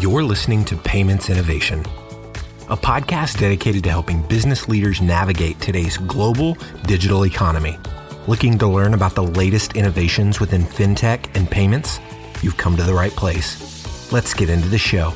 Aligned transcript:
You're 0.00 0.24
listening 0.24 0.62
to 0.66 0.76
Payments 0.76 1.30
Innovation, 1.30 1.80
a 2.68 2.76
podcast 2.76 3.40
dedicated 3.40 3.82
to 3.84 3.90
helping 3.90 4.20
business 4.20 4.68
leaders 4.68 5.00
navigate 5.00 5.58
today's 5.58 5.96
global 5.96 6.58
digital 6.84 7.24
economy. 7.24 7.78
Looking 8.26 8.58
to 8.58 8.66
learn 8.66 8.92
about 8.92 9.14
the 9.14 9.22
latest 9.22 9.74
innovations 9.74 10.38
within 10.38 10.64
fintech 10.64 11.34
and 11.34 11.50
payments? 11.50 11.98
You've 12.42 12.58
come 12.58 12.76
to 12.76 12.82
the 12.82 12.92
right 12.92 13.10
place. 13.12 14.12
Let's 14.12 14.34
get 14.34 14.50
into 14.50 14.68
the 14.68 14.76
show. 14.76 15.14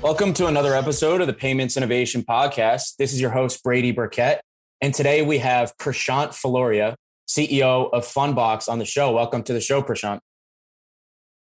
Welcome 0.00 0.32
to 0.34 0.46
another 0.46 0.74
episode 0.74 1.20
of 1.20 1.26
the 1.26 1.34
Payments 1.34 1.76
Innovation 1.76 2.22
Podcast. 2.22 2.96
This 2.96 3.12
is 3.12 3.20
your 3.20 3.30
host, 3.30 3.62
Brady 3.62 3.92
Burkett. 3.92 4.40
And 4.80 4.94
today 4.94 5.20
we 5.20 5.38
have 5.38 5.76
Prashant 5.76 6.28
Fuloria, 6.28 6.94
CEO 7.28 7.90
of 7.92 8.04
Fundbox, 8.04 8.66
on 8.70 8.78
the 8.78 8.86
show. 8.86 9.12
Welcome 9.12 9.42
to 9.42 9.52
the 9.52 9.60
show, 9.60 9.82
Prashant. 9.82 10.20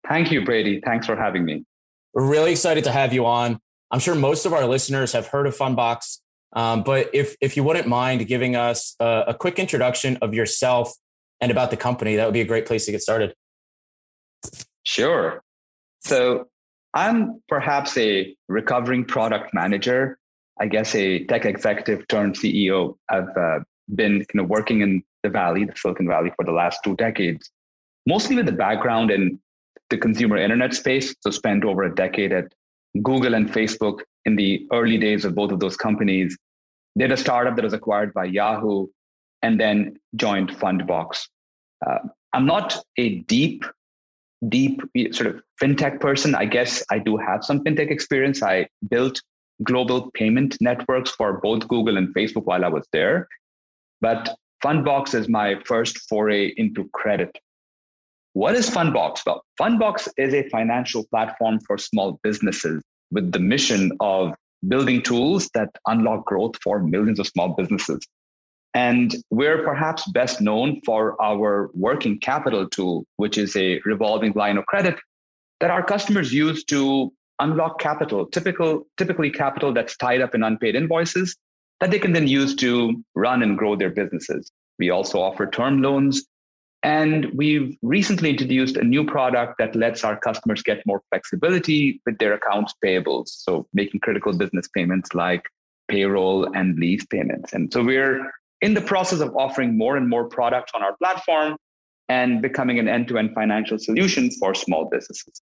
Thank 0.07 0.31
you, 0.31 0.43
Brady. 0.43 0.81
Thanks 0.83 1.05
for 1.05 1.15
having 1.15 1.45
me. 1.45 1.65
We're 2.13 2.27
really 2.27 2.51
excited 2.51 2.83
to 2.85 2.91
have 2.91 3.13
you 3.13 3.25
on. 3.25 3.59
I'm 3.91 3.99
sure 3.99 4.15
most 4.15 4.45
of 4.45 4.53
our 4.53 4.65
listeners 4.65 5.13
have 5.13 5.27
heard 5.27 5.47
of 5.47 5.57
Fundbox, 5.57 6.19
um, 6.53 6.83
but 6.83 7.09
if 7.13 7.35
if 7.41 7.55
you 7.55 7.63
wouldn't 7.63 7.87
mind 7.87 8.25
giving 8.27 8.55
us 8.55 8.95
a, 8.99 9.25
a 9.27 9.33
quick 9.33 9.59
introduction 9.59 10.17
of 10.21 10.33
yourself 10.33 10.93
and 11.41 11.51
about 11.51 11.71
the 11.71 11.77
company, 11.77 12.15
that 12.15 12.25
would 12.25 12.33
be 12.33 12.41
a 12.41 12.45
great 12.45 12.65
place 12.65 12.85
to 12.85 12.91
get 12.91 13.01
started. 13.01 13.33
Sure. 14.83 15.43
So 16.01 16.47
I'm 16.93 17.41
perhaps 17.47 17.97
a 17.97 18.35
recovering 18.47 19.05
product 19.05 19.53
manager, 19.53 20.17
I 20.59 20.67
guess 20.67 20.95
a 20.95 21.25
tech 21.25 21.45
executive 21.45 22.07
turned 22.07 22.35
CEO. 22.35 22.95
I've 23.09 23.35
uh, 23.37 23.59
been 23.93 24.17
you 24.17 24.25
know, 24.33 24.43
working 24.43 24.81
in 24.81 25.03
the 25.23 25.29
Valley, 25.29 25.65
the 25.65 25.73
Silicon 25.75 26.07
Valley, 26.07 26.31
for 26.35 26.45
the 26.45 26.51
last 26.51 26.79
two 26.83 26.95
decades, 26.95 27.49
mostly 28.07 28.35
with 28.35 28.45
the 28.45 28.51
background 28.51 29.11
in 29.11 29.39
the 29.89 29.97
consumer 29.97 30.37
internet 30.37 30.73
space. 30.73 31.15
So 31.21 31.31
spent 31.31 31.63
over 31.65 31.83
a 31.83 31.93
decade 31.93 32.31
at 32.31 32.53
Google 33.03 33.33
and 33.33 33.51
Facebook 33.51 33.99
in 34.25 34.35
the 34.35 34.67
early 34.71 34.97
days 34.97 35.25
of 35.25 35.35
both 35.35 35.51
of 35.51 35.59
those 35.59 35.77
companies. 35.77 36.37
Did 36.97 37.11
a 37.11 37.17
startup 37.17 37.55
that 37.55 37.63
was 37.63 37.73
acquired 37.73 38.13
by 38.13 38.25
Yahoo 38.25 38.87
and 39.41 39.59
then 39.59 39.97
joined 40.15 40.49
Fundbox. 40.51 41.21
Uh, 41.85 41.99
I'm 42.33 42.45
not 42.45 42.77
a 42.97 43.19
deep, 43.19 43.63
deep 44.49 44.81
sort 45.11 45.27
of 45.27 45.41
fintech 45.61 45.99
person. 45.99 46.35
I 46.35 46.45
guess 46.45 46.83
I 46.91 46.99
do 46.99 47.17
have 47.17 47.43
some 47.43 47.63
fintech 47.63 47.89
experience. 47.89 48.43
I 48.43 48.67
built 48.89 49.21
global 49.63 50.11
payment 50.11 50.57
networks 50.61 51.11
for 51.11 51.39
both 51.39 51.67
Google 51.67 51.97
and 51.97 52.13
Facebook 52.13 52.45
while 52.45 52.65
I 52.65 52.69
was 52.69 52.87
there. 52.91 53.27
But 54.01 54.35
Fundbox 54.63 55.13
is 55.13 55.29
my 55.29 55.55
first 55.65 55.97
foray 56.09 56.53
into 56.57 56.89
credit 56.93 57.37
what 58.33 58.55
is 58.55 58.69
Fundbox? 58.69 59.25
Well, 59.25 59.43
Fundbox 59.59 60.07
is 60.17 60.33
a 60.33 60.47
financial 60.49 61.05
platform 61.05 61.59
for 61.65 61.77
small 61.77 62.19
businesses 62.23 62.83
with 63.11 63.31
the 63.31 63.39
mission 63.39 63.91
of 63.99 64.33
building 64.67 65.01
tools 65.01 65.49
that 65.53 65.69
unlock 65.87 66.25
growth 66.25 66.55
for 66.61 66.79
millions 66.79 67.19
of 67.19 67.27
small 67.27 67.49
businesses. 67.49 68.05
And 68.73 69.15
we're 69.31 69.63
perhaps 69.63 70.09
best 70.11 70.41
known 70.41 70.81
for 70.85 71.19
our 71.21 71.71
working 71.73 72.19
capital 72.19 72.69
tool, 72.69 73.05
which 73.17 73.37
is 73.37 73.55
a 73.55 73.81
revolving 73.83 74.33
line 74.35 74.57
of 74.57 74.65
credit 74.67 74.99
that 75.59 75.71
our 75.71 75.83
customers 75.83 76.31
use 76.31 76.63
to 76.65 77.11
unlock 77.39 77.79
capital, 77.79 78.25
typical, 78.27 78.85
typically 78.97 79.31
capital 79.31 79.73
that's 79.73 79.97
tied 79.97 80.21
up 80.21 80.35
in 80.35 80.43
unpaid 80.43 80.75
invoices 80.75 81.35
that 81.79 81.89
they 81.89 81.99
can 81.99 82.11
then 82.11 82.27
use 82.27 82.55
to 82.55 83.03
run 83.15 83.41
and 83.41 83.57
grow 83.57 83.75
their 83.75 83.89
businesses. 83.89 84.51
We 84.77 84.89
also 84.91 85.19
offer 85.19 85.47
term 85.47 85.81
loans 85.81 86.25
and 86.83 87.27
we've 87.33 87.77
recently 87.81 88.29
introduced 88.29 88.77
a 88.77 88.83
new 88.83 89.05
product 89.05 89.55
that 89.59 89.75
lets 89.75 90.03
our 90.03 90.17
customers 90.17 90.63
get 90.63 90.85
more 90.85 91.01
flexibility 91.09 92.01
with 92.05 92.17
their 92.19 92.33
accounts 92.33 92.73
payables. 92.83 93.27
So 93.27 93.67
making 93.73 93.99
critical 93.99 94.35
business 94.37 94.67
payments 94.73 95.13
like 95.13 95.43
payroll 95.89 96.51
and 96.55 96.77
lease 96.77 97.05
payments. 97.05 97.51
And 97.51 97.71
so 97.73 97.83
we're 97.83 98.31
in 98.61 98.73
the 98.75 98.81
process 98.81 99.19
of 99.19 99.35
offering 99.35 99.77
more 99.77 99.97
and 99.97 100.07
more 100.07 100.29
products 100.29 100.71
on 100.73 100.81
our 100.81 100.95
platform 100.97 101.57
and 102.07 102.41
becoming 102.41 102.79
an 102.79 102.87
end-to-end 102.87 103.33
financial 103.33 103.77
solution 103.77 104.31
for 104.31 104.53
small 104.53 104.85
businesses. 104.85 105.41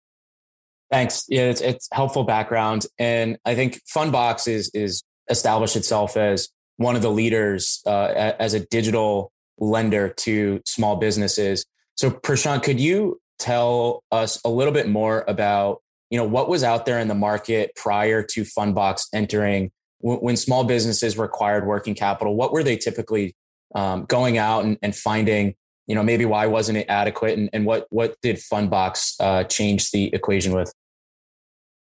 Thanks. 0.91 1.25
Yeah, 1.29 1.43
it's, 1.43 1.61
it's 1.61 1.87
helpful 1.93 2.25
background. 2.25 2.85
And 2.99 3.37
I 3.45 3.55
think 3.55 3.79
Fundbox 3.85 4.47
is, 4.49 4.69
is 4.73 5.01
established 5.29 5.77
itself 5.77 6.17
as 6.17 6.49
one 6.75 6.97
of 6.97 7.01
the 7.01 7.11
leaders 7.11 7.81
uh, 7.85 8.33
as 8.37 8.53
a 8.53 8.59
digital 8.59 9.31
lender 9.61 10.09
to 10.09 10.61
small 10.65 10.97
businesses. 10.97 11.65
So 11.95 12.09
Prashant, 12.09 12.63
could 12.63 12.79
you 12.79 13.21
tell 13.39 14.03
us 14.11 14.41
a 14.43 14.49
little 14.49 14.73
bit 14.73 14.89
more 14.89 15.23
about 15.27 15.81
you 16.09 16.17
know 16.17 16.25
what 16.25 16.49
was 16.49 16.63
out 16.63 16.85
there 16.85 16.99
in 16.99 17.07
the 17.07 17.15
market 17.15 17.71
prior 17.75 18.21
to 18.21 18.41
Fundbox 18.41 19.07
entering 19.13 19.71
when 19.99 20.35
small 20.35 20.65
businesses 20.65 21.17
required 21.17 21.65
working 21.65 21.95
capital? 21.95 22.35
What 22.35 22.51
were 22.51 22.63
they 22.63 22.75
typically 22.75 23.35
um, 23.75 24.05
going 24.05 24.37
out 24.37 24.65
and, 24.65 24.77
and, 24.81 24.93
finding? 24.93 25.55
You 25.87 25.95
know, 25.95 26.03
maybe 26.03 26.25
why 26.25 26.47
wasn't 26.47 26.79
it 26.79 26.87
adequate, 26.89 27.37
and, 27.37 27.49
and 27.53 27.65
what 27.65 27.87
what 27.91 28.15
did 28.21 28.37
Fundbox 28.37 29.15
uh, 29.19 29.43
change 29.45 29.91
the 29.91 30.13
equation 30.13 30.53
with? 30.53 30.73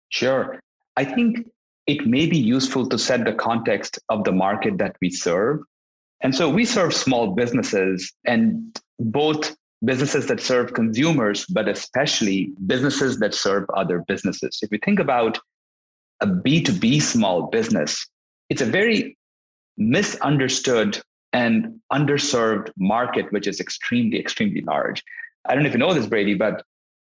Sure, 0.09 0.59
I 0.97 1.05
think 1.05 1.49
it 1.87 2.05
may 2.05 2.27
be 2.27 2.37
useful 2.37 2.87
to 2.89 2.97
set 2.97 3.25
the 3.25 3.33
context 3.33 3.97
of 4.09 4.23
the 4.23 4.31
market 4.31 4.77
that 4.77 4.95
we 5.01 5.09
serve 5.09 5.61
and 6.21 6.35
so 6.35 6.49
we 6.49 6.65
serve 6.65 6.93
small 6.93 7.33
businesses 7.33 8.11
and 8.25 8.79
both 8.99 9.55
businesses 9.83 10.27
that 10.27 10.39
serve 10.39 10.73
consumers, 10.73 11.45
but 11.47 11.67
especially 11.67 12.51
businesses 12.67 13.19
that 13.19 13.33
serve 13.33 13.65
other 13.75 14.03
businesses. 14.07 14.59
If 14.61 14.71
you 14.71 14.79
think 14.85 14.99
about 14.99 15.39
a 16.21 16.27
B2B 16.27 17.01
small 17.01 17.47
business, 17.47 18.07
it's 18.49 18.61
a 18.61 18.65
very 18.65 19.17
misunderstood 19.77 21.01
and 21.33 21.79
underserved 21.91 22.71
market, 22.77 23.31
which 23.31 23.47
is 23.47 23.59
extremely, 23.59 24.19
extremely 24.19 24.61
large. 24.61 25.03
I 25.45 25.53
don't 25.53 25.63
know 25.63 25.69
if 25.69 25.73
you 25.73 25.79
know 25.79 25.93
this, 25.93 26.05
Brady, 26.05 26.35
but 26.35 26.63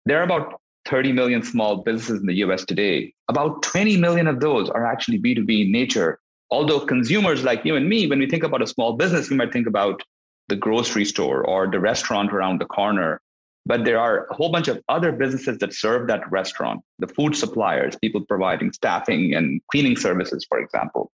there 0.06 0.18
are 0.20 0.24
about 0.24 0.60
30 0.86 1.12
million 1.12 1.42
small 1.42 1.76
businesses 1.76 2.20
in 2.20 2.26
the 2.26 2.36
US 2.36 2.64
today. 2.64 3.12
About 3.28 3.62
20 3.62 3.98
million 3.98 4.26
of 4.26 4.40
those 4.40 4.70
are 4.70 4.86
actually 4.86 5.20
B2B 5.20 5.66
in 5.66 5.72
nature. 5.72 6.18
Although 6.52 6.80
consumers 6.80 7.44
like 7.44 7.64
you 7.64 7.76
and 7.76 7.88
me, 7.88 8.06
when 8.06 8.18
we 8.18 8.28
think 8.28 8.42
about 8.42 8.60
a 8.60 8.66
small 8.66 8.92
business, 8.92 9.30
we 9.30 9.36
might 9.36 9.54
think 9.54 9.66
about 9.66 10.02
the 10.48 10.56
grocery 10.56 11.06
store 11.06 11.42
or 11.46 11.66
the 11.66 11.80
restaurant 11.80 12.30
around 12.30 12.60
the 12.60 12.66
corner. 12.66 13.22
But 13.64 13.86
there 13.86 13.98
are 13.98 14.26
a 14.26 14.34
whole 14.34 14.52
bunch 14.52 14.68
of 14.68 14.82
other 14.90 15.12
businesses 15.12 15.56
that 15.58 15.72
serve 15.72 16.08
that 16.08 16.30
restaurant, 16.30 16.82
the 16.98 17.06
food 17.06 17.34
suppliers, 17.34 17.96
people 17.96 18.20
providing 18.26 18.70
staffing 18.72 19.34
and 19.34 19.62
cleaning 19.70 19.96
services, 19.96 20.44
for 20.46 20.58
example. 20.58 21.10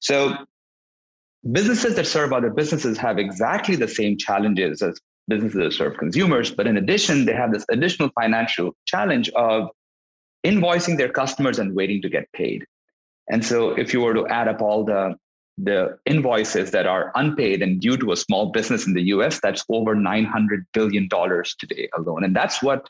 So 0.00 0.36
businesses 1.52 1.94
that 1.94 2.06
serve 2.06 2.34
other 2.34 2.50
businesses 2.50 2.98
have 2.98 3.18
exactly 3.18 3.76
the 3.76 3.88
same 3.88 4.18
challenges 4.18 4.82
as 4.82 5.00
businesses 5.26 5.58
that 5.58 5.72
serve 5.72 5.96
consumers. 5.96 6.50
But 6.50 6.66
in 6.66 6.76
addition, 6.76 7.24
they 7.24 7.32
have 7.32 7.50
this 7.50 7.64
additional 7.70 8.10
financial 8.20 8.76
challenge 8.84 9.30
of 9.30 9.70
invoicing 10.44 10.98
their 10.98 11.08
customers 11.08 11.58
and 11.58 11.74
waiting 11.74 12.02
to 12.02 12.10
get 12.10 12.30
paid. 12.34 12.66
And 13.30 13.44
so 13.44 13.70
if 13.70 13.92
you 13.92 14.00
were 14.00 14.14
to 14.14 14.26
add 14.26 14.48
up 14.48 14.60
all 14.60 14.84
the 14.84 15.16
the 15.58 15.98
invoices 16.06 16.70
that 16.70 16.86
are 16.86 17.12
unpaid 17.14 17.62
and 17.62 17.80
due 17.80 17.96
to 17.96 18.12
a 18.12 18.16
small 18.16 18.50
business 18.50 18.86
in 18.86 18.94
the 18.94 19.02
US, 19.14 19.38
that's 19.42 19.64
over 19.68 19.94
$900 19.94 20.64
billion 20.72 21.08
today 21.58 21.88
alone. 21.96 22.24
And 22.24 22.34
that's 22.34 22.62
what 22.62 22.88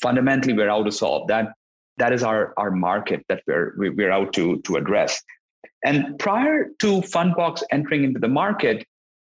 fundamentally 0.00 0.52
we're 0.52 0.68
out 0.68 0.84
to 0.84 0.92
solve. 0.92 1.28
That, 1.28 1.52
that 1.98 2.12
is 2.12 2.22
our, 2.22 2.54
our 2.56 2.70
market 2.70 3.24
that 3.28 3.42
we're, 3.46 3.72
we're 3.76 4.10
out 4.10 4.32
to, 4.34 4.60
to 4.62 4.76
address. 4.76 5.22
And 5.84 6.18
prior 6.18 6.70
to 6.80 7.00
Fundbox 7.02 7.62
entering 7.70 8.04
into 8.04 8.18
the 8.18 8.28
market, 8.28 8.84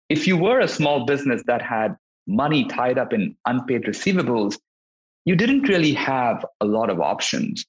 if 0.10 0.28
you 0.28 0.38
were 0.38 0.60
a 0.60 0.68
small 0.68 1.06
business 1.06 1.42
that 1.48 1.62
had 1.62 1.96
money 2.28 2.66
tied 2.66 2.98
up 2.98 3.12
in 3.12 3.36
unpaid 3.46 3.84
receivables, 3.84 4.58
you 5.26 5.36
didn't 5.36 5.68
really 5.68 5.94
have 5.94 6.46
a 6.62 6.66
lot 6.66 6.90
of 6.90 7.02
options. 7.02 7.66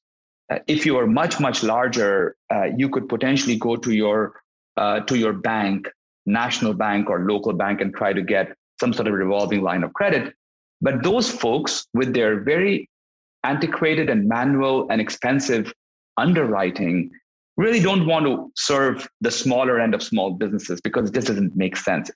Uh, 0.50 0.59
if 0.67 0.87
you 0.87 0.97
are 0.97 1.06
much 1.06 1.41
much 1.41 1.62
larger, 1.62 2.37
uh, 2.53 2.65
you 2.77 2.89
could 2.89 3.09
potentially 3.09 3.56
go 3.56 3.77
to 3.77 3.93
your 3.93 4.41
uh, 4.77 5.00
to 5.00 5.19
your 5.19 5.33
bank, 5.33 5.89
national 6.27 6.75
bank 6.75 7.11
or 7.11 7.27
local 7.29 7.53
bank, 7.53 7.81
and 7.81 7.95
try 7.95 8.12
to 8.12 8.23
get 8.23 8.55
some 8.81 8.93
sort 8.93 9.09
of 9.09 9.15
revolving 9.15 9.62
line 9.62 9.83
of 9.85 9.93
credit. 9.93 10.35
But 10.81 11.03
those 11.03 11.31
folks, 11.31 11.87
with 11.95 12.15
their 12.15 12.41
very 12.41 12.89
antiquated 13.45 14.09
and 14.09 14.29
manual 14.29 14.87
and 14.91 15.00
expensive 15.00 15.73
underwriting, 16.17 17.11
really 17.56 17.81
don't 17.81 18.06
want 18.06 18.25
to 18.27 18.50
serve 18.56 19.09
the 19.21 19.31
smaller 19.31 19.81
end 19.81 19.95
of 19.95 20.03
small 20.03 20.33
businesses 20.33 20.81
because 20.81 21.09
it 21.09 21.15
just 21.15 21.27
doesn't 21.27 21.56
make 21.56 21.77
sense. 21.77 22.11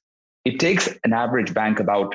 It 0.44 0.58
takes 0.58 0.88
an 1.04 1.12
average 1.12 1.52
bank 1.52 1.80
about 1.80 2.14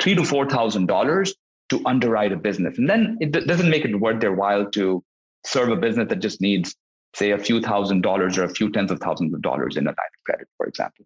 three 0.00 0.14
to 0.14 0.24
four 0.24 0.48
thousand 0.48 0.86
dollars 0.86 1.34
to 1.68 1.82
underwrite 1.84 2.32
a 2.32 2.36
business, 2.36 2.78
and 2.78 2.88
then 2.88 3.18
it 3.20 3.32
doesn't 3.32 3.68
make 3.68 3.84
it 3.84 4.00
worth 4.00 4.20
their 4.20 4.32
while 4.32 4.68
to 4.70 5.04
serve 5.44 5.70
a 5.70 5.76
business 5.76 6.08
that 6.08 6.20
just 6.20 6.40
needs, 6.40 6.74
say, 7.14 7.30
a 7.30 7.38
few 7.38 7.60
thousand 7.60 8.02
dollars 8.02 8.38
or 8.38 8.44
a 8.44 8.48
few 8.48 8.70
tens 8.70 8.90
of 8.90 9.00
thousands 9.00 9.34
of 9.34 9.42
dollars 9.42 9.76
in 9.76 9.84
a 9.84 9.90
line 9.90 9.96
of 9.96 10.24
credit, 10.24 10.48
for 10.56 10.66
example. 10.66 11.04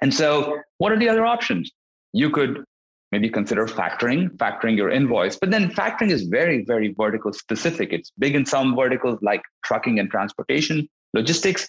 And 0.00 0.12
so, 0.12 0.60
what 0.78 0.92
are 0.92 0.98
the 0.98 1.08
other 1.08 1.24
options? 1.24 1.70
You 2.12 2.30
could 2.30 2.64
maybe 3.12 3.28
consider 3.28 3.66
factoring, 3.66 4.30
factoring 4.38 4.76
your 4.76 4.90
invoice. 4.90 5.36
But 5.36 5.50
then 5.50 5.70
factoring 5.70 6.10
is 6.10 6.24
very, 6.24 6.64
very 6.64 6.94
vertical 6.96 7.32
specific. 7.32 7.92
It's 7.92 8.10
big 8.18 8.34
in 8.34 8.46
some 8.46 8.74
verticals 8.74 9.18
like 9.22 9.42
trucking 9.64 9.98
and 9.98 10.10
transportation, 10.10 10.88
logistics, 11.12 11.68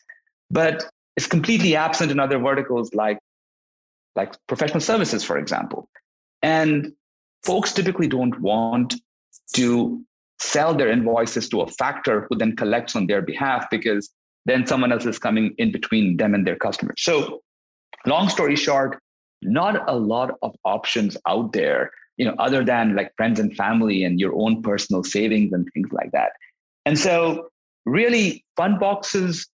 but 0.49 0.85
it's 1.17 1.27
completely 1.27 1.75
absent 1.75 2.11
in 2.11 2.19
other 2.19 2.39
verticals 2.39 2.93
like, 2.93 3.19
like 4.15 4.33
professional 4.47 4.79
services, 4.79 5.23
for 5.23 5.37
example. 5.37 5.89
And 6.41 6.93
folks 7.43 7.73
typically 7.73 8.07
don't 8.07 8.39
want 8.39 8.95
to 9.55 10.03
sell 10.43 10.75
their 10.75 10.89
invoices 10.89 11.47
to 11.49 11.61
a 11.61 11.67
factor 11.67 12.27
who 12.29 12.37
then 12.37 12.55
collects 12.55 12.95
on 12.95 13.07
their 13.07 13.21
behalf 13.21 13.65
because 13.71 14.09
then 14.45 14.67
someone 14.67 14.91
else 14.91 15.05
is 15.05 15.17
coming 15.17 15.53
in 15.57 15.71
between 15.71 16.17
them 16.17 16.33
and 16.33 16.45
their 16.45 16.57
customers. 16.57 16.95
So, 16.97 17.41
long 18.05 18.27
story 18.27 18.55
short, 18.55 18.99
not 19.41 19.89
a 19.89 19.95
lot 19.95 20.37
of 20.41 20.53
options 20.65 21.15
out 21.27 21.53
there, 21.53 21.91
you 22.17 22.25
know, 22.25 22.35
other 22.39 22.63
than 22.63 22.95
like 22.95 23.13
friends 23.15 23.39
and 23.39 23.55
family 23.55 24.03
and 24.03 24.19
your 24.19 24.35
own 24.35 24.61
personal 24.61 25.03
savings 25.03 25.53
and 25.53 25.67
things 25.73 25.89
like 25.91 26.11
that. 26.11 26.31
And 26.85 26.99
so, 26.99 27.47
really, 27.85 28.43
Fundbox's 28.59 29.47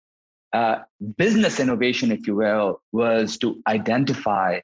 uh, 0.53 0.77
business 1.17 1.59
innovation, 1.59 2.11
if 2.11 2.25
you 2.25 2.35
will, 2.35 2.81
was 2.93 3.37
to 3.39 3.61
identify 3.67 4.59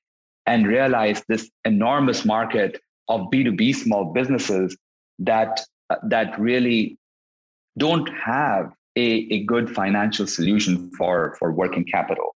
and 0.46 0.68
realize 0.68 1.22
this 1.28 1.50
enormous 1.66 2.24
market 2.24 2.82
of 3.10 3.22
B2B 3.32 3.76
small 3.76 4.14
businesses 4.14 4.78
that 5.20 5.66
that 6.04 6.40
really 6.40 6.98
don't 7.78 8.10
have 8.10 8.72
a, 8.96 9.28
a 9.32 9.44
good 9.46 9.74
financial 9.74 10.28
solution 10.28 10.92
for 10.98 11.36
for 11.40 11.52
working 11.52 11.86
capital. 11.86 12.36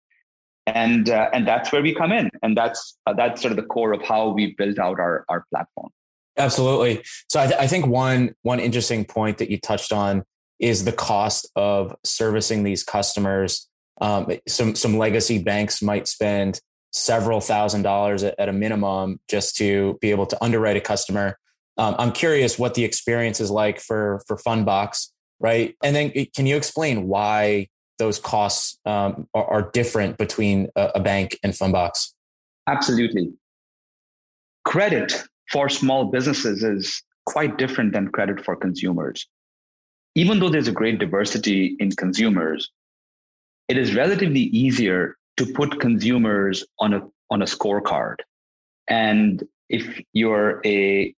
And 0.65 1.09
uh, 1.09 1.30
and 1.33 1.48
that's 1.48 1.71
where 1.71 1.81
we 1.81 1.94
come 1.94 2.12
in. 2.12 2.30
And 2.44 2.57
that's 2.57 2.98
uh, 3.06 3.13
that's 3.13 3.42
sort 3.42 3.51
of 3.51 3.57
the 3.57 3.63
core 3.63 3.94
of 3.94 4.01
how 4.01 4.30
we 4.30 4.56
built 4.57 4.80
out 4.80 5.00
our 5.00 5.24
our 5.30 5.45
platform. 5.50 5.89
Absolutely. 6.38 7.04
So 7.30 7.39
I, 7.39 7.48
th- 7.48 7.59
I 7.59 7.68
think 7.68 7.88
one 7.88 8.36
one 8.42 8.59
interesting 8.59 9.06
point 9.06 9.38
that 9.38 9.50
you 9.50 9.59
touched 9.59 9.92
on 9.92 10.24
is 10.59 10.86
the 10.86 10.92
cost 10.92 11.50
of 11.56 11.95
servicing 12.04 12.63
these 12.63 12.83
customers. 12.83 13.68
Um, 14.01 14.27
some 14.48 14.75
some 14.75 14.98
legacy 14.98 15.42
banks 15.42 15.81
might 15.81 16.07
spend 16.07 16.59
several 16.92 17.42
thousand 17.42 17.83
dollars 17.83 18.24
at, 18.24 18.36
at 18.39 18.50
a 18.50 18.54
minimum 18.54 19.19
just 19.30 19.56
to 19.57 19.98
be 20.01 20.12
able 20.12 20.25
to 20.25 20.44
underwrite 20.44 20.77
a 20.77 20.81
customer 20.81 21.38
um, 21.77 21.95
i'm 22.00 22.12
curious 22.12 22.57
what 22.59 22.74
the 22.74 22.83
experience 22.83 23.39
is 23.39 23.50
like 23.50 23.79
for 23.79 24.21
for 24.27 24.38
Fundbox 24.38 25.09
right 25.39 25.75
and 25.83 25.95
then 25.95 26.12
can 26.35 26.45
you 26.45 26.56
explain 26.56 27.07
why 27.07 27.68
those 27.97 28.19
costs 28.19 28.79
um, 28.85 29.27
are, 29.33 29.45
are, 29.45 29.71
different 29.71 30.18
between 30.18 30.69
a, 30.75 30.91
a 30.95 31.00
bank 31.00 31.39
and 31.44 31.53
Fundbox? 31.53 32.13
Absolutely. 32.68 33.31
Credit 34.65 35.24
for 35.51 35.69
small 35.69 36.06
businesses 36.06 36.63
is 36.63 37.01
quite 37.25 37.57
different 37.57 37.94
than 37.94 38.09
credit 38.09 38.44
for 38.44 38.56
consumers. 38.56 39.27
Even 40.15 40.39
though 40.39 40.50
there's 40.50 40.68
a 40.68 40.73
great 40.73 41.00
diversity 41.00 41.75
in 41.80 41.91
consumers, 41.91 42.69
it 43.68 43.77
is 43.77 43.95
relatively 43.95 44.41
easier 44.41 45.15
to 45.38 45.45
put 45.45 45.80
consumers 45.80 46.65
on 46.80 46.94
a 46.94 47.01
on 47.30 47.41
a 47.41 47.45
scorecard. 47.45 48.15
And 48.88 49.44
if 49.69 50.01
you're 50.13 50.62
a 50.65 51.13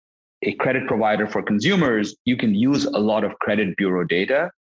a 0.44 0.54
credit 0.54 0.88
provider 0.88 1.28
for 1.28 1.42
consumers, 1.42 2.16
you 2.25 2.38
can 2.38 2.54
use 2.54 2.86
a 2.86 3.00
lot 3.00 3.24
of 3.24 3.38
credit 3.39 3.75
bureau 3.78 4.04
data 4.04 4.51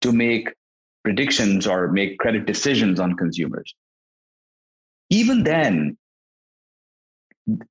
to 0.00 0.12
make 0.12 0.48
predictions 1.04 1.66
or 1.66 1.88
make 1.88 2.18
credit 2.18 2.46
decisions 2.46 2.98
on 3.00 3.14
consumers. 3.16 3.74
Even 5.10 5.44
then, 5.44 5.96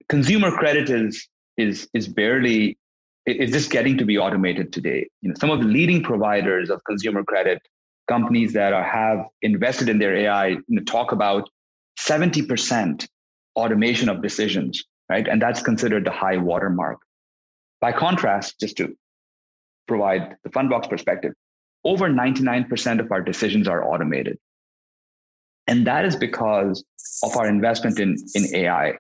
consumer 0.10 0.52
credit 0.52 0.90
is 0.90 1.28
is 1.58 1.88
is 1.94 2.08
barely 2.08 2.78
is 3.26 3.52
just 3.52 3.70
getting 3.72 3.98
to 3.98 4.06
be 4.06 4.18
automated 4.18 4.72
today. 4.72 5.08
You 5.22 5.30
know, 5.30 5.36
some 5.40 5.50
of 5.50 5.60
the 5.60 5.66
leading 5.66 6.02
providers 6.02 6.70
of 6.70 6.82
consumer 6.86 7.24
credit, 7.24 7.62
companies 8.08 8.54
that 8.54 8.72
are, 8.72 8.84
have 8.84 9.26
invested 9.42 9.90
in 9.90 10.00
their 10.00 10.16
AI, 10.16 10.48
you 10.48 10.64
know, 10.70 10.84
talk 10.84 11.12
about 11.12 11.50
70% 12.00 13.06
automation 13.58 14.08
of 14.08 14.22
decisions, 14.22 14.84
right? 15.10 15.28
And 15.28 15.42
that's 15.42 15.62
considered 15.62 16.06
the 16.06 16.12
high 16.12 16.38
watermark. 16.38 17.00
By 17.80 17.92
contrast, 17.92 18.60
just 18.60 18.78
to 18.78 18.96
provide 19.88 20.36
the 20.44 20.50
Fundbox 20.50 20.90
perspective, 20.90 21.34
over 21.84 22.10
99% 22.10 23.00
of 23.00 23.12
our 23.12 23.22
decisions 23.22 23.68
are 23.68 23.84
automated. 23.84 24.38
And 25.68 25.86
that 25.86 26.06
is 26.06 26.16
because 26.16 26.84
of 27.24 27.36
our 27.36 27.48
investment 27.48 28.00
in, 28.00 28.16
in 28.36 28.56
AI. 28.56 28.98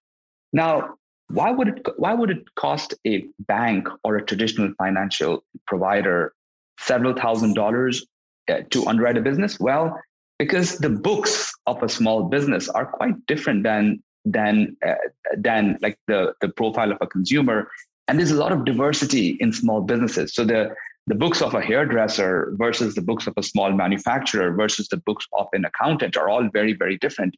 Now, 0.53 0.95
why 1.29 1.51
would 1.51 1.67
it 1.67 1.85
why 1.97 2.13
would 2.13 2.29
it 2.29 2.55
cost 2.55 2.93
a 3.05 3.25
bank 3.39 3.87
or 4.03 4.15
a 4.15 4.25
traditional 4.25 4.71
financial 4.77 5.43
provider 5.65 6.33
several 6.79 7.13
thousand 7.13 7.53
dollars 7.53 8.05
uh, 8.49 8.61
to 8.69 8.85
underwrite 8.87 9.17
a 9.17 9.21
business? 9.21 9.59
Well, 9.59 9.99
because 10.39 10.77
the 10.77 10.89
books 10.89 11.51
of 11.65 11.83
a 11.83 11.89
small 11.89 12.23
business 12.23 12.69
are 12.69 12.85
quite 12.85 13.25
different 13.25 13.63
than 13.63 14.01
than 14.23 14.77
uh, 14.85 14.95
than 15.37 15.77
like 15.81 15.97
the 16.07 16.33
the 16.39 16.49
profile 16.49 16.91
of 16.91 16.97
a 17.01 17.07
consumer 17.07 17.69
and 18.07 18.19
there's 18.19 18.31
a 18.31 18.35
lot 18.35 18.51
of 18.51 18.65
diversity 18.65 19.37
in 19.39 19.51
small 19.51 19.81
businesses 19.81 20.33
so 20.33 20.43
the 20.43 20.69
the 21.07 21.15
books 21.15 21.41
of 21.41 21.53
a 21.53 21.61
hairdresser 21.61 22.53
versus 22.57 22.93
the 22.93 23.01
books 23.01 23.27
of 23.27 23.33
a 23.37 23.43
small 23.43 23.71
manufacturer 23.71 24.51
versus 24.51 24.89
the 24.89 24.97
books 24.97 25.25
of 25.33 25.47
an 25.53 25.63
accountant 25.63 26.17
are 26.17 26.29
all 26.29 26.47
very, 26.51 26.73
very 26.73 26.97
different. 26.97 27.35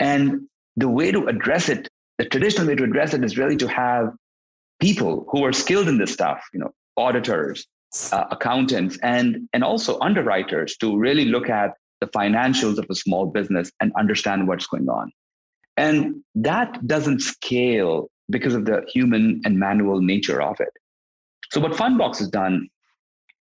And 0.00 0.48
the 0.76 0.88
way 0.88 1.12
to 1.12 1.26
address 1.28 1.68
it, 1.68 1.88
the 2.18 2.24
traditional 2.24 2.66
way 2.66 2.74
to 2.74 2.82
address 2.82 3.14
it 3.14 3.22
is 3.22 3.38
really 3.38 3.56
to 3.58 3.68
have 3.68 4.12
people 4.80 5.26
who 5.30 5.44
are 5.44 5.52
skilled 5.52 5.86
in 5.86 5.98
this 5.98 6.12
stuff, 6.12 6.44
you 6.52 6.58
know, 6.58 6.72
auditors, 6.96 7.64
uh, 8.10 8.24
accountants, 8.32 8.98
and, 9.04 9.48
and 9.52 9.62
also 9.62 9.98
underwriters 10.00 10.76
to 10.78 10.98
really 10.98 11.26
look 11.26 11.48
at 11.48 11.74
the 12.00 12.08
financials 12.08 12.78
of 12.78 12.86
a 12.90 12.96
small 12.96 13.26
business 13.26 13.70
and 13.80 13.92
understand 13.96 14.48
what's 14.48 14.66
going 14.66 14.88
on. 14.88 15.12
And 15.76 16.22
that 16.34 16.84
doesn't 16.84 17.20
scale 17.20 18.08
because 18.30 18.54
of 18.54 18.64
the 18.64 18.84
human 18.88 19.40
and 19.44 19.58
manual 19.58 20.00
nature 20.00 20.40
of 20.42 20.60
it. 20.60 20.72
So, 21.50 21.60
what 21.60 21.72
Fundbox 21.72 22.18
has 22.18 22.28
done 22.28 22.68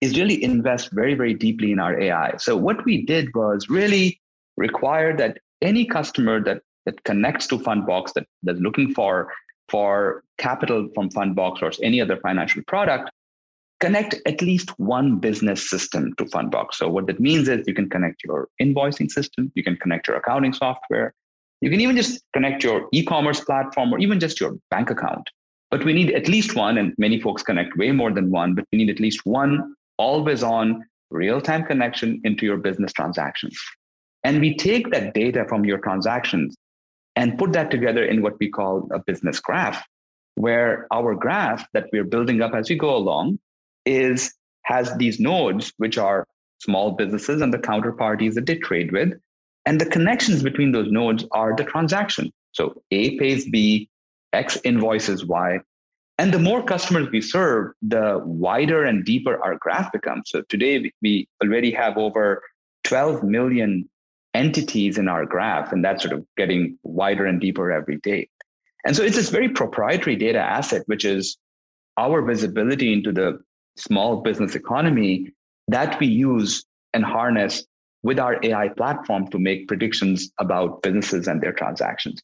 is 0.01 0.19
really 0.19 0.43
invest 0.43 0.91
very, 0.93 1.15
very 1.15 1.35
deeply 1.35 1.73
in 1.73 1.79
our 1.79 2.01
AI. 2.01 2.37
So 2.39 2.57
what 2.57 2.85
we 2.85 3.05
did 3.05 3.35
was 3.35 3.69
really 3.69 4.21
require 4.57 5.17
that 5.17 5.39
any 5.63 5.85
customer 5.85 6.43
that 6.45 6.63
that 6.87 7.03
connects 7.05 7.47
to 7.49 7.59
Fundbox 7.59 8.15
that 8.15 8.27
that's 8.43 8.61
looking 8.61 8.95
for 8.95 9.31
for 9.69 10.25
capital 10.39 10.89
from 10.95 11.11
Fundbox 11.11 11.63
or 11.63 11.71
any 11.85 12.01
other 12.01 12.17
financial 12.17 12.63
product, 12.67 13.11
connect 13.79 14.17
at 14.27 14.43
least 14.43 14.71
one 14.79 15.19
business 15.19 15.69
system 15.71 16.13
to 16.17 16.25
Fundbox. 16.25 16.75
So 16.75 16.89
what 16.89 17.07
that 17.07 17.21
means 17.21 17.49
is 17.49 17.65
you 17.69 17.75
can 17.75 17.89
connect 17.89 18.25
your 18.25 18.49
invoicing 18.61 19.11
system, 19.11 19.53
you 19.55 19.63
can 19.63 19.77
connect 19.77 20.09
your 20.09 20.17
accounting 20.17 20.53
software, 20.53 21.15
you 21.61 21.71
can 21.71 21.81
even 21.81 21.97
just 21.97 22.23
connect 22.33 22.65
your 22.65 22.89
e-commerce 22.93 23.41
platform 23.41 23.93
or 23.93 23.99
even 23.99 24.19
just 24.19 24.41
your 24.41 24.57
bank 24.71 24.91
account. 24.91 25.29
But 25.71 25.85
we 25.85 25.93
need 25.93 26.13
at 26.13 26.29
least 26.29 26.57
one, 26.57 26.79
and 26.79 26.95
many 26.99 27.21
folks 27.21 27.43
connect 27.43 27.77
way 27.77 27.93
more 27.93 28.11
than 28.11 28.31
one, 28.31 28.55
but 28.55 28.65
we 28.73 28.79
need 28.79 28.91
at 28.91 29.01
least 29.01 29.25
one 29.25 29.75
always 29.99 30.43
on 30.43 30.85
real 31.11 31.41
time 31.41 31.65
connection 31.65 32.21
into 32.25 32.47
your 32.47 32.57
business 32.57 32.93
transactions. 32.93 33.59
And 34.25 34.41
we 34.41 34.57
take 34.57 34.91
that 34.91 35.15
data 35.15 35.45
from 35.49 35.65
your 35.65 35.79
transactions 35.79 36.57
and 37.17 37.39
put 37.39 37.53
that 37.53 37.71
together 37.71 38.05
in 38.05 38.23
what 38.23 38.35
we 38.41 38.49
call 38.49 38.89
a 38.93 38.99
business 38.99 39.41
graph, 39.41 39.85
where 40.37 40.87
our 40.93 41.15
graph 41.15 41.67
that 41.73 41.87
we're 41.93 42.05
building 42.05 42.41
up 42.41 42.55
as 42.55 42.69
we 42.69 42.77
go 42.77 42.97
along 42.97 43.39
is 43.87 44.33
has 44.65 44.95
these 44.97 45.21
nodes, 45.21 45.73
which 45.79 45.99
are 45.99 46.27
small 46.59 46.93
businesses 46.93 47.41
and 47.41 47.53
the 47.53 47.59
counterparties 47.59 48.35
that 48.35 48.47
they 48.47 48.57
trade 48.57 48.93
with. 48.93 49.13
And 49.67 49.81
the 49.81 49.87
connections 49.87 50.43
between 50.43 50.73
those 50.73 50.91
nodes 50.91 51.25
are 51.33 51.55
the 51.55 51.65
transaction. 51.65 52.33
So 52.53 52.83
A 52.91 53.19
pays 53.19 53.49
B, 53.49 53.89
X 54.33 54.59
invoices 54.65 55.25
Y, 55.25 55.61
and 56.21 56.35
the 56.35 56.39
more 56.39 56.63
customers 56.63 57.09
we 57.11 57.23
serve, 57.23 57.73
the 57.81 58.21
wider 58.27 58.85
and 58.85 59.03
deeper 59.07 59.43
our 59.43 59.57
graph 59.57 59.91
becomes. 59.91 60.25
So 60.27 60.43
today 60.51 60.93
we 61.01 61.27
already 61.43 61.71
have 61.71 61.97
over 61.97 62.43
12 62.85 63.23
million 63.23 63.89
entities 64.35 64.99
in 64.99 65.09
our 65.09 65.25
graph, 65.25 65.73
and 65.73 65.83
that's 65.83 66.03
sort 66.03 66.13
of 66.13 66.27
getting 66.37 66.79
wider 66.83 67.25
and 67.25 67.41
deeper 67.41 67.73
every 67.73 67.97
day. 68.01 68.29
And 68.85 68.95
so 68.95 69.03
it's 69.03 69.17
this 69.17 69.31
very 69.31 69.49
proprietary 69.49 70.15
data 70.15 70.41
asset, 70.41 70.83
which 70.85 71.07
is 71.07 71.39
our 71.97 72.21
visibility 72.21 72.93
into 72.93 73.13
the 73.13 73.39
small 73.79 74.21
business 74.21 74.55
economy 74.55 75.33
that 75.69 75.99
we 76.01 76.07
use 76.07 76.67
and 76.93 77.03
harness 77.03 77.65
with 78.03 78.19
our 78.19 78.39
AI 78.43 78.69
platform 78.69 79.29
to 79.29 79.39
make 79.39 79.69
predictions 79.69 80.31
about 80.39 80.83
businesses 80.83 81.29
and 81.29 81.41
their 81.41 81.53
transactions. 81.53 82.21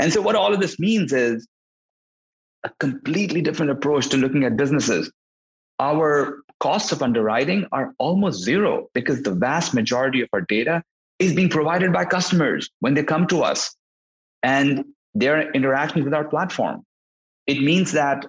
And 0.00 0.12
so, 0.12 0.20
what 0.22 0.36
all 0.36 0.54
of 0.54 0.60
this 0.60 0.78
means 0.78 1.12
is 1.12 1.46
a 2.64 2.70
completely 2.80 3.42
different 3.42 3.72
approach 3.72 4.08
to 4.08 4.16
looking 4.16 4.44
at 4.44 4.56
businesses. 4.56 5.10
Our 5.80 6.42
costs 6.60 6.92
of 6.92 7.02
underwriting 7.02 7.66
are 7.72 7.94
almost 7.98 8.42
zero 8.42 8.88
because 8.94 9.22
the 9.22 9.34
vast 9.34 9.74
majority 9.74 10.20
of 10.22 10.28
our 10.32 10.40
data 10.40 10.82
is 11.18 11.34
being 11.34 11.48
provided 11.48 11.92
by 11.92 12.04
customers 12.04 12.68
when 12.80 12.94
they 12.94 13.02
come 13.02 13.26
to 13.28 13.42
us 13.42 13.76
and 14.42 14.84
their 15.14 15.50
interactions 15.52 16.04
with 16.04 16.14
our 16.14 16.24
platform. 16.24 16.84
it 17.46 17.62
means 17.62 17.92
that 17.92 18.26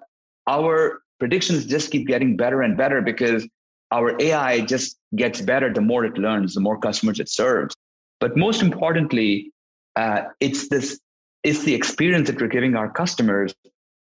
our 0.47 1.01
predictions 1.19 1.65
just 1.65 1.91
keep 1.91 2.07
getting 2.07 2.37
better 2.37 2.61
and 2.61 2.77
better 2.77 3.01
because 3.01 3.47
our 3.91 4.15
AI 4.21 4.61
just 4.61 4.97
gets 5.15 5.41
better 5.41 5.73
the 5.73 5.81
more 5.81 6.05
it 6.05 6.17
learns, 6.17 6.53
the 6.53 6.61
more 6.61 6.77
customers 6.77 7.19
it 7.19 7.29
serves. 7.29 7.75
But 8.19 8.37
most 8.37 8.61
importantly, 8.61 9.51
uh, 9.95 10.23
it's 10.39 10.69
this 10.69 10.99
it's 11.43 11.63
the 11.63 11.73
experience 11.73 12.27
that 12.27 12.39
we're 12.39 12.47
giving 12.47 12.75
our 12.75 12.89
customers 12.89 13.53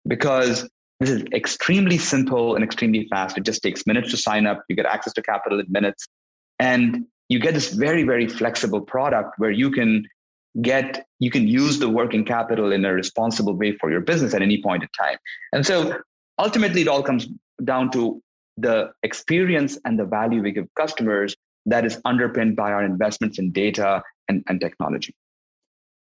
because 0.07 0.67
this 0.99 1.09
is 1.09 1.23
extremely 1.33 1.97
simple 1.97 2.55
and 2.55 2.63
extremely 2.63 3.07
fast. 3.09 3.37
It 3.37 3.43
just 3.43 3.61
takes 3.61 3.85
minutes 3.85 4.11
to 4.11 4.17
sign 4.17 4.45
up. 4.45 4.63
You 4.69 4.75
get 4.75 4.85
access 4.85 5.13
to 5.13 5.21
capital 5.21 5.59
in 5.59 5.65
minutes. 5.69 6.07
And 6.59 7.05
you 7.29 7.39
get 7.39 7.53
this 7.53 7.73
very, 7.73 8.03
very 8.03 8.27
flexible 8.27 8.81
product 8.81 9.33
where 9.37 9.51
you 9.51 9.71
can 9.71 10.07
get, 10.61 11.05
you 11.19 11.31
can 11.31 11.47
use 11.47 11.79
the 11.79 11.89
working 11.89 12.25
capital 12.25 12.71
in 12.71 12.85
a 12.85 12.93
responsible 12.93 13.55
way 13.55 13.77
for 13.77 13.89
your 13.89 14.01
business 14.01 14.33
at 14.33 14.41
any 14.41 14.61
point 14.61 14.83
in 14.83 14.89
time. 14.99 15.17
And 15.53 15.65
so 15.65 15.97
ultimately, 16.37 16.81
it 16.81 16.87
all 16.87 17.01
comes 17.03 17.27
down 17.63 17.91
to 17.91 18.21
the 18.61 18.91
experience 19.03 19.77
and 19.85 19.99
the 19.99 20.05
value 20.05 20.41
we 20.41 20.51
give 20.51 20.67
customers 20.75 21.35
that 21.65 21.85
is 21.85 21.99
underpinned 22.05 22.55
by 22.55 22.71
our 22.71 22.83
investments 22.83 23.37
in 23.39 23.51
data 23.51 24.01
and, 24.27 24.43
and 24.47 24.59
technology. 24.59 25.13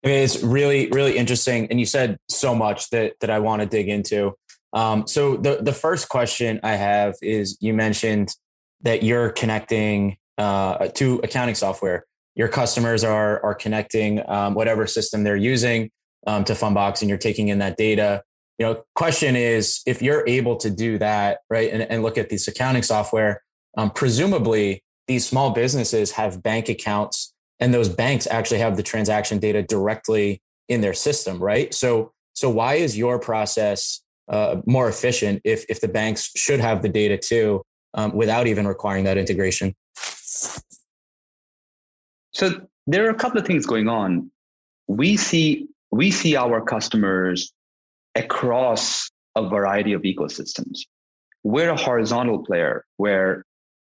It's 0.04 0.44
really, 0.44 0.90
really 0.90 1.18
interesting. 1.18 1.68
And 1.70 1.80
you 1.80 1.86
said 1.86 2.18
so 2.30 2.54
much 2.54 2.90
that, 2.92 3.14
that 3.22 3.30
I 3.30 3.40
want 3.40 3.62
to 3.62 3.68
dig 3.68 3.90
into. 3.90 4.34
Um, 4.74 5.08
so 5.08 5.38
the, 5.38 5.58
the 5.62 5.74
first 5.74 6.10
question 6.10 6.60
I 6.64 6.76
have 6.76 7.16
is 7.22 7.58
you 7.62 7.74
mentioned 7.74 8.36
that 8.82 9.02
you're 9.02 9.32
connecting 9.32 10.18
uh, 10.38 10.88
to 10.90 11.20
accounting 11.24 11.56
software. 11.56 12.06
Your 12.36 12.48
customers 12.48 13.04
are, 13.04 13.44
are 13.44 13.56
connecting 13.56 14.22
um, 14.30 14.54
whatever 14.54 14.86
system 14.86 15.24
they're 15.24 15.36
using 15.36 15.90
um, 16.28 16.44
to 16.44 16.54
Fundbox 16.54 17.02
and 17.02 17.10
you're 17.10 17.18
taking 17.18 17.48
in 17.48 17.60
that 17.60 17.78
data. 17.78 18.22
You 18.58 18.66
know, 18.66 18.84
question 18.96 19.36
is 19.36 19.82
if 19.86 20.02
you're 20.02 20.28
able 20.28 20.56
to 20.58 20.70
do 20.70 20.98
that, 20.98 21.40
right, 21.50 21.72
and, 21.72 21.84
and 21.84 22.02
look 22.02 22.18
at 22.18 22.30
this 22.30 22.48
accounting 22.48 22.84
software, 22.84 23.44
um, 23.78 23.92
presumably 23.92 24.84
these 25.08 25.28
small 25.28 25.52
businesses 25.52 26.12
have 26.12 26.42
bank 26.42 26.68
accounts 26.68 27.34
and 27.60 27.74
those 27.74 27.90
banks 27.90 28.28
actually 28.28 28.60
have 28.60 28.76
the 28.76 28.84
transaction 28.84 29.40
data 29.40 29.64
directly 29.64 30.42
in 30.68 30.82
their 30.82 30.94
system, 30.94 31.40
right? 31.40 31.74
So, 31.74 32.12
so 32.34 32.50
why 32.50 32.76
is 32.76 32.98
your 32.98 33.20
process 33.20 34.02
uh, 34.28 34.58
more 34.66 34.90
efficient 34.90 35.42
if 35.46 35.66
if 35.70 35.80
the 35.80 35.88
banks 35.88 36.32
should 36.36 36.60
have 36.60 36.82
the 36.82 36.90
data 36.90 37.18
too, 37.18 37.64
um, 37.94 38.14
without 38.14 38.48
even 38.48 38.68
requiring 38.68 39.06
that 39.06 39.18
integration? 39.18 39.74
So 42.34 42.62
there 42.86 43.06
are 43.08 43.10
a 43.10 43.16
couple 43.16 43.40
of 43.40 43.48
things 43.48 43.66
going 43.66 43.88
on. 43.88 44.30
We 44.88 45.18
see 45.18 45.68
we 45.92 46.12
see 46.12 46.36
our 46.36 46.62
customers 46.62 47.54
across 48.18 49.10
a 49.36 49.48
variety 49.48 49.94
of 49.94 50.02
ecosystems. 50.02 50.80
We're 51.44 51.70
a 51.70 51.78
horizontal 51.78 52.44
player 52.44 52.84
where 52.98 53.46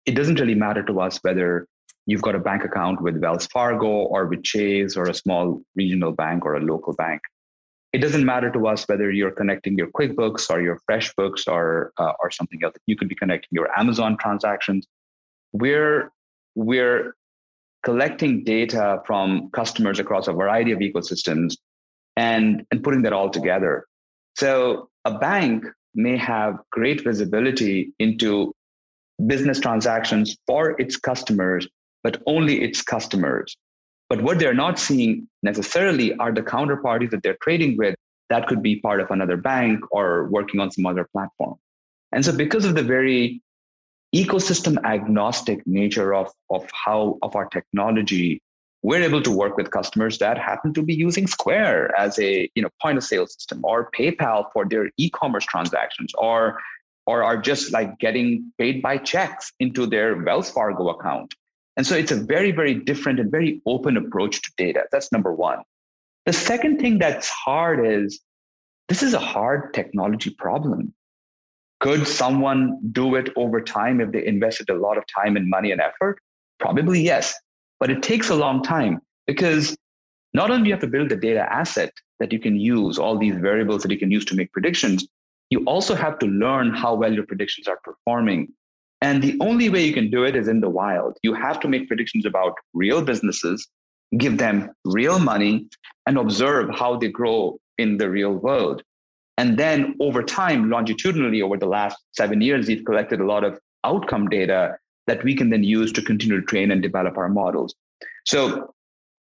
it 0.05 0.11
doesn't 0.11 0.39
really 0.39 0.55
matter 0.55 0.83
to 0.83 0.99
us 1.01 1.19
whether 1.23 1.67
you've 2.05 2.21
got 2.21 2.35
a 2.35 2.39
bank 2.39 2.63
account 2.63 3.01
with 3.01 3.17
Wells 3.17 3.47
Fargo 3.47 3.87
or 3.87 4.27
with 4.27 4.43
Chase 4.43 4.95
or 4.95 5.09
a 5.09 5.13
small 5.13 5.61
regional 5.75 6.11
bank 6.11 6.45
or 6.45 6.55
a 6.55 6.61
local 6.61 6.93
bank. 6.93 7.21
It 7.93 7.99
doesn't 7.99 8.25
matter 8.25 8.49
to 8.51 8.67
us 8.67 8.87
whether 8.87 9.11
you're 9.11 9.31
connecting 9.31 9.77
your 9.77 9.87
QuickBooks 9.87 10.49
or 10.49 10.61
your 10.61 10.79
FreshBooks 10.89 11.47
or 11.47 11.91
uh, 11.97 12.13
or 12.21 12.31
something 12.31 12.63
else. 12.63 12.75
You 12.85 12.95
could 12.95 13.09
be 13.09 13.15
connecting 13.15 13.49
your 13.51 13.67
Amazon 13.77 14.17
transactions. 14.17 14.87
We're 15.51 16.11
we're 16.55 17.15
collecting 17.83 18.43
data 18.43 19.01
from 19.05 19.49
customers 19.51 19.99
across 19.99 20.27
a 20.27 20.33
variety 20.33 20.71
of 20.71 20.79
ecosystems 20.79 21.57
and 22.15 22.65
and 22.71 22.81
putting 22.81 23.01
that 23.01 23.13
all 23.13 23.29
together. 23.29 23.85
So 24.35 24.89
a 25.05 25.17
bank 25.17 25.65
may 25.93 26.17
have 26.17 26.59
great 26.71 27.03
visibility 27.03 27.93
into 27.99 28.53
business 29.25 29.59
transactions 29.59 30.37
for 30.47 30.79
its 30.81 30.97
customers 30.97 31.67
but 32.03 32.21
only 32.25 32.61
its 32.61 32.81
customers. 32.81 33.55
But 34.09 34.21
what 34.21 34.39
they're 34.39 34.53
not 34.53 34.79
seeing 34.79 35.27
necessarily 35.43 36.13
are 36.15 36.31
the 36.31 36.41
counterparties 36.41 37.11
that 37.11 37.23
they're 37.23 37.37
trading 37.41 37.77
with 37.77 37.95
that 38.29 38.47
could 38.47 38.61
be 38.61 38.79
part 38.79 38.99
of 39.01 39.11
another 39.11 39.37
bank 39.37 39.83
or 39.91 40.27
working 40.29 40.59
on 40.59 40.71
some 40.71 40.85
other 40.85 41.07
platform. 41.11 41.55
And 42.11 42.23
so 42.23 42.35
because 42.35 42.65
of 42.65 42.75
the 42.75 42.83
very 42.83 43.41
ecosystem 44.13 44.83
agnostic 44.83 45.65
nature 45.65 46.13
of, 46.13 46.31
of 46.49 46.67
how 46.73 47.17
of 47.21 47.35
our 47.35 47.45
technology, 47.45 48.41
we're 48.83 49.01
able 49.01 49.21
to 49.21 49.31
work 49.31 49.57
with 49.57 49.71
customers 49.71 50.17
that 50.17 50.37
happen 50.37 50.73
to 50.73 50.81
be 50.81 50.93
using 50.93 51.27
Square 51.27 51.97
as 51.97 52.17
a 52.19 52.49
you 52.55 52.61
know 52.61 52.69
point 52.81 52.97
of 52.97 53.03
sale 53.03 53.27
system 53.27 53.61
or 53.63 53.91
PayPal 53.91 54.45
for 54.53 54.65
their 54.65 54.89
e-commerce 54.97 55.45
transactions 55.45 56.11
or 56.17 56.59
or 57.07 57.23
are 57.23 57.37
just 57.37 57.71
like 57.71 57.97
getting 57.99 58.51
paid 58.57 58.81
by 58.81 58.97
checks 58.97 59.51
into 59.59 59.85
their 59.85 60.15
Wells 60.23 60.49
Fargo 60.51 60.89
account. 60.89 61.33
And 61.77 61.87
so 61.87 61.95
it's 61.95 62.11
a 62.11 62.15
very, 62.15 62.51
very 62.51 62.75
different 62.75 63.19
and 63.19 63.31
very 63.31 63.61
open 63.65 63.97
approach 63.97 64.41
to 64.41 64.51
data. 64.57 64.83
That's 64.91 65.11
number 65.11 65.33
one. 65.33 65.59
The 66.25 66.33
second 66.33 66.79
thing 66.79 66.99
that's 66.99 67.27
hard 67.27 67.85
is 67.85 68.19
this 68.87 69.01
is 69.01 69.13
a 69.13 69.19
hard 69.19 69.73
technology 69.73 70.29
problem. 70.29 70.93
Could 71.79 72.05
someone 72.05 72.77
do 72.91 73.15
it 73.15 73.29
over 73.35 73.61
time 73.61 73.99
if 74.01 74.11
they 74.11 74.25
invested 74.25 74.69
a 74.69 74.75
lot 74.75 74.97
of 74.97 75.03
time 75.07 75.35
and 75.35 75.49
money 75.49 75.71
and 75.71 75.81
effort? 75.81 76.19
Probably 76.59 77.01
yes. 77.01 77.33
But 77.81 77.89
it 77.89 78.01
takes 78.01 78.29
a 78.29 78.35
long 78.35 78.63
time 78.63 79.01
because 79.27 79.75
not 80.33 80.49
only 80.49 80.63
do 80.63 80.67
you 80.69 80.73
have 80.73 80.81
to 80.81 80.87
build 80.87 81.09
the 81.09 81.17
data 81.17 81.45
asset 81.51 81.91
that 82.21 82.31
you 82.31 82.39
can 82.39 82.57
use, 82.57 82.97
all 82.97 83.17
these 83.17 83.35
variables 83.35 83.83
that 83.83 83.91
you 83.91 83.99
can 83.99 84.11
use 84.11 84.23
to 84.25 84.35
make 84.35 84.53
predictions, 84.53 85.05
you 85.49 85.65
also 85.65 85.95
have 85.95 86.17
to 86.19 86.27
learn 86.27 86.73
how 86.73 86.95
well 86.95 87.13
your 87.13 87.25
predictions 87.25 87.67
are 87.67 87.79
performing 87.83 88.47
and 89.01 89.21
the 89.21 89.37
only 89.41 89.69
way 89.69 89.83
you 89.83 89.93
can 89.93 90.11
do 90.11 90.23
it 90.23 90.35
is 90.35 90.47
in 90.47 90.61
the 90.61 90.69
wild. 90.69 91.17
You 91.23 91.33
have 91.33 91.59
to 91.61 91.67
make 91.67 91.87
predictions 91.87 92.25
about 92.25 92.53
real 92.73 93.01
businesses, 93.01 93.67
give 94.17 94.37
them 94.37 94.69
real 94.85 95.17
money, 95.17 95.67
and 96.05 96.17
observe 96.17 96.69
how 96.73 96.97
they 96.97 97.07
grow 97.07 97.59
in 97.79 97.97
the 97.97 98.09
real 98.09 98.33
world. 98.33 98.83
And 99.37 99.57
then 99.57 99.95
over 99.99 100.21
time, 100.21 100.69
longitudinally, 100.69 101.41
over 101.41 101.57
the 101.57 101.65
last 101.65 101.97
seven 102.11 102.41
years, 102.41 102.67
we've 102.67 102.85
collected 102.85 103.19
a 103.19 103.25
lot 103.25 103.43
of 103.43 103.59
outcome 103.83 104.29
data 104.29 104.77
that 105.11 105.23
we 105.25 105.35
can 105.35 105.49
then 105.49 105.63
use 105.63 105.91
to 105.91 106.01
continue 106.01 106.39
to 106.39 106.45
train 106.45 106.71
and 106.71 106.81
develop 106.81 107.17
our 107.17 107.27
models. 107.27 107.75
So, 108.25 108.73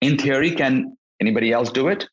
in 0.01 0.17
theory, 0.17 0.51
can 0.51 0.97
anybody 1.21 1.53
else 1.53 1.71
do 1.71 1.87
it? 1.87 2.07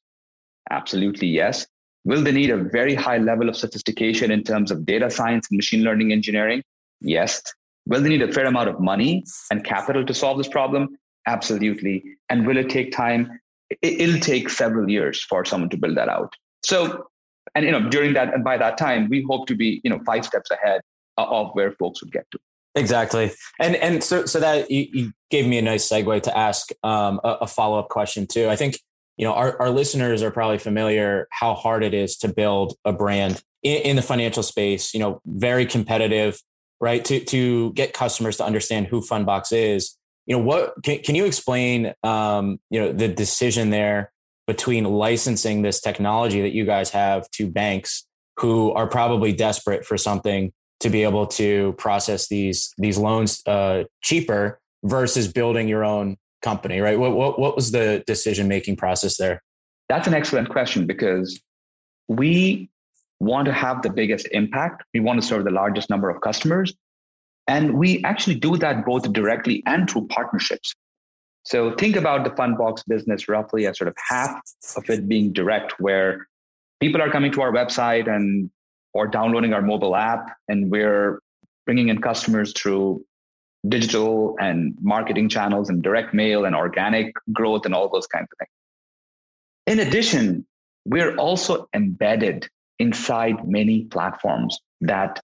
Absolutely, 0.71 1.27
yes. 1.27 1.67
Will 2.05 2.23
they 2.23 2.31
need 2.31 2.51
a 2.51 2.57
very 2.57 2.95
high 2.95 3.19
level 3.19 3.49
of 3.49 3.57
sophistication 3.57 4.31
in 4.31 4.45
terms 4.45 4.71
of 4.71 4.87
data 4.87 5.11
science 5.11 5.49
and 5.51 5.57
machine 5.57 5.83
learning 5.83 6.13
engineering? 6.13 6.63
Yes. 7.01 7.43
Will 7.87 8.01
they 8.01 8.09
need 8.09 8.23
a 8.23 8.33
fair 8.33 8.47
amount 8.47 8.69
of 8.69 8.79
money 8.79 9.25
and 9.51 9.65
capital 9.65 10.07
to 10.07 10.15
solve 10.15 10.39
this 10.39 10.49
problem? 10.49 10.97
Absolutely. 11.27 12.05
And 12.29 12.47
will 12.47 12.57
it 12.57 12.71
take 12.71 12.93
time? 12.93 13.41
It'll 13.83 14.21
take 14.21 14.49
several 14.49 14.89
years 14.89 15.25
for 15.25 15.45
someone 15.45 15.71
to 15.71 15.77
build 15.77 15.97
that 15.97 16.09
out. 16.09 16.33
So, 16.65 17.09
and 17.57 17.65
you 17.65 17.73
know, 17.73 17.89
during 17.91 18.15
that 18.15 18.33
and 18.33 18.45
by 18.45 18.59
that 18.59 18.79
time, 18.79 19.09
we 19.09 19.23
hope 19.29 19.49
to 19.49 19.57
be, 19.57 19.81
you 19.83 19.91
know, 19.91 20.01
five 20.07 20.25
steps 20.25 20.51
ahead 20.53 20.83
uh, 21.19 21.25
of 21.25 21.51
where 21.55 21.73
folks 21.73 22.01
would 22.03 22.13
get 22.13 22.27
to. 22.31 22.39
Exactly, 22.77 23.33
and 23.59 23.75
and 23.77 24.05
so 24.05 24.27
so 24.27 24.39
that 24.39 24.71
you, 24.71 24.87
you 24.93 25.13
gave 25.31 25.47
me 25.47 25.59
a 25.59 25.63
nice 25.63 25.89
segue 25.89 26.23
to 26.23 26.37
ask 26.37 26.69
um, 26.85 27.21
a, 27.25 27.39
a 27.43 27.47
follow 27.47 27.79
up 27.79 27.89
question 27.89 28.27
too. 28.27 28.49
I 28.49 28.57
think 28.57 28.79
you 29.17 29.27
know 29.27 29.33
our, 29.33 29.61
our 29.61 29.71
listeners 29.71 30.23
are 30.23 30.31
probably 30.31 30.59
familiar 30.59 31.27
how 31.31 31.55
hard 31.55 31.83
it 31.83 31.95
is 31.95 32.17
to 32.19 32.29
build 32.29 32.75
a 32.85 32.93
brand 32.93 33.43
in, 33.63 33.83
in 33.83 33.97
the 33.97 34.03
financial 34.03 34.43
space. 34.43 34.93
You 34.93 35.01
know, 35.01 35.21
very 35.27 35.67
competitive 35.67 36.39
right? 36.81 37.05
To 37.05 37.21
to 37.21 37.73
get 37.73 37.93
customers 37.93 38.37
to 38.39 38.45
understand 38.45 38.89
who 38.89 39.01
Fundbox 39.01 39.53
is. 39.53 39.97
You 40.27 40.37
know, 40.37 40.43
what 40.43 40.75
can, 40.83 40.99
can 41.01 41.15
you 41.15 41.25
explain? 41.25 41.95
Um, 42.03 42.59
you 42.71 42.81
know, 42.81 42.93
the 42.93 43.09
decision 43.09 43.71
there 43.71 44.13
between 44.47 44.85
licensing 44.85 45.63
this 45.63 45.81
technology 45.81 46.41
that 46.43 46.53
you 46.53 46.65
guys 46.65 46.91
have 46.91 47.29
to 47.33 47.51
banks 47.51 48.07
who 48.39 48.73
are 48.73 48.87
probably 48.87 49.33
desperate 49.33 49.85
for 49.85 49.97
something 49.97 50.53
to 50.81 50.91
be 50.91 51.03
able 51.03 51.27
to 51.27 51.75
process 51.79 52.29
these 52.29 52.73
these 52.79 52.99
loans 52.99 53.43
uh, 53.47 53.85
cheaper 54.03 54.61
versus 54.85 55.29
building 55.33 55.69
your 55.69 55.85
own 55.85 56.17
company, 56.43 56.81
right? 56.81 56.99
What 56.99 57.13
what 57.13 57.39
what 57.39 57.57
was 57.57 57.71
the 57.73 58.03
decision 58.07 58.49
making 58.49 58.77
process 58.77 59.17
there? 59.17 59.43
That's 59.89 60.07
an 60.07 60.15
excellent 60.15 60.49
question 60.49 60.87
because 60.87 61.41
we 62.09 62.69
want 63.21 63.47
to 63.47 63.53
have 63.53 63.83
the 63.83 63.91
biggest 63.91 64.29
impact. 64.33 64.83
We 64.93 65.01
want 65.01 65.21
to 65.21 65.27
serve 65.27 65.45
the 65.45 65.51
largest 65.51 65.91
number 65.91 66.11
of 66.11 66.21
customers. 66.21 66.75
And 67.49 67.79
we 67.79 68.03
actually 68.05 68.35
do 68.37 68.57
that 68.59 68.85
both 68.85 69.13
directly 69.13 69.63
and 69.67 69.89
through 69.89 70.09
partnerships. 70.09 70.75
So 71.45 71.73
think 71.77 71.95
about 71.95 72.25
the 72.25 72.31
Fundbox 72.31 72.83
business 72.89 73.29
roughly 73.29 73.67
as 73.67 73.79
sort 73.79 73.87
of 73.89 73.95
half 74.09 74.41
of 74.77 74.91
it 74.91 75.09
being 75.09 75.33
direct, 75.33 75.79
where 75.79 76.27
people 76.81 77.01
are 77.01 77.11
coming 77.11 77.31
to 77.33 77.41
our 77.43 77.53
website 77.53 78.13
and 78.13 78.51
or 78.97 79.07
downloading 79.07 79.53
our 79.53 79.63
mobile 79.63 79.95
app, 79.95 80.25
and 80.49 80.71
we're 80.71 81.21
bringing 81.67 81.89
in 81.89 82.01
customers 82.01 82.53
through 82.55 83.05
digital 83.69 84.37
and 84.41 84.75
marketing 84.81 85.29
channels 85.29 85.69
and 85.69 85.83
direct 85.83 86.15
mail 86.15 86.47
and 86.47 86.55
organic 86.55 87.13
growth 87.33 87.67
and 87.67 87.75
all 87.75 87.89
those 87.91 88.07
kinds 88.07 88.29
of 88.33 88.39
things. 88.39 88.57
In 89.67 89.87
addition, 89.87 90.47
we're 90.87 91.15
also 91.17 91.69
embedded 91.75 92.49
inside 92.79 93.47
many 93.47 93.85
platforms 93.85 94.59
that 94.81 95.21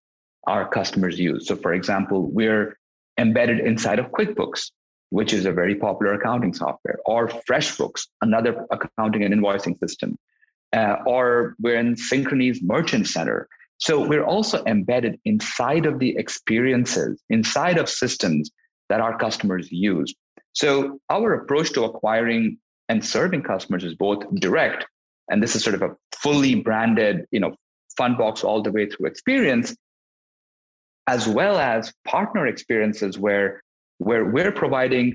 our 0.47 0.69
customers 0.69 1.19
use. 1.19 1.47
So, 1.47 1.57
for 1.57 1.73
example, 1.73 2.31
we're 2.31 2.76
embedded 3.17 3.61
inside 3.61 3.99
of 3.99 4.07
QuickBooks, 4.11 4.71
which 5.11 5.33
is 5.33 5.47
a 5.47 5.52
very 5.52 5.76
popular 5.76 6.14
accounting 6.14 6.52
software, 6.52 6.99
or 7.07 7.29
FreshBooks, 7.49 8.02
another 8.21 8.67
accounting 8.71 9.23
and 9.25 9.33
invoicing 9.35 9.79
system, 9.79 10.19
uh, 10.73 10.97
or 11.07 11.55
we're 11.61 11.76
in 11.76 11.95
Synchrony's 11.95 12.61
Merchant 12.62 13.07
Center. 13.07 13.49
So 13.79 14.07
we're 14.07 14.25
also 14.25 14.62
embedded 14.67 15.19
inside 15.25 15.87
of 15.87 15.99
the 15.99 16.17
experiences, 16.17 17.21
inside 17.31 17.79
of 17.79 17.88
systems 17.88 18.50
that 18.88 19.00
our 19.00 19.19
customers 19.19 19.71
use. 19.73 20.14
So 20.52 21.00
our 21.11 21.35
approach 21.35 21.73
to 21.73 21.85
acquiring 21.85 22.59
and 22.88 23.05
serving 23.05 23.43
customers 23.43 23.85
is 23.85 23.95
both 23.95 24.23
direct, 24.35 24.87
and 25.31 25.43
this 25.43 25.57
is 25.57 25.64
sort 25.64 25.75
of 25.75 25.83
a 25.83 25.97
fully 26.14 26.55
branded, 26.55 27.25
you 27.31 27.41
know, 27.41 27.55
Fundbox 27.99 28.45
all 28.45 28.62
the 28.62 28.71
way 28.71 28.88
through 28.88 29.07
experience, 29.07 29.75
as 31.07 31.26
well 31.26 31.59
as 31.59 31.93
partner 32.07 32.47
experiences 32.47 33.19
where 33.19 33.62
where 33.99 34.25
we're 34.25 34.52
providing 34.52 35.14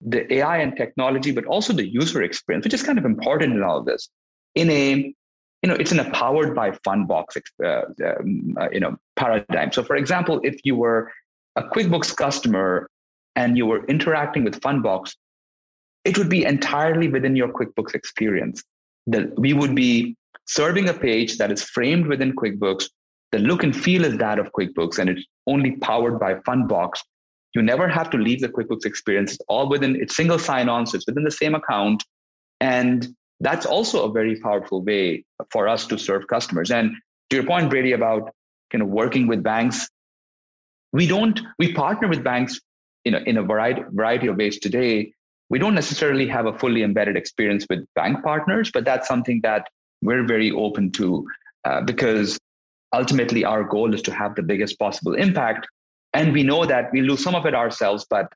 the 0.00 0.32
AI 0.34 0.58
and 0.58 0.76
technology, 0.76 1.32
but 1.32 1.44
also 1.46 1.72
the 1.72 1.86
user 1.86 2.22
experience, 2.22 2.64
which 2.64 2.74
is 2.74 2.82
kind 2.82 2.98
of 2.98 3.04
important 3.04 3.54
in 3.54 3.62
all 3.62 3.78
of 3.78 3.86
this. 3.86 4.08
In 4.54 4.70
a, 4.70 5.14
you 5.64 5.68
know, 5.68 5.76
it's 5.82 5.92
in 5.92 5.98
a 5.98 6.10
powered 6.10 6.54
by 6.54 6.70
Fundbox, 6.70 7.26
uh, 7.64 7.68
um, 7.68 8.54
uh, 8.60 8.68
you 8.70 8.80
know, 8.80 8.96
paradigm. 9.16 9.72
So, 9.72 9.82
for 9.82 9.96
example, 9.96 10.40
if 10.44 10.56
you 10.62 10.76
were 10.76 11.10
a 11.56 11.62
QuickBooks 11.62 12.14
customer 12.14 12.90
and 13.34 13.56
you 13.56 13.64
were 13.64 13.84
interacting 13.86 14.44
with 14.44 14.60
Fundbox 14.60 15.14
it 16.04 16.18
would 16.18 16.28
be 16.28 16.44
entirely 16.44 17.08
within 17.08 17.34
your 17.34 17.48
QuickBooks 17.48 17.94
experience. 17.94 18.62
That 19.06 19.38
we 19.38 19.52
would 19.52 19.74
be 19.74 20.16
serving 20.46 20.88
a 20.88 20.94
page 20.94 21.38
that 21.38 21.50
is 21.50 21.62
framed 21.62 22.06
within 22.06 22.34
QuickBooks. 22.36 22.84
The 23.32 23.38
look 23.38 23.62
and 23.62 23.74
feel 23.74 24.04
is 24.04 24.16
that 24.18 24.38
of 24.38 24.52
QuickBooks, 24.52 24.98
and 24.98 25.10
it's 25.10 25.24
only 25.46 25.72
powered 25.72 26.20
by 26.20 26.34
Fundbox 26.34 26.92
You 27.54 27.62
never 27.62 27.88
have 27.88 28.10
to 28.10 28.18
leave 28.18 28.40
the 28.40 28.48
QuickBooks 28.48 28.84
experience. 28.84 29.32
It's 29.32 29.44
all 29.48 29.68
within 29.68 29.96
it's 29.96 30.16
single 30.16 30.38
sign-on, 30.38 30.86
so 30.86 30.96
it's 30.96 31.06
within 31.06 31.24
the 31.24 31.30
same 31.30 31.54
account. 31.54 32.04
And 32.60 33.08
that's 33.40 33.66
also 33.66 34.04
a 34.04 34.12
very 34.12 34.40
powerful 34.40 34.82
way 34.82 35.24
for 35.50 35.68
us 35.68 35.86
to 35.88 35.98
serve 35.98 36.26
customers. 36.28 36.70
And 36.70 36.92
to 37.30 37.36
your 37.36 37.44
point, 37.44 37.70
Brady, 37.70 37.92
about 37.92 38.32
kind 38.70 38.82
of 38.82 38.88
working 38.88 39.26
with 39.26 39.42
banks, 39.42 39.88
we 40.92 41.06
don't 41.06 41.40
we 41.58 41.72
partner 41.72 42.08
with 42.08 42.22
banks 42.22 42.60
you 43.04 43.12
know, 43.12 43.20
in 43.26 43.36
a 43.36 43.42
variety, 43.42 43.82
variety 43.90 44.26
of 44.26 44.36
ways 44.36 44.58
today. 44.58 45.12
We 45.50 45.58
don't 45.58 45.74
necessarily 45.74 46.26
have 46.28 46.46
a 46.46 46.58
fully 46.58 46.82
embedded 46.82 47.16
experience 47.16 47.66
with 47.68 47.84
bank 47.94 48.24
partners, 48.24 48.70
but 48.72 48.84
that's 48.84 49.06
something 49.06 49.40
that 49.42 49.68
we're 50.02 50.26
very 50.26 50.50
open 50.50 50.90
to 50.92 51.26
uh, 51.64 51.82
because 51.82 52.38
ultimately 52.94 53.44
our 53.44 53.62
goal 53.62 53.94
is 53.94 54.02
to 54.02 54.12
have 54.12 54.34
the 54.34 54.42
biggest 54.42 54.78
possible 54.78 55.14
impact. 55.14 55.66
And 56.14 56.32
we 56.32 56.42
know 56.42 56.64
that 56.64 56.90
we'll 56.92 57.06
do 57.06 57.16
some 57.16 57.34
of 57.34 57.44
it 57.44 57.54
ourselves, 57.54 58.06
but 58.08 58.32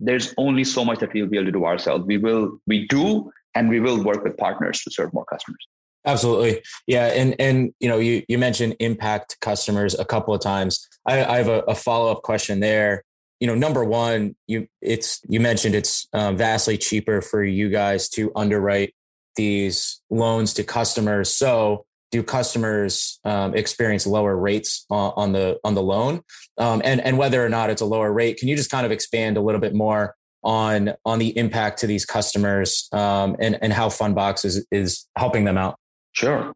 there's 0.00 0.32
only 0.38 0.64
so 0.64 0.84
much 0.84 1.00
that 1.00 1.12
we'll 1.12 1.26
be 1.26 1.36
able 1.36 1.46
to 1.46 1.52
do 1.52 1.64
ourselves. 1.64 2.04
We 2.06 2.16
will, 2.16 2.58
we 2.66 2.86
do, 2.86 3.30
and 3.58 3.68
we 3.68 3.80
will 3.80 4.02
work 4.02 4.24
with 4.24 4.36
partners 4.36 4.82
to 4.82 4.90
serve 4.90 5.12
more 5.12 5.24
customers. 5.24 5.66
Absolutely. 6.06 6.62
Yeah. 6.86 7.06
And, 7.06 7.34
and, 7.38 7.74
you 7.80 7.88
know, 7.88 7.98
you, 7.98 8.22
you 8.28 8.38
mentioned 8.38 8.76
impact 8.80 9.36
customers 9.40 9.98
a 9.98 10.04
couple 10.04 10.32
of 10.32 10.40
times. 10.40 10.86
I, 11.04 11.24
I 11.24 11.36
have 11.38 11.48
a, 11.48 11.60
a 11.62 11.74
follow 11.74 12.10
up 12.10 12.22
question 12.22 12.60
there 12.60 13.02
you 13.40 13.46
know, 13.46 13.54
number 13.54 13.84
one, 13.84 14.34
you 14.46 14.66
it's 14.80 15.20
you 15.28 15.40
mentioned 15.40 15.74
it's 15.74 16.08
um, 16.12 16.36
vastly 16.36 16.76
cheaper 16.76 17.20
for 17.20 17.44
you 17.44 17.70
guys 17.70 18.08
to 18.10 18.32
underwrite 18.34 18.94
these 19.36 20.00
loans 20.10 20.54
to 20.54 20.64
customers. 20.64 21.34
So, 21.34 21.84
do 22.10 22.22
customers 22.22 23.20
um, 23.24 23.54
experience 23.54 24.06
lower 24.06 24.36
rates 24.36 24.86
on, 24.90 25.12
on, 25.16 25.32
the 25.32 25.58
on 25.62 25.74
the 25.74 25.82
loan, 25.82 26.22
um, 26.56 26.82
and 26.84 27.00
and 27.00 27.16
whether 27.16 27.44
or 27.44 27.48
not 27.48 27.70
it's 27.70 27.82
a 27.82 27.86
lower 27.86 28.12
rate? 28.12 28.38
Can 28.38 28.48
you 28.48 28.56
just 28.56 28.70
kind 28.70 28.84
of 28.84 28.90
expand 28.90 29.36
a 29.36 29.40
little 29.40 29.60
bit 29.60 29.74
more 29.74 30.16
on 30.42 30.94
on 31.04 31.18
the 31.18 31.36
impact 31.36 31.78
to 31.80 31.86
these 31.86 32.06
customers 32.06 32.88
um, 32.92 33.36
and 33.38 33.58
and 33.62 33.72
how 33.72 33.88
Fundbox 33.88 34.44
is 34.44 34.66
is 34.70 35.06
helping 35.16 35.44
them 35.44 35.58
out? 35.58 35.78
Sure, 36.12 36.52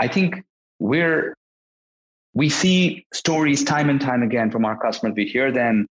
I 0.00 0.08
think 0.08 0.42
we're 0.78 1.34
we 2.34 2.48
see 2.48 3.06
stories 3.14 3.64
time 3.64 3.88
and 3.88 4.00
time 4.00 4.22
again 4.22 4.50
from 4.50 4.64
our 4.64 4.78
customers. 4.78 5.14
We 5.16 5.26
hear 5.26 5.50
them 5.50 5.86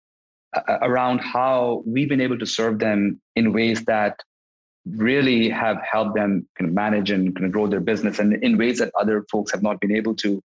around 0.69 1.21
how 1.21 1.83
we've 1.87 2.09
been 2.09 2.21
able 2.21 2.39
to 2.39 2.47
serve 2.47 2.79
them 2.79 3.21
in 3.37 3.53
ways 3.53 3.85
that 3.85 4.21
really 4.87 5.49
have 5.49 5.79
helped 5.91 6.15
them 6.15 6.47
kind 6.59 6.69
of 6.69 6.75
manage 6.75 7.11
and 7.11 7.35
kind 7.35 7.47
of 7.47 7.53
grow 7.53 7.67
their 7.67 7.81
business 7.81 8.19
and 8.19 8.35
in 8.43 8.59
ways 8.59 8.79
that 8.79 8.93
other 8.99 9.25
folks 9.31 9.53
have 9.53 9.63
not 9.63 9.81
been 9.81 9.93
able 9.93 10.15
to. 10.17 10.43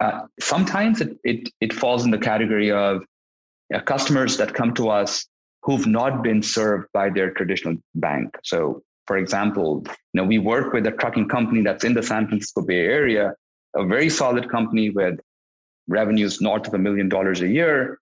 Uh, 0.00 0.22
sometimes 0.40 1.00
it, 1.00 1.18
it, 1.24 1.50
it 1.60 1.72
falls 1.72 2.04
in 2.04 2.10
the 2.10 2.18
category 2.18 2.70
of 2.70 3.04
uh, 3.74 3.80
customers 3.80 4.38
that 4.38 4.54
come 4.54 4.72
to 4.72 4.88
us 4.88 5.26
who've 5.62 5.86
not 5.86 6.22
been 6.22 6.42
served 6.42 6.86
by 6.92 7.10
their 7.10 7.30
traditional 7.32 7.76
bank. 7.94 8.36
So, 8.42 8.82
for 9.06 9.16
example, 9.18 9.82
you 9.86 9.92
know, 10.14 10.24
we 10.24 10.38
work 10.38 10.72
with 10.72 10.86
a 10.86 10.92
trucking 10.92 11.28
company 11.28 11.62
that's 11.62 11.84
in 11.84 11.94
the 11.94 12.02
San 12.02 12.28
Francisco 12.28 12.62
Bay 12.62 12.86
Area, 12.86 13.34
a 13.74 13.84
very 13.84 14.08
solid 14.08 14.48
company 14.50 14.90
with 14.90 15.20
revenues 15.88 16.40
north 16.40 16.66
of 16.66 16.74
a 16.74 16.78
million 16.78 17.08
dollars 17.08 17.40
a 17.40 17.48
year, 17.48 17.98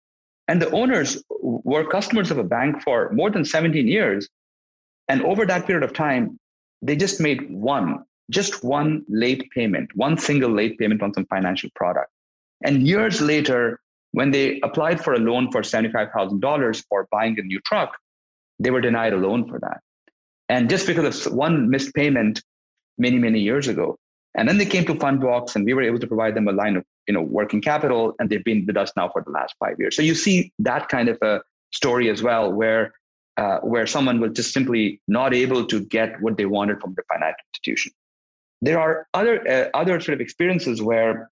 and 0.48 0.62
the 0.62 0.70
owners 0.70 1.22
were 1.40 1.84
customers 1.86 2.30
of 2.30 2.38
a 2.38 2.44
bank 2.44 2.82
for 2.82 3.10
more 3.12 3.30
than 3.30 3.44
17 3.44 3.86
years. 3.86 4.28
And 5.08 5.22
over 5.22 5.44
that 5.46 5.66
period 5.66 5.84
of 5.84 5.92
time, 5.92 6.38
they 6.80 6.96
just 6.96 7.20
made 7.20 7.50
one, 7.50 8.04
just 8.30 8.64
one 8.64 9.04
late 9.08 9.50
payment, 9.50 9.90
one 9.94 10.16
single 10.16 10.50
late 10.50 10.78
payment 10.78 11.02
on 11.02 11.12
some 11.12 11.26
financial 11.26 11.70
product. 11.74 12.10
And 12.64 12.86
years 12.86 13.20
later, 13.20 13.80
when 14.12 14.30
they 14.30 14.60
applied 14.62 15.02
for 15.02 15.14
a 15.14 15.18
loan 15.18 15.50
for 15.50 15.62
$75,000 15.62 16.84
for 16.88 17.08
buying 17.10 17.38
a 17.38 17.42
new 17.42 17.60
truck, 17.60 17.96
they 18.58 18.70
were 18.70 18.80
denied 18.80 19.12
a 19.12 19.16
loan 19.16 19.48
for 19.48 19.58
that. 19.60 19.80
And 20.48 20.70
just 20.70 20.86
because 20.86 21.26
of 21.26 21.32
one 21.32 21.68
missed 21.68 21.94
payment 21.94 22.42
many, 22.96 23.18
many 23.18 23.40
years 23.40 23.68
ago. 23.68 23.98
And 24.34 24.48
then 24.48 24.58
they 24.58 24.66
came 24.66 24.84
to 24.86 24.94
Fundbox 24.94 25.56
and 25.56 25.64
we 25.64 25.74
were 25.74 25.82
able 25.82 25.98
to 25.98 26.06
provide 26.06 26.34
them 26.34 26.48
a 26.48 26.52
line 26.52 26.76
of 26.76 26.84
you 27.08 27.14
know 27.14 27.22
working 27.22 27.60
capital 27.60 28.14
and 28.18 28.30
they've 28.30 28.44
been 28.44 28.64
with 28.66 28.76
us 28.76 28.92
now 28.96 29.08
for 29.08 29.22
the 29.22 29.30
last 29.30 29.54
five 29.58 29.76
years 29.78 29.96
so 29.96 30.02
you 30.02 30.14
see 30.14 30.52
that 30.58 30.88
kind 30.88 31.08
of 31.08 31.18
a 31.22 31.40
story 31.72 32.08
as 32.10 32.22
well 32.22 32.52
where 32.52 32.92
uh, 33.38 33.58
where 33.60 33.86
someone 33.86 34.20
was 34.20 34.32
just 34.32 34.52
simply 34.52 35.00
not 35.08 35.32
able 35.34 35.64
to 35.64 35.80
get 35.80 36.20
what 36.20 36.36
they 36.36 36.44
wanted 36.44 36.80
from 36.80 36.94
the 36.94 37.02
financial 37.10 37.44
institution 37.54 37.92
there 38.60 38.78
are 38.78 39.06
other 39.14 39.34
uh, 39.48 39.68
other 39.74 39.98
sort 40.00 40.14
of 40.14 40.20
experiences 40.20 40.82
where 40.82 41.30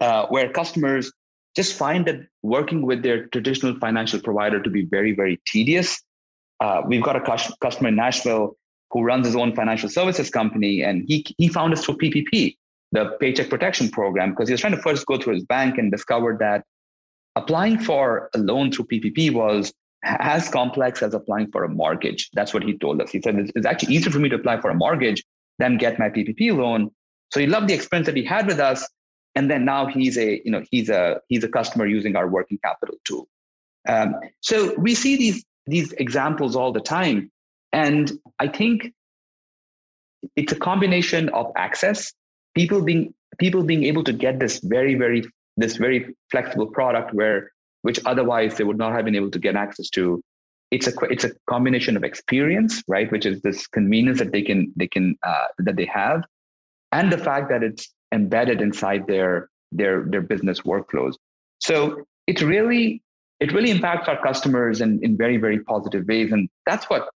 uh, 0.00 0.26
where 0.26 0.50
customers 0.50 1.12
just 1.54 1.76
find 1.76 2.06
that 2.06 2.20
working 2.42 2.82
with 2.82 3.02
their 3.02 3.26
traditional 3.26 3.78
financial 3.78 4.20
provider 4.20 4.62
to 4.62 4.70
be 4.70 4.84
very 4.84 5.14
very 5.14 5.40
tedious 5.46 6.02
uh, 6.60 6.82
we've 6.86 7.02
got 7.02 7.16
a 7.16 7.54
customer 7.60 7.88
in 7.88 7.96
nashville 7.96 8.56
who 8.90 9.02
runs 9.02 9.26
his 9.26 9.36
own 9.36 9.54
financial 9.54 9.88
services 9.88 10.30
company 10.30 10.82
and 10.82 11.04
he, 11.08 11.24
he 11.38 11.48
found 11.48 11.72
us 11.72 11.84
through 11.84 11.96
ppp 11.98 12.56
the 12.92 13.16
Paycheck 13.20 13.48
Protection 13.48 13.88
Program 13.88 14.30
because 14.30 14.48
he 14.48 14.52
was 14.52 14.60
trying 14.60 14.76
to 14.76 14.82
first 14.82 15.06
go 15.06 15.18
through 15.18 15.34
his 15.34 15.44
bank 15.44 15.78
and 15.78 15.90
discovered 15.90 16.38
that 16.38 16.62
applying 17.34 17.78
for 17.78 18.30
a 18.34 18.38
loan 18.38 18.70
through 18.70 18.86
PPP 18.86 19.32
was 19.32 19.72
as 20.04 20.48
complex 20.48 21.02
as 21.02 21.14
applying 21.14 21.50
for 21.50 21.64
a 21.64 21.68
mortgage. 21.68 22.28
That's 22.34 22.52
what 22.52 22.62
he 22.62 22.76
told 22.76 23.00
us. 23.00 23.10
He 23.10 23.20
said 23.22 23.50
it's 23.54 23.66
actually 23.66 23.94
easier 23.94 24.12
for 24.12 24.18
me 24.18 24.28
to 24.28 24.36
apply 24.36 24.60
for 24.60 24.70
a 24.70 24.74
mortgage 24.74 25.24
than 25.58 25.78
get 25.78 25.98
my 25.98 26.10
PPP 26.10 26.54
loan. 26.56 26.90
So 27.30 27.40
he 27.40 27.46
loved 27.46 27.68
the 27.68 27.74
experience 27.74 28.06
that 28.06 28.16
he 28.16 28.24
had 28.24 28.46
with 28.46 28.60
us, 28.60 28.86
and 29.34 29.50
then 29.50 29.64
now 29.64 29.86
he's 29.86 30.18
a 30.18 30.42
you 30.44 30.50
know 30.50 30.62
he's 30.70 30.88
a 30.88 31.20
he's 31.28 31.44
a 31.44 31.48
customer 31.48 31.86
using 31.86 32.16
our 32.16 32.28
working 32.28 32.58
capital 32.64 32.96
tool. 33.04 33.28
Um, 33.88 34.14
so 34.40 34.74
we 34.78 34.94
see 34.94 35.16
these 35.16 35.44
these 35.66 35.92
examples 35.92 36.56
all 36.56 36.72
the 36.72 36.80
time, 36.80 37.30
and 37.72 38.12
I 38.38 38.48
think 38.48 38.92
it's 40.36 40.52
a 40.52 40.56
combination 40.56 41.28
of 41.30 41.50
access 41.56 42.12
people 42.54 42.82
being 42.82 43.14
people 43.38 43.62
being 43.62 43.84
able 43.84 44.04
to 44.04 44.12
get 44.12 44.38
this 44.38 44.60
very 44.60 44.94
very 44.94 45.24
this 45.56 45.76
very 45.76 46.14
flexible 46.30 46.66
product 46.66 47.12
where 47.14 47.50
which 47.82 47.98
otherwise 48.06 48.56
they 48.56 48.64
would 48.64 48.78
not 48.78 48.92
have 48.92 49.04
been 49.04 49.16
able 49.16 49.30
to 49.30 49.38
get 49.38 49.56
access 49.56 49.88
to 49.90 50.22
it's 50.70 50.86
a 50.86 50.92
it's 51.10 51.24
a 51.24 51.32
combination 51.48 51.96
of 51.96 52.04
experience 52.04 52.82
right 52.88 53.10
which 53.10 53.26
is 53.26 53.40
this 53.42 53.66
convenience 53.66 54.18
that 54.18 54.32
they 54.32 54.42
can 54.42 54.72
they 54.76 54.86
can 54.86 55.16
uh, 55.26 55.46
that 55.58 55.76
they 55.76 55.86
have 55.86 56.22
and 56.92 57.12
the 57.12 57.18
fact 57.18 57.48
that 57.48 57.62
it's 57.62 57.88
embedded 58.12 58.60
inside 58.60 59.06
their 59.06 59.48
their 59.72 60.04
their 60.04 60.20
business 60.20 60.60
workflows 60.62 61.14
so 61.60 62.04
it 62.26 62.40
really 62.42 63.02
it 63.40 63.52
really 63.52 63.70
impacts 63.70 64.08
our 64.08 64.20
customers 64.22 64.80
in, 64.80 65.00
in 65.02 65.16
very 65.16 65.36
very 65.36 65.60
positive 65.60 66.06
ways 66.06 66.32
and 66.32 66.48
that's 66.66 66.88
what 66.90 67.08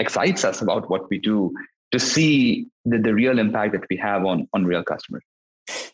excites 0.00 0.44
us 0.44 0.62
about 0.62 0.88
what 0.88 1.08
we 1.10 1.18
do 1.18 1.52
to 1.92 1.98
see 1.98 2.66
the, 2.84 2.98
the 2.98 3.14
real 3.14 3.38
impact 3.38 3.72
that 3.72 3.84
we 3.90 3.96
have 3.96 4.24
on 4.24 4.48
on 4.52 4.64
real 4.64 4.82
customers. 4.82 5.22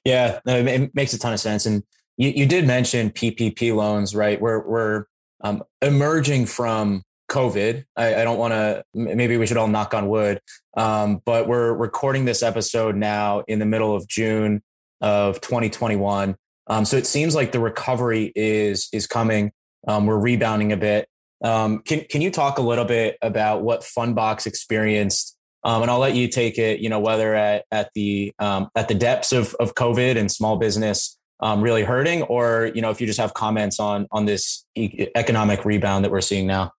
Yeah, 0.04 0.40
no, 0.44 0.56
it 0.56 0.94
makes 0.94 1.12
a 1.14 1.18
ton 1.18 1.32
of 1.32 1.40
sense. 1.40 1.66
And 1.66 1.82
you, 2.16 2.30
you 2.30 2.46
did 2.46 2.66
mention 2.66 3.10
PPP 3.10 3.74
loans, 3.74 4.14
right? 4.14 4.40
We're 4.40 4.66
we're 4.66 5.04
um, 5.40 5.62
emerging 5.82 6.46
from 6.46 7.02
COVID. 7.28 7.84
I, 7.96 8.16
I 8.16 8.24
don't 8.24 8.38
want 8.38 8.52
to. 8.52 8.84
Maybe 8.94 9.36
we 9.36 9.46
should 9.46 9.56
all 9.56 9.68
knock 9.68 9.94
on 9.94 10.08
wood. 10.08 10.40
Um, 10.76 11.22
but 11.24 11.46
we're 11.46 11.72
recording 11.72 12.24
this 12.24 12.42
episode 12.42 12.96
now 12.96 13.40
in 13.46 13.58
the 13.58 13.66
middle 13.66 13.94
of 13.94 14.06
June 14.08 14.62
of 15.00 15.40
2021. 15.40 16.36
Um, 16.66 16.84
so 16.84 16.96
it 16.96 17.06
seems 17.06 17.34
like 17.34 17.52
the 17.52 17.60
recovery 17.60 18.32
is 18.34 18.88
is 18.92 19.06
coming. 19.06 19.52
Um, 19.86 20.06
we're 20.06 20.18
rebounding 20.18 20.72
a 20.72 20.76
bit. 20.76 21.08
Um, 21.42 21.80
can 21.80 22.04
can 22.04 22.22
you 22.22 22.30
talk 22.30 22.58
a 22.58 22.62
little 22.62 22.84
bit 22.84 23.18
about 23.20 23.62
what 23.62 23.80
Fundbox 23.80 24.46
experienced? 24.46 25.36
Um, 25.62 25.82
and 25.82 25.90
I'll 25.90 25.98
let 25.98 26.14
you 26.14 26.28
take 26.28 26.58
it. 26.58 26.80
You 26.80 26.88
know, 26.88 27.00
whether 27.00 27.34
at 27.34 27.64
at 27.70 27.90
the 27.94 28.32
um, 28.38 28.68
at 28.74 28.88
the 28.88 28.94
depths 28.94 29.32
of 29.32 29.54
of 29.60 29.74
COVID 29.74 30.16
and 30.16 30.30
small 30.30 30.56
business 30.56 31.18
really 31.56 31.84
hurting, 31.84 32.22
or 32.22 32.70
you 32.74 32.80
know, 32.80 32.90
if 32.90 33.00
you 33.00 33.06
just 33.06 33.20
have 33.20 33.34
comments 33.34 33.78
on 33.78 34.06
on 34.10 34.24
this 34.24 34.64
economic 34.76 35.64
rebound 35.64 36.04
that 36.04 36.10
we're 36.10 36.20
seeing 36.20 36.46
now. 36.46 36.72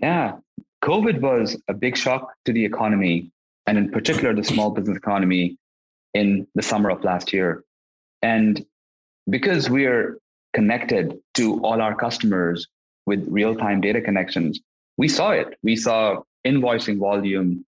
Yeah, 0.00 0.36
COVID 0.84 1.20
was 1.20 1.60
a 1.68 1.74
big 1.74 1.96
shock 1.96 2.32
to 2.44 2.52
the 2.52 2.64
economy, 2.64 3.30
and 3.66 3.76
in 3.76 3.90
particular 3.90 4.34
the 4.34 4.44
small 4.44 4.70
business 4.70 4.96
economy 4.96 5.58
in 6.14 6.46
the 6.54 6.62
summer 6.62 6.90
of 6.90 7.02
last 7.04 7.32
year. 7.32 7.64
And 8.22 8.64
because 9.28 9.68
we're 9.68 10.18
connected 10.54 11.18
to 11.34 11.60
all 11.62 11.80
our 11.80 11.94
customers 11.94 12.66
with 13.06 13.26
real-time 13.28 13.80
data 13.80 14.00
connections, 14.00 14.60
we 14.96 15.08
saw 15.08 15.30
it. 15.30 15.58
We 15.62 15.76
saw 15.76 16.22
invoicing 16.46 16.98
volume, 16.98 17.64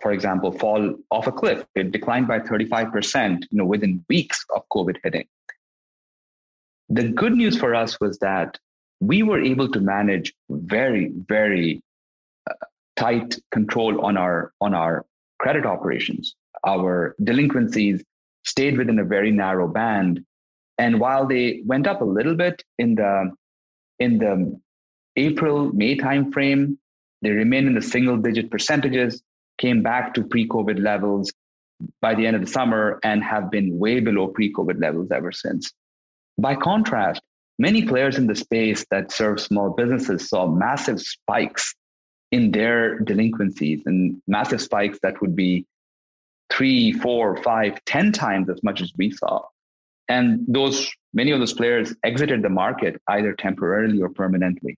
for 0.00 0.12
example, 0.12 0.52
fall 0.52 0.94
off 1.10 1.26
a 1.26 1.32
cliff. 1.32 1.64
It 1.74 1.92
declined 1.92 2.28
by 2.28 2.40
35%, 2.40 3.42
you 3.50 3.58
know, 3.58 3.64
within 3.64 4.04
weeks 4.08 4.44
of 4.54 4.62
COVID 4.72 4.96
hitting. 5.02 5.26
The 6.88 7.08
good 7.08 7.34
news 7.34 7.58
for 7.58 7.74
us 7.74 8.00
was 8.00 8.18
that 8.18 8.58
we 9.00 9.22
were 9.22 9.40
able 9.40 9.68
to 9.70 9.80
manage 9.80 10.34
very, 10.50 11.12
very 11.28 11.82
uh, 12.48 12.54
tight 12.96 13.38
control 13.50 14.04
on 14.04 14.16
our 14.16 14.52
on 14.60 14.74
our 14.74 15.04
credit 15.38 15.66
operations. 15.66 16.34
Our 16.66 17.14
delinquencies 17.22 18.02
stayed 18.44 18.78
within 18.78 18.98
a 18.98 19.04
very 19.04 19.30
narrow 19.30 19.68
band, 19.68 20.24
and 20.78 21.00
while 21.00 21.26
they 21.26 21.62
went 21.66 21.86
up 21.86 22.00
a 22.00 22.04
little 22.04 22.34
bit 22.34 22.62
in 22.78 22.94
the 22.94 23.34
in 23.98 24.18
the 24.18 24.60
April 25.16 25.72
May 25.72 25.96
timeframe, 25.96 26.76
they 27.22 27.30
remained 27.30 27.68
in 27.68 27.74
the 27.74 27.82
single 27.82 28.16
digit 28.16 28.50
percentages, 28.50 29.22
came 29.58 29.82
back 29.82 30.14
to 30.14 30.22
pre 30.22 30.48
COVID 30.48 30.80
levels 30.80 31.32
by 32.00 32.14
the 32.14 32.26
end 32.26 32.36
of 32.36 32.42
the 32.44 32.50
summer, 32.50 33.00
and 33.02 33.22
have 33.22 33.50
been 33.50 33.78
way 33.78 34.00
below 34.00 34.28
pre 34.28 34.52
COVID 34.52 34.80
levels 34.80 35.10
ever 35.10 35.32
since. 35.32 35.72
By 36.38 36.56
contrast, 36.56 37.22
many 37.58 37.84
players 37.84 38.16
in 38.16 38.26
the 38.26 38.34
space 38.34 38.84
that 38.90 39.12
serve 39.12 39.40
small 39.40 39.70
businesses 39.70 40.28
saw 40.28 40.46
massive 40.46 41.00
spikes 41.00 41.74
in 42.32 42.50
their 42.50 42.98
delinquencies 43.00 43.82
and 43.86 44.20
massive 44.26 44.60
spikes 44.60 44.98
that 45.02 45.20
would 45.20 45.36
be 45.36 45.64
three, 46.52 46.92
four, 46.92 47.36
five, 47.42 47.84
ten 47.84 48.12
times 48.12 48.48
as 48.48 48.62
much 48.62 48.80
as 48.80 48.92
we 48.96 49.10
saw. 49.10 49.40
And 50.08 50.44
those 50.48 50.90
many 51.12 51.30
of 51.30 51.38
those 51.38 51.54
players 51.54 51.94
exited 52.04 52.42
the 52.42 52.50
market 52.50 53.00
either 53.08 53.32
temporarily 53.34 54.02
or 54.02 54.08
permanently. 54.08 54.76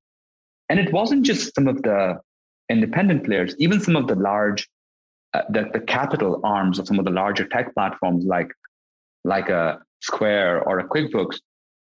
And 0.68 0.78
it 0.78 0.92
wasn't 0.92 1.24
just 1.24 1.54
some 1.54 1.66
of 1.66 1.82
the 1.82 2.20
independent 2.68 3.24
players, 3.24 3.54
even 3.58 3.80
some 3.80 3.96
of 3.96 4.06
the 4.06 4.16
large, 4.16 4.68
uh, 5.34 5.42
the, 5.50 5.70
the 5.72 5.80
capital 5.80 6.40
arms 6.44 6.78
of 6.78 6.86
some 6.86 6.98
of 6.98 7.04
the 7.04 7.10
larger 7.10 7.46
tech 7.48 7.74
platforms 7.74 8.24
like 8.24 8.50
like 9.24 9.48
a 9.48 9.80
Square 10.02 10.62
or 10.68 10.78
a 10.78 10.88
QuickBooks 10.88 11.38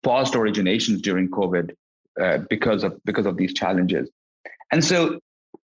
paused 0.03 0.33
originations 0.33 1.01
during 1.01 1.29
COVID 1.29 1.71
uh, 2.19 2.39
because 2.49 2.83
of 2.83 2.99
because 3.05 3.25
of 3.25 3.37
these 3.37 3.53
challenges. 3.53 4.09
And 4.71 4.83
so, 4.83 5.19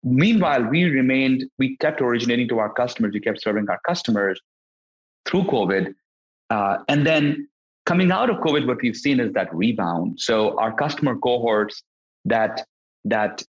meanwhile, 0.02 0.62
we 0.62 0.84
remained, 0.84 1.44
we 1.58 1.76
kept 1.78 2.00
originating 2.00 2.48
to 2.48 2.58
our 2.58 2.72
customers, 2.72 3.12
we 3.14 3.20
kept 3.20 3.40
serving 3.42 3.68
our 3.70 3.80
customers 3.86 4.40
through 5.24 5.44
COVID, 5.44 5.94
uh, 6.50 6.78
and 6.88 7.06
then 7.06 7.48
coming 7.86 8.12
out 8.12 8.30
of 8.30 8.36
COVID, 8.38 8.66
what 8.66 8.82
we've 8.82 8.96
seen 8.96 9.20
is 9.20 9.32
that 9.32 9.54
rebound. 9.54 10.20
So 10.20 10.58
our 10.58 10.72
customer 10.74 11.16
cohorts 11.16 11.82
that 12.24 12.64
that 13.04 13.42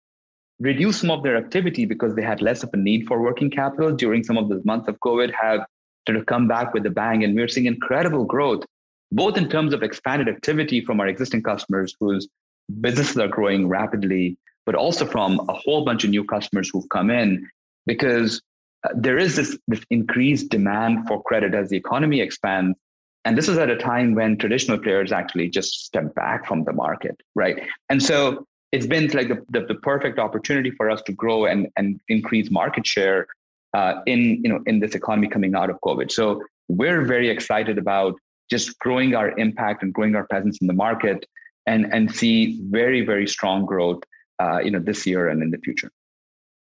reduced 0.61 1.00
some 1.00 1.11
of 1.11 1.22
their 1.22 1.37
activity 1.37 1.87
because 1.87 2.14
they 2.14 2.22
had 2.22 2.42
less 2.42 2.62
of 2.62 2.70
a 2.74 2.76
need 2.76 3.06
for 3.06 3.20
working 3.22 3.50
capital 3.50 3.92
during 3.92 4.22
some 4.22 4.37
of 4.37 4.48
the 4.48 4.61
months 4.64 4.88
of 4.88 4.98
COVID 5.00 5.33
have 5.33 5.61
sort 6.06 6.18
of 6.18 6.26
come 6.26 6.46
back 6.46 6.74
with 6.74 6.85
a 6.87 6.90
bang, 6.90 7.24
and 7.24 7.35
we're 7.35 7.48
seeing 7.48 7.66
incredible 7.66 8.24
growth 8.24 8.64
both 9.12 9.36
in 9.36 9.48
terms 9.48 9.72
of 9.72 9.82
expanded 9.82 10.28
activity 10.28 10.84
from 10.84 11.00
our 11.00 11.06
existing 11.06 11.42
customers 11.42 11.94
whose 11.98 12.28
businesses 12.80 13.16
are 13.18 13.28
growing 13.28 13.68
rapidly, 13.68 14.36
but 14.66 14.74
also 14.74 15.04
from 15.04 15.40
a 15.48 15.52
whole 15.52 15.84
bunch 15.84 16.04
of 16.04 16.10
new 16.10 16.24
customers 16.24 16.70
who've 16.72 16.88
come 16.90 17.10
in 17.10 17.48
because 17.86 18.40
uh, 18.84 18.90
there 18.94 19.18
is 19.18 19.36
this, 19.36 19.58
this 19.66 19.80
increased 19.90 20.50
demand 20.50 21.06
for 21.08 21.22
credit 21.22 21.54
as 21.54 21.70
the 21.70 21.76
economy 21.76 22.20
expands. 22.20 22.78
And 23.24 23.36
this 23.36 23.48
is 23.48 23.58
at 23.58 23.68
a 23.68 23.76
time 23.76 24.14
when 24.14 24.38
traditional 24.38 24.78
players 24.78 25.12
actually 25.12 25.48
just 25.48 25.84
step 25.84 26.14
back 26.14 26.46
from 26.46 26.64
the 26.64 26.72
market, 26.72 27.20
right? 27.34 27.60
And 27.88 28.02
so 28.02 28.46
it's 28.72 28.86
been 28.86 29.08
like 29.08 29.28
the, 29.28 29.44
the, 29.50 29.66
the 29.66 29.74
perfect 29.74 30.18
opportunity 30.18 30.70
for 30.70 30.88
us 30.90 31.02
to 31.02 31.12
grow 31.12 31.46
and, 31.46 31.68
and 31.76 32.00
increase 32.08 32.50
market 32.50 32.86
share 32.86 33.26
uh, 33.74 33.94
in, 34.06 34.40
you 34.42 34.48
know, 34.48 34.60
in 34.66 34.80
this 34.80 34.94
economy 34.94 35.28
coming 35.28 35.54
out 35.54 35.68
of 35.68 35.76
COVID. 35.84 36.10
So 36.10 36.42
we're 36.68 37.04
very 37.04 37.28
excited 37.28 37.76
about 37.76 38.14
just 38.50 38.78
growing 38.78 39.14
our 39.14 39.36
impact 39.38 39.82
and 39.82 39.92
growing 39.92 40.14
our 40.16 40.26
presence 40.26 40.58
in 40.60 40.66
the 40.66 40.74
market 40.74 41.26
and 41.66 41.86
and 41.92 42.14
see 42.14 42.60
very 42.70 43.04
very 43.04 43.26
strong 43.26 43.64
growth 43.64 44.02
uh, 44.40 44.58
you 44.58 44.70
know 44.70 44.80
this 44.80 45.06
year 45.06 45.28
and 45.28 45.42
in 45.42 45.50
the 45.50 45.58
future. 45.58 45.90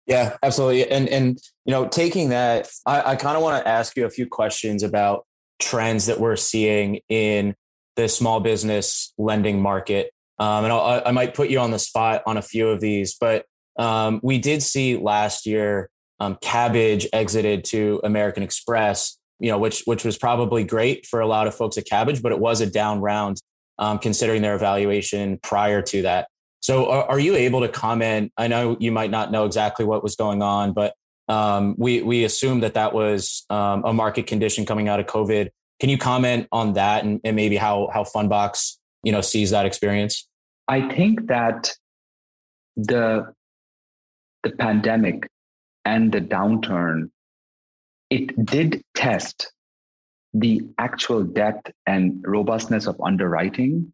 Yeah 0.06 0.38
absolutely. 0.43 0.89
And 0.89 1.08
and 1.10 1.39
you 1.65 1.71
know 1.71 1.88
taking 1.88 2.30
that 2.30 2.69
i, 2.86 3.12
I 3.12 3.15
kind 3.15 3.38
of 3.38 3.43
want 3.43 3.63
to 3.63 3.67
ask 3.67 3.95
you 3.95 4.06
a 4.06 4.10
few 4.10 4.28
questions 4.28 4.84
about 4.84 5.26
trends 5.60 6.06
that 6.06 6.19
we're 6.19 6.36
seeing 6.36 7.00
in 7.10 7.56
the 7.95 8.08
small 8.08 8.39
business 8.39 9.12
lending 9.17 9.60
market. 9.60 10.12
Um, 10.39 10.65
and 10.65 10.73
I'll, 10.73 11.02
i 11.04 11.12
might 11.12 11.34
put 11.34 11.50
you 11.50 11.60
on 11.60 11.71
the 11.71 11.80
spot 11.80 12.21
on 12.28 12.38
a 12.38 12.43
few 12.43 12.69
of 12.69 12.80
these 12.80 13.15
but 13.19 13.45
um, 13.80 14.19
we 14.23 14.38
did 14.39 14.62
see 14.63 14.97
last 14.97 15.45
year 15.45 15.89
um, 16.19 16.36
Kabbage 16.36 17.08
exited 17.12 17.63
to 17.65 18.00
american 18.04 18.43
express 18.43 19.17
you 19.39 19.52
know, 19.52 19.58
which 19.58 19.84
which 19.86 20.04
was 20.04 20.17
probably 20.17 20.63
great 20.63 21.06
for 21.06 21.19
a 21.19 21.28
lot 21.28 21.47
of 21.47 21.56
folks 21.56 21.78
at 21.78 21.86
Kabbage, 21.86 22.21
but 22.21 22.32
it 22.32 22.39
was 22.39 22.62
a 22.62 22.69
down 22.69 23.02
round 23.02 23.41
um, 23.80 24.00
considering 24.00 24.41
their 24.41 24.56
evaluation 24.56 25.39
prior 25.43 25.82
to 25.84 26.02
that. 26.04 26.28
So, 26.60 26.89
are, 26.89 27.04
are, 27.12 27.19
you 27.19 27.36
able 27.36 27.62
to 27.62 27.69
comment? 27.69 28.32
I 28.38 28.47
know 28.47 28.78
you 28.80 28.91
might 28.91 29.12
not 29.12 29.32
know 29.32 29.45
exactly 29.45 29.86
what 29.86 30.04
was 30.04 30.15
going 30.15 30.41
on, 30.41 30.73
but 30.73 30.93
um, 31.28 31.76
we 31.78 32.02
we 32.02 32.23
assume 32.23 32.62
that 32.62 32.73
that 32.73 32.93
was 32.93 33.45
um, 33.50 33.84
a 33.86 33.93
market 33.93 34.28
condition 34.28 34.65
coming 34.65 34.88
out 34.89 35.00
of 35.00 35.06
COVID. 35.06 35.50
Can 35.80 35.89
you 35.89 35.97
comment 35.97 36.47
on 36.52 36.73
that 36.73 37.04
and, 37.04 37.21
and 37.23 37.36
maybe 37.36 37.58
how 37.58 37.89
how 37.93 38.04
Fundbox 38.04 38.78
you 39.04 39.12
know 39.12 39.21
sees 39.21 39.52
that 39.52 39.65
experience? 39.65 40.28
I 40.67 40.89
think 40.89 41.28
that 41.28 41.76
the 42.76 43.34
the 44.43 44.52
pandemic 44.52 45.28
and 45.86 46.12
the 46.12 46.21
downturn 46.21 47.10
it 48.10 48.46
did 48.46 48.82
test 48.96 49.52
the 50.34 50.62
actual 50.78 51.24
depth 51.24 51.72
and 51.86 52.24
robustness 52.26 52.88
of 52.88 53.00
underwriting 53.04 53.91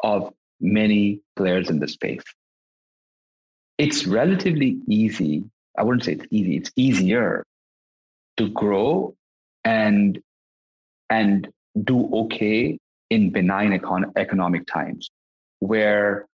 of 0.00 0.32
many 0.60 1.20
players 1.36 1.70
in 1.70 1.78
the 1.78 1.88
space. 1.88 2.22
It's 3.78 4.06
relatively 4.06 4.78
easy. 4.88 5.44
I 5.78 5.82
wouldn't 5.82 6.04
say 6.04 6.12
it's 6.12 6.26
easy, 6.30 6.56
it's 6.56 6.70
easier 6.76 7.44
to 8.36 8.48
grow 8.50 9.14
and 9.64 10.18
and 11.10 11.48
do 11.84 12.08
okay 12.12 12.78
in 13.10 13.30
benign 13.30 13.78
econ- 13.78 14.10
economic 14.16 14.66
times 14.66 15.10
where 15.60 16.26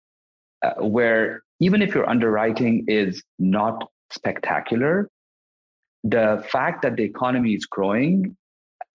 uh, 0.62 0.74
where 0.74 1.42
even 1.60 1.82
if 1.82 1.94
your 1.94 2.08
underwriting 2.08 2.84
is 2.88 3.22
not 3.38 3.88
spectacular 4.10 5.08
the 6.04 6.44
fact 6.50 6.82
that 6.82 6.96
the 6.96 7.04
economy 7.04 7.54
is 7.54 7.66
growing 7.66 8.36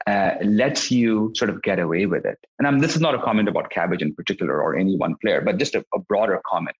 uh, 0.07 0.31
lets 0.43 0.91
you 0.91 1.31
sort 1.35 1.49
of 1.49 1.61
get 1.63 1.79
away 1.79 2.05
with 2.05 2.25
it. 2.25 2.37
And 2.59 2.67
I'm, 2.67 2.79
this 2.79 2.95
is 2.95 3.01
not 3.01 3.15
a 3.15 3.21
comment 3.21 3.47
about 3.47 3.71
Kabbage 3.71 4.01
in 4.01 4.13
particular 4.13 4.61
or 4.61 4.75
any 4.75 4.95
one 4.97 5.15
player, 5.21 5.41
but 5.41 5.57
just 5.57 5.75
a, 5.75 5.83
a 5.93 5.99
broader 5.99 6.39
comment. 6.45 6.75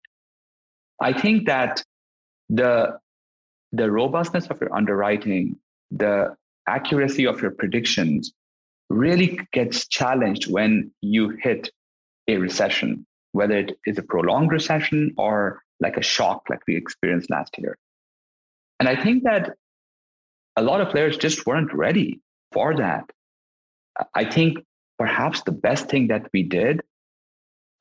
I 1.00 1.12
think 1.12 1.46
that 1.46 1.82
the 2.48 2.98
the 3.72 3.90
robustness 3.90 4.46
of 4.46 4.60
your 4.60 4.74
underwriting, 4.74 5.56
the 5.90 6.34
accuracy 6.68 7.26
of 7.26 7.42
your 7.42 7.50
predictions 7.50 8.32
really 8.88 9.40
gets 9.52 9.86
challenged 9.88 10.50
when 10.50 10.90
you 11.00 11.30
hit 11.42 11.68
a 12.28 12.38
recession, 12.38 13.04
whether 13.32 13.58
it 13.58 13.76
is 13.86 13.98
a 13.98 14.02
prolonged 14.02 14.52
recession 14.52 15.12
or 15.18 15.62
like 15.80 15.96
a 15.96 16.02
shock 16.02 16.42
like 16.48 16.60
we 16.66 16.76
experienced 16.76 17.28
last 17.28 17.58
year. 17.58 17.76
And 18.78 18.88
I 18.88 19.02
think 19.02 19.24
that 19.24 19.56
a 20.56 20.62
lot 20.62 20.80
of 20.80 20.90
players 20.90 21.16
just 21.16 21.46
weren't 21.46 21.72
ready 21.72 22.20
for 22.52 22.76
that. 22.76 23.04
I 24.14 24.24
think 24.24 24.58
perhaps 24.98 25.42
the 25.42 25.52
best 25.52 25.88
thing 25.88 26.08
that 26.08 26.28
we 26.32 26.42
did 26.42 26.80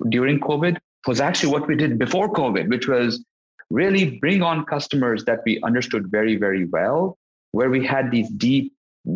during 0.09 0.39
COVID 0.39 0.77
was 1.07 1.21
actually 1.21 1.51
what 1.51 1.67
we 1.67 1.75
did 1.75 1.97
before 1.97 2.31
COVID, 2.31 2.69
which 2.69 2.87
was 2.87 3.23
really 3.69 4.17
bring 4.19 4.41
on 4.41 4.65
customers 4.65 5.23
that 5.25 5.39
we 5.45 5.61
understood 5.61 6.11
very, 6.11 6.35
very 6.35 6.65
well, 6.65 7.17
where 7.51 7.69
we 7.69 7.85
had 7.85 8.11
these 8.11 8.29
deep 8.29 8.73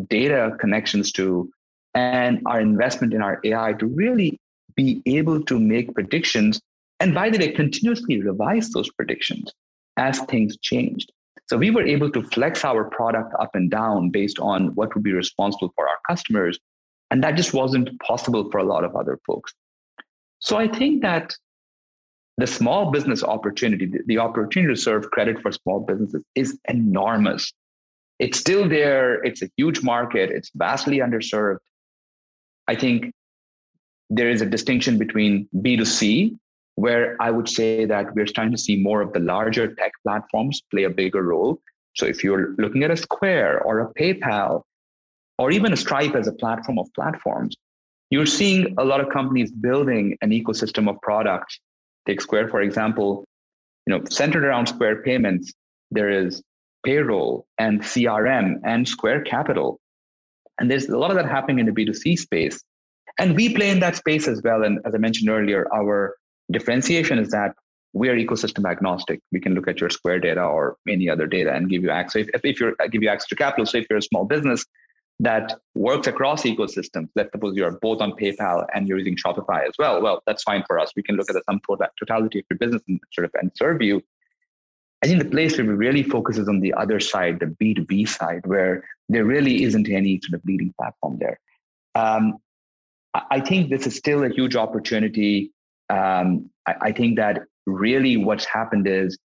data 0.08 0.56
connections 0.60 1.12
to, 1.14 1.50
and 1.94 2.42
our 2.46 2.62
investment 2.62 3.14
in 3.14 3.22
our 3.22 3.40
AI 3.44 3.74
to 3.74 3.88
really 3.88 4.40
be 4.76 5.02
able 5.06 5.44
to 5.44 5.60
make 5.60 5.94
predictions. 5.94 6.62
And 7.00 7.14
by 7.14 7.30
the 7.30 7.40
way, 7.40 7.52
continuously 7.52 8.22
revise 8.22 8.70
those 8.70 8.90
predictions 8.92 9.52
as 9.98 10.20
things 10.22 10.58
changed. 10.62 11.12
So 11.50 11.58
we 11.58 11.72
were 11.72 11.82
able 11.82 12.12
to 12.12 12.22
flex 12.22 12.64
our 12.64 12.84
product 12.84 13.34
up 13.40 13.56
and 13.56 13.72
down 13.72 14.12
based 14.12 14.38
on 14.38 14.68
what 14.76 14.94
would 14.94 15.04
be 15.04 15.14
responsible 15.14 15.74
for 15.76 15.90
our 15.90 15.98
customers. 16.08 16.60
And 17.10 17.24
that 17.24 17.36
just 17.36 17.56
wasn't 17.56 18.00
possible 18.02 18.52
for 18.52 18.60
a 18.60 18.64
lot 18.64 18.84
of 18.84 18.96
other 18.96 19.20
folks. 19.26 19.52
So 20.38 20.58
I 20.58 20.68
think 20.68 21.02
that 21.02 21.36
the 22.38 22.46
small 22.46 22.92
business 22.92 23.24
opportunity, 23.24 23.92
the 24.06 24.20
opportunity 24.20 24.76
to 24.76 24.80
serve 24.80 25.10
credit 25.10 25.42
for 25.42 25.52
small 25.52 25.80
businesses 25.80 26.22
is 26.36 26.60
enormous. 26.70 27.52
It's 28.20 28.38
still 28.38 28.70
there. 28.70 29.16
It's 29.24 29.42
a 29.42 29.50
huge 29.58 29.82
market. 29.82 30.30
It's 30.30 30.52
vastly 30.54 31.00
underserved. 31.00 31.58
I 32.68 32.76
think 32.76 33.12
there 34.12 34.30
is 34.30 34.44
a 34.44 34.46
distinction 34.46 35.00
between 35.00 35.50
B2C 35.56 36.38
where 36.80 37.18
I 37.20 37.30
would 37.30 37.50
say 37.50 37.84
that 37.84 38.16
we're 38.16 38.26
starting 38.34 38.54
to 38.54 38.58
see 38.58 38.78
more 38.78 39.02
of 39.02 39.12
the 39.12 39.20
larger 39.20 39.76
tech 39.76 39.92
platforms 40.04 40.62
play 40.72 40.84
a 40.84 40.90
bigger 40.90 41.24
role. 41.24 41.60
So 41.98 42.06
if 42.06 42.24
you're 42.24 42.56
looking 42.58 42.84
at 42.84 42.92
a 42.92 42.96
Square 42.96 43.64
or 43.64 43.82
a 43.82 43.94
PayPal 43.96 44.64
or 45.38 45.52
even 45.52 45.74
a 45.74 45.78
Stripe 45.78 46.16
as 46.16 46.28
a 46.28 46.32
platform 46.32 46.80
of 46.80 46.88
platforms, 46.94 47.54
you're 48.12 48.26
seeing 48.26 48.76
a 48.78 48.86
lot 48.86 49.02
of 49.02 49.10
companies 49.10 49.52
building 49.52 50.18
an 50.22 50.30
ecosystem 50.30 50.90
of 50.90 50.96
products. 51.02 51.60
Take 52.08 52.22
Square, 52.22 52.48
for 52.48 52.62
example, 52.62 53.26
you 53.86 53.92
know, 53.92 54.02
centered 54.10 54.46
around 54.46 54.68
Square 54.68 55.04
payments, 55.04 55.52
there 55.92 56.10
is 56.10 56.42
payroll 56.86 57.46
and 57.58 57.82
CRM 57.82 58.62
and 58.64 58.88
Square 58.88 59.24
Capital. 59.24 59.82
And 60.60 60.72
there's 60.72 60.88
a 60.88 60.98
lot 60.98 61.12
of 61.12 61.18
that 61.18 61.26
happening 61.26 61.60
in 61.60 61.66
the 61.66 61.74
B2C 61.74 62.18
space. 62.20 62.64
And 63.18 63.36
we 63.36 63.54
play 63.54 63.70
in 63.70 63.82
that 63.82 63.98
space 63.98 64.30
as 64.30 64.42
well. 64.42 64.64
And 64.64 64.80
as 64.86 64.96
I 64.96 64.98
mentioned 64.98 65.30
earlier, 65.30 65.68
our 65.74 66.16
Differentiation 66.52 67.20
is 67.20 67.30
that 67.30 67.54
we 67.94 68.10
are 68.10 68.16
ecosystem 68.16 68.70
agnostic. 68.70 69.20
We 69.32 69.40
can 69.40 69.56
look 69.56 69.68
at 69.68 69.80
your 69.80 69.90
Square 69.90 70.20
data 70.20 70.42
or 70.42 70.78
any 70.88 71.10
other 71.10 71.28
data 71.28 71.54
and 71.54 71.70
give 71.70 71.84
you 71.84 71.90
access. 71.90 72.28
If, 72.34 72.42
if 72.44 72.60
you're 72.60 72.76
give 72.92 73.02
you 73.02 73.10
access 73.10 73.28
to 73.30 73.36
capital, 73.36 73.66
so 73.66 73.78
if 73.78 73.88
you're 73.90 74.00
a 74.00 74.04
small 74.04 74.26
business 74.26 74.66
that 75.20 75.60
works 75.76 76.08
across 76.08 76.44
ecosystems, 76.44 77.10
let's 77.16 77.32
suppose 77.32 77.56
you're 77.56 77.78
both 77.82 78.02
on 78.02 78.14
PayPal 78.14 78.66
and 78.74 78.88
you're 78.88 78.98
using 78.98 79.16
Shopify 79.16 79.68
as 79.68 79.74
well. 79.78 80.02
Well, 80.02 80.22
that's 80.26 80.44
fine 80.44 80.64
for 80.66 80.80
us. 80.80 80.92
We 80.96 81.04
can 81.04 81.16
look 81.16 81.30
at 81.30 81.34
the 81.34 81.44
sum 81.50 81.60
totality 82.00 82.40
of 82.40 82.46
your 82.50 82.58
business 82.58 82.82
and 82.88 83.00
sort 83.12 83.26
of 83.26 83.32
and 83.42 83.52
serve 83.56 83.82
you. 83.82 84.02
I 85.04 85.08
think 85.08 85.24
the 85.24 85.30
place 85.30 85.58
where 85.58 85.66
we 85.66 85.74
really 85.74 86.04
focus 86.04 86.38
is 86.38 86.48
on 86.48 86.60
the 86.60 86.74
other 86.74 87.00
side, 87.00 87.40
the 87.40 87.46
B2B 87.46 88.08
side, 88.08 88.46
where 88.46 88.84
there 89.08 89.26
really 89.26 89.64
isn't 89.64 89.90
any 89.90 90.20
sort 90.24 90.40
of 90.40 90.46
leading 90.46 90.74
platform 90.78 91.18
there. 91.20 91.40
Um, 91.96 92.38
I 93.32 93.40
think 93.40 93.70
this 93.70 93.88
is 93.88 93.96
still 93.96 94.24
a 94.24 94.30
huge 94.30 94.56
opportunity 94.56 95.52
um, 95.90 96.50
I, 96.68 96.76
I 96.82 96.92
think 96.92 97.18
that 97.18 97.44
really 97.66 98.18
what's 98.18 98.46
happened 98.46 98.88
is 98.88 99.18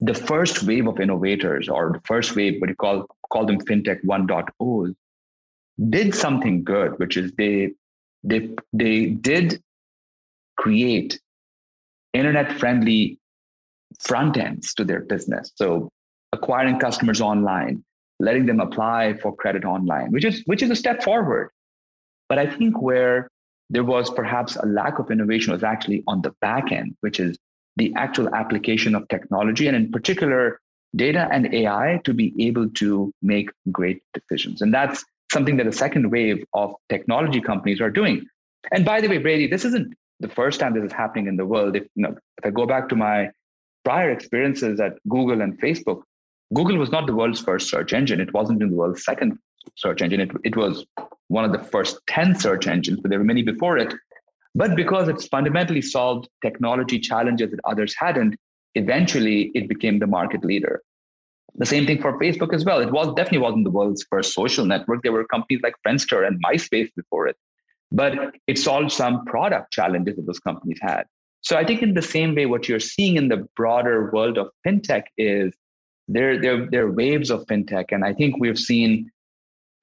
the 0.00 0.14
first 0.14 0.64
wave 0.64 0.86
of 0.86 1.00
innovators 1.00 1.68
or 1.68 1.92
the 1.92 2.00
first 2.04 2.34
wave, 2.34 2.60
what 2.60 2.68
you 2.68 2.76
call 2.76 3.06
call 3.30 3.46
them 3.46 3.58
fintech 3.60 4.04
1.0, 4.04 4.94
did 5.88 6.14
something 6.14 6.64
good, 6.64 6.98
which 6.98 7.16
is 7.16 7.32
they 7.38 7.72
they 8.24 8.50
they 8.72 9.06
did 9.06 9.62
create 10.56 11.20
internet 12.12 12.58
friendly 12.58 13.18
front 14.00 14.36
ends 14.36 14.74
to 14.74 14.84
their 14.84 15.00
business. 15.00 15.52
So 15.56 15.88
acquiring 16.32 16.78
customers 16.78 17.20
online, 17.20 17.84
letting 18.18 18.46
them 18.46 18.60
apply 18.60 19.18
for 19.22 19.34
credit 19.34 19.64
online, 19.64 20.10
which 20.12 20.24
is 20.24 20.42
which 20.46 20.62
is 20.62 20.70
a 20.70 20.76
step 20.76 21.02
forward. 21.02 21.50
But 22.28 22.38
I 22.38 22.46
think 22.46 22.80
where 22.80 23.28
there 23.72 23.82
was 23.82 24.10
perhaps 24.10 24.56
a 24.56 24.66
lack 24.66 24.98
of 24.98 25.10
innovation 25.10 25.52
was 25.52 25.64
actually 25.64 26.04
on 26.06 26.20
the 26.20 26.32
back 26.42 26.70
end, 26.70 26.94
which 27.00 27.18
is 27.18 27.38
the 27.76 27.92
actual 27.96 28.32
application 28.34 28.94
of 28.94 29.08
technology 29.08 29.66
and 29.66 29.74
in 29.74 29.90
particular 29.90 30.60
data 30.94 31.26
and 31.32 31.52
AI 31.54 31.98
to 32.04 32.12
be 32.12 32.34
able 32.38 32.68
to 32.68 33.10
make 33.22 33.50
great 33.70 34.02
decisions. 34.12 34.60
And 34.60 34.74
that's 34.74 35.02
something 35.32 35.56
that 35.56 35.64
the 35.64 35.72
second 35.72 36.10
wave 36.10 36.44
of 36.52 36.74
technology 36.90 37.40
companies 37.40 37.80
are 37.80 37.90
doing. 37.90 38.26
And 38.72 38.84
by 38.84 39.00
the 39.00 39.08
way, 39.08 39.16
Brady, 39.16 39.46
this 39.46 39.64
isn't 39.64 39.94
the 40.20 40.28
first 40.28 40.60
time 40.60 40.74
this 40.74 40.84
is 40.84 40.92
happening 40.92 41.26
in 41.26 41.36
the 41.36 41.46
world. 41.46 41.74
If, 41.74 41.84
you 41.94 42.02
know, 42.02 42.14
if 42.36 42.44
I 42.44 42.50
go 42.50 42.66
back 42.66 42.90
to 42.90 42.94
my 42.94 43.30
prior 43.86 44.10
experiences 44.10 44.80
at 44.80 44.98
Google 45.08 45.40
and 45.40 45.58
Facebook, 45.58 46.02
Google 46.52 46.76
was 46.76 46.90
not 46.90 47.06
the 47.06 47.14
world's 47.14 47.40
first 47.40 47.70
search 47.70 47.94
engine. 47.94 48.20
It 48.20 48.34
wasn't 48.34 48.60
in 48.60 48.68
the 48.68 48.76
world's 48.76 49.02
second 49.02 49.38
search 49.76 50.02
engine. 50.02 50.20
It, 50.20 50.30
it 50.44 50.56
was 50.56 50.84
one 51.28 51.44
of 51.44 51.52
the 51.52 51.58
first 51.58 51.98
10 52.08 52.38
search 52.38 52.66
engines, 52.66 53.00
but 53.00 53.10
there 53.10 53.18
were 53.18 53.24
many 53.24 53.42
before 53.42 53.78
it. 53.78 53.94
But 54.54 54.76
because 54.76 55.08
it's 55.08 55.26
fundamentally 55.26 55.82
solved 55.82 56.28
technology 56.42 56.98
challenges 56.98 57.50
that 57.50 57.60
others 57.64 57.94
hadn't, 57.96 58.36
eventually 58.74 59.50
it 59.54 59.68
became 59.68 59.98
the 59.98 60.06
market 60.06 60.44
leader. 60.44 60.82
The 61.56 61.66
same 61.66 61.86
thing 61.86 62.00
for 62.00 62.18
Facebook 62.18 62.54
as 62.54 62.64
well. 62.64 62.80
It 62.80 62.92
was 62.92 63.08
definitely 63.08 63.38
wasn't 63.38 63.64
the 63.64 63.70
world's 63.70 64.06
first 64.08 64.32
social 64.32 64.64
network. 64.64 65.02
There 65.02 65.12
were 65.12 65.26
companies 65.26 65.60
like 65.62 65.74
Friendster 65.86 66.26
and 66.26 66.42
MySpace 66.42 66.90
before 66.96 67.26
it, 67.26 67.36
but 67.90 68.34
it 68.46 68.58
solved 68.58 68.92
some 68.92 69.24
product 69.26 69.72
challenges 69.72 70.16
that 70.16 70.26
those 70.26 70.40
companies 70.40 70.78
had. 70.80 71.04
So 71.42 71.56
I 71.56 71.64
think 71.64 71.82
in 71.82 71.94
the 71.94 72.02
same 72.02 72.34
way, 72.34 72.46
what 72.46 72.68
you're 72.68 72.80
seeing 72.80 73.16
in 73.16 73.28
the 73.28 73.48
broader 73.56 74.10
world 74.12 74.38
of 74.38 74.48
fintech 74.66 75.04
is 75.18 75.52
there, 76.08 76.40
there, 76.40 76.68
there 76.70 76.86
are 76.86 76.92
waves 76.92 77.30
of 77.30 77.44
fintech. 77.46 77.86
And 77.90 78.04
I 78.04 78.12
think 78.14 78.36
we've 78.38 78.58
seen 78.58 79.10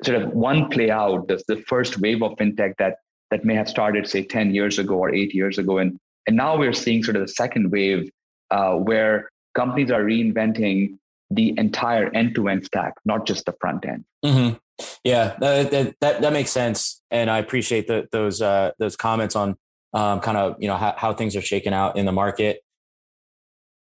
sort 0.04 0.22
of 0.22 0.34
one 0.34 0.70
play 0.70 0.90
out 0.90 1.28
the, 1.28 1.42
the 1.48 1.58
first 1.68 2.00
wave 2.00 2.22
of 2.24 2.34
fintech 2.34 2.76
that 2.78 2.98
that 3.32 3.46
may 3.46 3.54
have 3.54 3.70
started 3.70 4.08
say 4.08 4.24
10 4.24 4.54
years 4.54 4.80
ago 4.80 4.96
or 4.96 5.14
8 5.14 5.34
years 5.34 5.58
ago. 5.58 5.78
And 5.78 6.00
and 6.28 6.36
now 6.36 6.58
we're 6.58 6.74
seeing 6.74 7.04
sort 7.04 7.16
of 7.16 7.24
the 7.24 7.28
second 7.28 7.72
wave 7.72 8.10
uh, 8.52 8.74
where 8.74 9.30
companies 9.56 9.92
are 9.92 10.04
reinventing 10.04 10.98
the 11.32 11.54
entire 11.58 12.14
end-to-end 12.16 12.66
stack 12.66 12.94
not 13.06 13.26
just 13.26 13.46
the 13.46 13.54
front 13.60 13.86
end. 13.86 14.06
Mm-hmm. 14.26 14.58
yeah 15.04 15.36
that, 15.40 15.96
that, 16.02 16.22
that 16.22 16.34
makes 16.34 16.52
sense. 16.52 17.02
And 17.12 17.30
i 17.30 17.40
appreciate 17.40 17.88
the, 17.88 18.08
those 18.12 18.42
uh, 18.42 18.72
those 18.80 18.96
comments 18.96 19.36
on 19.36 19.58
um, 19.94 20.20
kind 20.20 20.38
of 20.38 20.56
you 20.60 20.68
know 20.68 20.78
how, 20.78 20.94
how 20.98 21.14
things 21.14 21.36
are 21.36 21.42
shaken 21.42 21.74
out 21.74 21.98
in 21.98 22.06
the 22.06 22.12
market. 22.12 22.62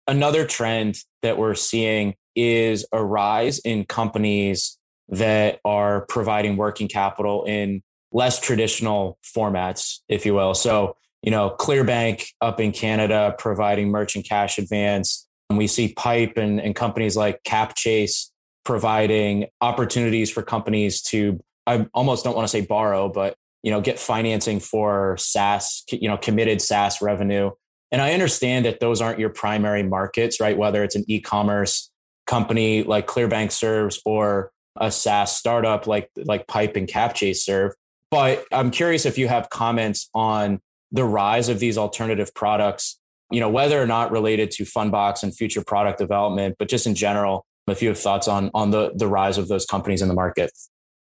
Another 0.08 0.46
trend 0.46 0.98
that 1.22 1.36
we're 1.36 1.56
seeing 1.56 2.14
is 2.36 2.86
a 2.92 3.04
rise 3.04 3.58
in 3.60 3.84
companies 3.84 4.78
that 5.08 5.60
are 5.64 6.06
providing 6.08 6.56
working 6.56 6.88
capital 6.88 7.44
in 7.44 7.82
less 8.12 8.40
traditional 8.40 9.18
formats, 9.24 10.00
if 10.08 10.26
you 10.26 10.34
will. 10.34 10.54
So, 10.54 10.96
you 11.22 11.30
know, 11.30 11.54
Clearbanc 11.58 12.26
up 12.40 12.60
in 12.60 12.72
Canada 12.72 13.34
providing 13.38 13.90
merchant 13.90 14.26
cash 14.28 14.58
advance. 14.58 15.26
And 15.50 15.58
we 15.58 15.66
see 15.66 15.92
Pipe 15.92 16.36
and, 16.36 16.60
and 16.60 16.74
companies 16.74 17.16
like 17.16 17.42
CapChase 17.44 18.30
providing 18.64 19.46
opportunities 19.60 20.30
for 20.30 20.42
companies 20.42 21.02
to, 21.02 21.40
I 21.66 21.86
almost 21.94 22.24
don't 22.24 22.34
want 22.34 22.46
to 22.46 22.50
say 22.50 22.62
borrow, 22.62 23.08
but, 23.08 23.36
you 23.62 23.70
know, 23.70 23.80
get 23.80 23.98
financing 23.98 24.60
for 24.60 25.16
SaaS, 25.18 25.84
you 25.90 26.08
know, 26.08 26.16
committed 26.16 26.60
SaaS 26.60 27.00
revenue. 27.00 27.50
And 27.92 28.02
I 28.02 28.12
understand 28.12 28.66
that 28.66 28.80
those 28.80 29.00
aren't 29.00 29.20
your 29.20 29.30
primary 29.30 29.84
markets, 29.84 30.40
right? 30.40 30.58
Whether 30.58 30.82
it's 30.82 30.96
an 30.96 31.04
e-commerce 31.06 31.90
company 32.26 32.82
like 32.82 33.06
Clearbanc 33.06 33.52
serves 33.52 34.00
or 34.04 34.50
a 34.80 34.90
SaaS 34.90 35.36
startup 35.36 35.86
like 35.86 36.10
like 36.24 36.46
Pipe 36.46 36.76
and 36.76 36.88
CapChase 36.88 37.36
serve. 37.36 37.72
But 38.10 38.44
I'm 38.52 38.70
curious 38.70 39.04
if 39.04 39.18
you 39.18 39.28
have 39.28 39.50
comments 39.50 40.08
on 40.14 40.60
the 40.92 41.04
rise 41.04 41.48
of 41.48 41.58
these 41.58 41.76
alternative 41.76 42.32
products, 42.34 42.98
you 43.30 43.40
know, 43.40 43.50
whether 43.50 43.80
or 43.82 43.86
not 43.86 44.12
related 44.12 44.50
to 44.52 44.64
Fundbox 44.64 45.22
and 45.22 45.34
future 45.34 45.62
product 45.62 45.98
development, 45.98 46.56
but 46.58 46.68
just 46.68 46.86
in 46.86 46.94
general, 46.94 47.44
if 47.66 47.82
you 47.82 47.88
have 47.88 47.98
thoughts 47.98 48.28
on 48.28 48.50
on 48.54 48.70
the 48.70 48.92
the 48.94 49.08
rise 49.08 49.38
of 49.38 49.48
those 49.48 49.66
companies 49.66 50.02
in 50.02 50.08
the 50.08 50.14
market. 50.14 50.50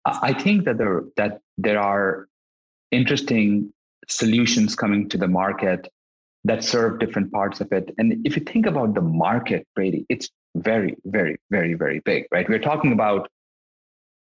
I 0.06 0.34
think 0.34 0.66
that 0.66 0.78
there 0.78 1.04
that 1.18 1.40
there 1.58 1.80
are 1.80 2.28
interesting 2.92 3.74
solutions 4.08 4.76
coming 4.76 5.10
to 5.10 5.18
the 5.18 5.28
market 5.28 5.88
that 6.46 6.64
serve 6.64 7.00
different 7.00 7.32
parts 7.32 7.62
of 7.62 7.72
it. 7.72 7.94
And 7.98 8.26
if 8.26 8.36
you 8.36 8.44
think 8.44 8.66
about 8.66 8.94
the 8.94 9.02
market, 9.02 9.66
Brady, 9.76 10.06
it's 10.10 10.30
very, 10.56 10.96
very, 11.06 11.38
very, 11.50 11.74
very 11.74 12.00
big, 12.00 12.26
right? 12.32 12.48
We're 12.48 12.60
talking 12.60 12.92
about 12.92 13.30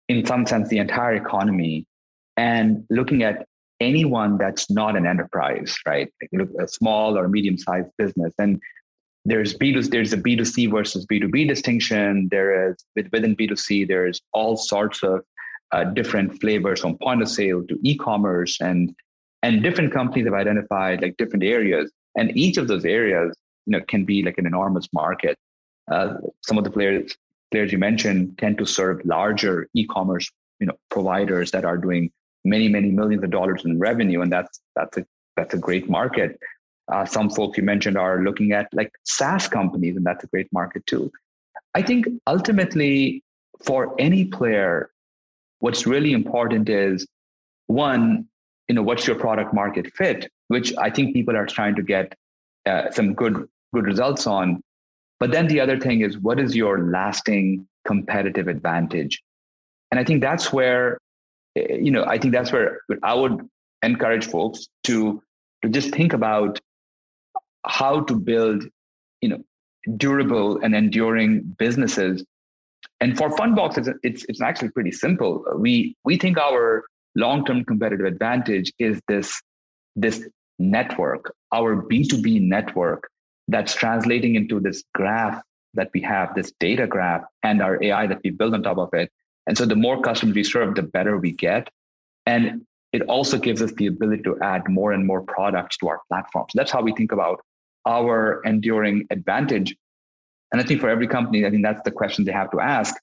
in 0.09 0.25
some 0.25 0.45
sense, 0.45 0.69
the 0.69 0.77
entire 0.77 1.15
economy 1.15 1.85
and 2.37 2.85
looking 2.89 3.23
at 3.23 3.45
anyone 3.79 4.37
that's 4.37 4.69
not 4.69 4.95
an 4.95 5.05
enterprise, 5.05 5.75
right? 5.85 6.11
Like 6.31 6.49
a 6.61 6.67
small 6.67 7.17
or 7.17 7.27
medium 7.27 7.57
sized 7.57 7.89
business. 7.97 8.33
And 8.37 8.59
there's 9.25 9.57
B2, 9.57 9.89
there's 9.89 10.13
a 10.13 10.17
B2C 10.17 10.71
versus 10.71 11.05
B2B 11.05 11.47
distinction. 11.47 12.27
There 12.29 12.69
is 12.69 12.83
within 12.95 13.35
B2C, 13.35 13.87
there's 13.87 14.21
all 14.33 14.57
sorts 14.57 15.03
of 15.03 15.21
uh, 15.71 15.85
different 15.85 16.39
flavors 16.39 16.81
from 16.81 16.97
point 16.97 17.21
of 17.21 17.29
sale 17.29 17.63
to 17.67 17.79
e-commerce 17.83 18.59
and 18.61 18.93
and 19.41 19.61
different 19.61 19.91
companies 19.91 20.25
have 20.25 20.33
identified 20.33 21.01
like 21.01 21.17
different 21.17 21.43
areas. 21.43 21.91
And 22.15 22.35
each 22.37 22.55
of 22.57 22.69
those 22.69 22.85
areas 22.85 23.35
you 23.65 23.71
know 23.71 23.81
can 23.87 24.05
be 24.05 24.23
like 24.23 24.37
an 24.37 24.45
enormous 24.45 24.87
market. 24.93 25.37
Uh, 25.91 26.15
some 26.41 26.57
of 26.57 26.63
the 26.63 26.71
players 26.71 27.15
players 27.53 27.71
you 27.71 27.77
mentioned 27.77 28.37
tend 28.37 28.57
to 28.57 28.65
serve 28.65 28.99
larger 29.05 29.69
e-commerce 29.73 30.29
you 30.59 30.67
know 30.67 30.77
providers 30.89 31.51
that 31.51 31.65
are 31.65 31.77
doing 31.77 32.11
many 32.45 32.67
many 32.67 32.89
millions 32.91 33.23
of 33.23 33.31
dollars 33.31 33.65
in 33.65 33.79
revenue, 33.79 34.21
and 34.21 34.31
that's 34.31 34.59
that's 34.75 34.97
a 34.97 35.05
that's 35.37 35.53
a 35.53 35.57
great 35.57 35.89
market. 35.89 36.39
Uh, 36.91 37.05
some 37.05 37.29
folks 37.29 37.57
you 37.57 37.63
mentioned 37.63 37.97
are 37.97 38.21
looking 38.23 38.51
at 38.51 38.67
like 38.73 38.91
SaaS 39.03 39.47
companies, 39.47 39.95
and 39.95 40.05
that's 40.05 40.23
a 40.23 40.27
great 40.27 40.51
market 40.51 40.85
too. 40.85 41.11
I 41.73 41.81
think 41.81 42.07
ultimately 42.27 43.23
for 43.63 43.95
any 43.97 44.25
player, 44.25 44.91
what's 45.59 45.87
really 45.87 46.11
important 46.11 46.69
is 46.69 47.07
one, 47.67 48.27
you 48.67 48.75
know, 48.75 48.83
what's 48.83 49.07
your 49.07 49.15
product 49.15 49.53
market 49.53 49.91
fit, 49.93 50.29
which 50.49 50.75
I 50.77 50.89
think 50.89 51.13
people 51.13 51.35
are 51.37 51.45
trying 51.45 51.75
to 51.75 51.83
get 51.83 52.13
uh, 52.65 52.91
some 52.91 53.13
good 53.13 53.47
good 53.73 53.85
results 53.85 54.27
on. 54.27 54.61
But 55.19 55.31
then 55.31 55.47
the 55.47 55.59
other 55.59 55.79
thing 55.79 56.01
is, 56.01 56.17
what 56.17 56.39
is 56.39 56.55
your 56.55 56.85
lasting 56.89 57.67
competitive 57.85 58.47
advantage? 58.47 59.21
And 59.91 59.99
I 59.99 60.03
think 60.03 60.21
that's 60.21 60.51
where, 60.51 60.97
eh, 61.55 61.75
you 61.75 61.91
know, 61.91 62.05
I 62.05 62.17
think 62.17 62.33
that's 62.33 62.51
where 62.51 62.81
I 63.03 63.13
would 63.13 63.47
encourage 63.83 64.25
folks 64.25 64.67
to 64.85 65.21
to 65.63 65.69
just 65.69 65.91
think 65.91 66.13
about 66.13 66.59
how 67.65 68.01
to 68.01 68.15
build, 68.15 68.65
you 69.21 69.29
know, 69.29 69.43
durable 69.97 70.59
and 70.61 70.75
enduring 70.75 71.41
businesses. 71.57 72.23
And 72.99 73.17
for 73.17 73.29
Fundbox, 73.29 73.77
it's, 73.77 73.89
it's, 74.03 74.25
it's 74.29 74.41
actually 74.41 74.69
pretty 74.69 74.91
simple. 74.91 75.45
We, 75.57 75.95
we 76.03 76.17
think 76.17 76.37
our 76.37 76.85
long-term 77.15 77.65
competitive 77.65 78.05
advantage 78.05 78.71
is 78.79 78.99
this, 79.07 79.41
this 79.95 80.27
network, 80.59 81.33
our 81.53 81.81
B2B 81.83 82.41
network 82.41 83.09
that's 83.47 83.75
translating 83.75 84.35
into 84.35 84.59
this 84.59 84.83
graph 84.93 85.41
that 85.73 85.89
we 85.93 86.01
have, 86.01 86.33
this 86.35 86.51
data 86.59 86.87
graph, 86.87 87.23
and 87.41 87.61
our 87.61 87.81
AI 87.83 88.07
that 88.07 88.19
we 88.23 88.29
build 88.29 88.53
on 88.53 88.63
top 88.63 88.77
of 88.77 88.89
it. 88.93 89.09
And 89.47 89.57
so 89.57 89.65
the 89.65 89.75
more 89.75 90.01
customers 90.01 90.35
we 90.35 90.43
serve, 90.43 90.75
the 90.75 90.83
better 90.83 91.17
we 91.17 91.31
get. 91.31 91.69
And 92.25 92.65
it 92.93 93.01
also 93.03 93.37
gives 93.37 93.61
us 93.61 93.71
the 93.73 93.87
ability 93.87 94.23
to 94.23 94.39
add 94.41 94.69
more 94.69 94.93
and 94.93 95.05
more 95.05 95.21
products 95.21 95.77
to 95.77 95.87
our 95.87 95.99
platform. 96.07 96.45
So 96.51 96.59
that's 96.59 96.71
how 96.71 96.81
we 96.81 96.93
think 96.93 97.11
about 97.11 97.41
our 97.85 98.41
enduring 98.45 99.07
advantage. 99.09 99.75
And 100.51 100.61
I 100.61 100.63
think 100.63 100.79
for 100.79 100.89
every 100.89 101.07
company, 101.07 101.45
I 101.45 101.49
think 101.49 101.63
that's 101.63 101.81
the 101.83 101.91
question 101.91 102.23
they 102.23 102.31
have 102.31 102.51
to 102.51 102.59
ask 102.59 102.95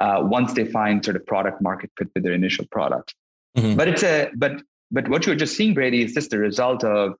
uh, 0.00 0.20
once 0.22 0.54
they 0.54 0.64
find 0.64 1.04
sort 1.04 1.16
of 1.16 1.26
product 1.26 1.60
market 1.60 1.90
fit 1.98 2.08
with 2.14 2.24
their 2.24 2.32
initial 2.32 2.66
product. 2.70 3.14
Mm-hmm. 3.56 3.76
But 3.76 3.88
it's 3.88 4.02
a 4.02 4.30
but 4.34 4.62
but 4.90 5.08
what 5.08 5.26
you're 5.26 5.36
just 5.36 5.56
seeing, 5.56 5.74
Brady, 5.74 6.02
is 6.02 6.14
just 6.14 6.30
the 6.30 6.38
result 6.38 6.82
of 6.82 7.14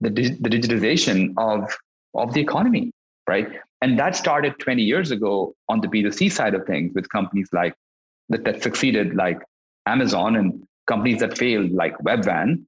the 0.00 0.10
the 0.10 0.48
digitization 0.48 1.34
of 1.36 1.76
of 2.16 2.32
the 2.34 2.40
economy, 2.40 2.92
right? 3.28 3.48
And 3.82 3.98
that 3.98 4.16
started 4.16 4.58
20 4.58 4.82
years 4.82 5.10
ago 5.10 5.54
on 5.68 5.80
the 5.80 5.88
B2C 5.88 6.32
side 6.32 6.54
of 6.54 6.66
things 6.66 6.92
with 6.94 7.08
companies 7.10 7.48
like 7.52 7.74
that, 8.30 8.44
that 8.44 8.62
succeeded, 8.62 9.14
like 9.14 9.40
Amazon, 9.86 10.36
and 10.36 10.62
companies 10.86 11.20
that 11.20 11.36
failed, 11.36 11.70
like 11.72 11.96
Webvan. 11.98 12.64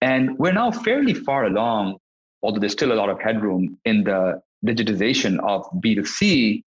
And 0.00 0.38
we're 0.38 0.52
now 0.52 0.70
fairly 0.70 1.14
far 1.14 1.46
along 1.46 1.98
although 2.42 2.60
there's 2.60 2.72
still 2.72 2.92
a 2.92 2.94
lot 2.94 3.08
of 3.08 3.20
headroom 3.20 3.78
in 3.84 4.04
the 4.04 4.40
digitization 4.64 5.38
of 5.40 5.66
B2C. 5.82 6.62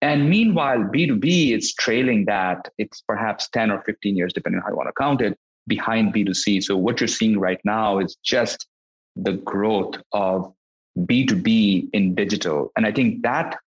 And 0.00 0.28
meanwhile, 0.28 0.78
B2B 0.78 1.56
is 1.56 1.74
trailing 1.74 2.24
that. 2.26 2.68
It's 2.78 3.02
perhaps 3.02 3.48
10 3.50 3.70
or 3.70 3.82
15 3.82 4.16
years, 4.16 4.32
depending 4.32 4.58
on 4.58 4.64
how 4.64 4.70
you 4.70 4.76
want 4.76 4.88
to 4.88 4.94
count 4.98 5.20
it, 5.20 5.38
behind 5.66 6.12
B2C. 6.12 6.62
So 6.62 6.76
what 6.76 7.00
you're 7.00 7.08
seeing 7.08 7.38
right 7.38 7.60
now 7.64 7.98
is 7.98 8.16
just 8.24 8.66
the 9.14 9.34
growth 9.34 9.94
of 10.12 10.52
B2B 10.98 11.90
in 11.92 12.14
digital. 12.14 12.70
And 12.76 12.86
I 12.86 12.92
think 12.92 13.22
that 13.22 13.58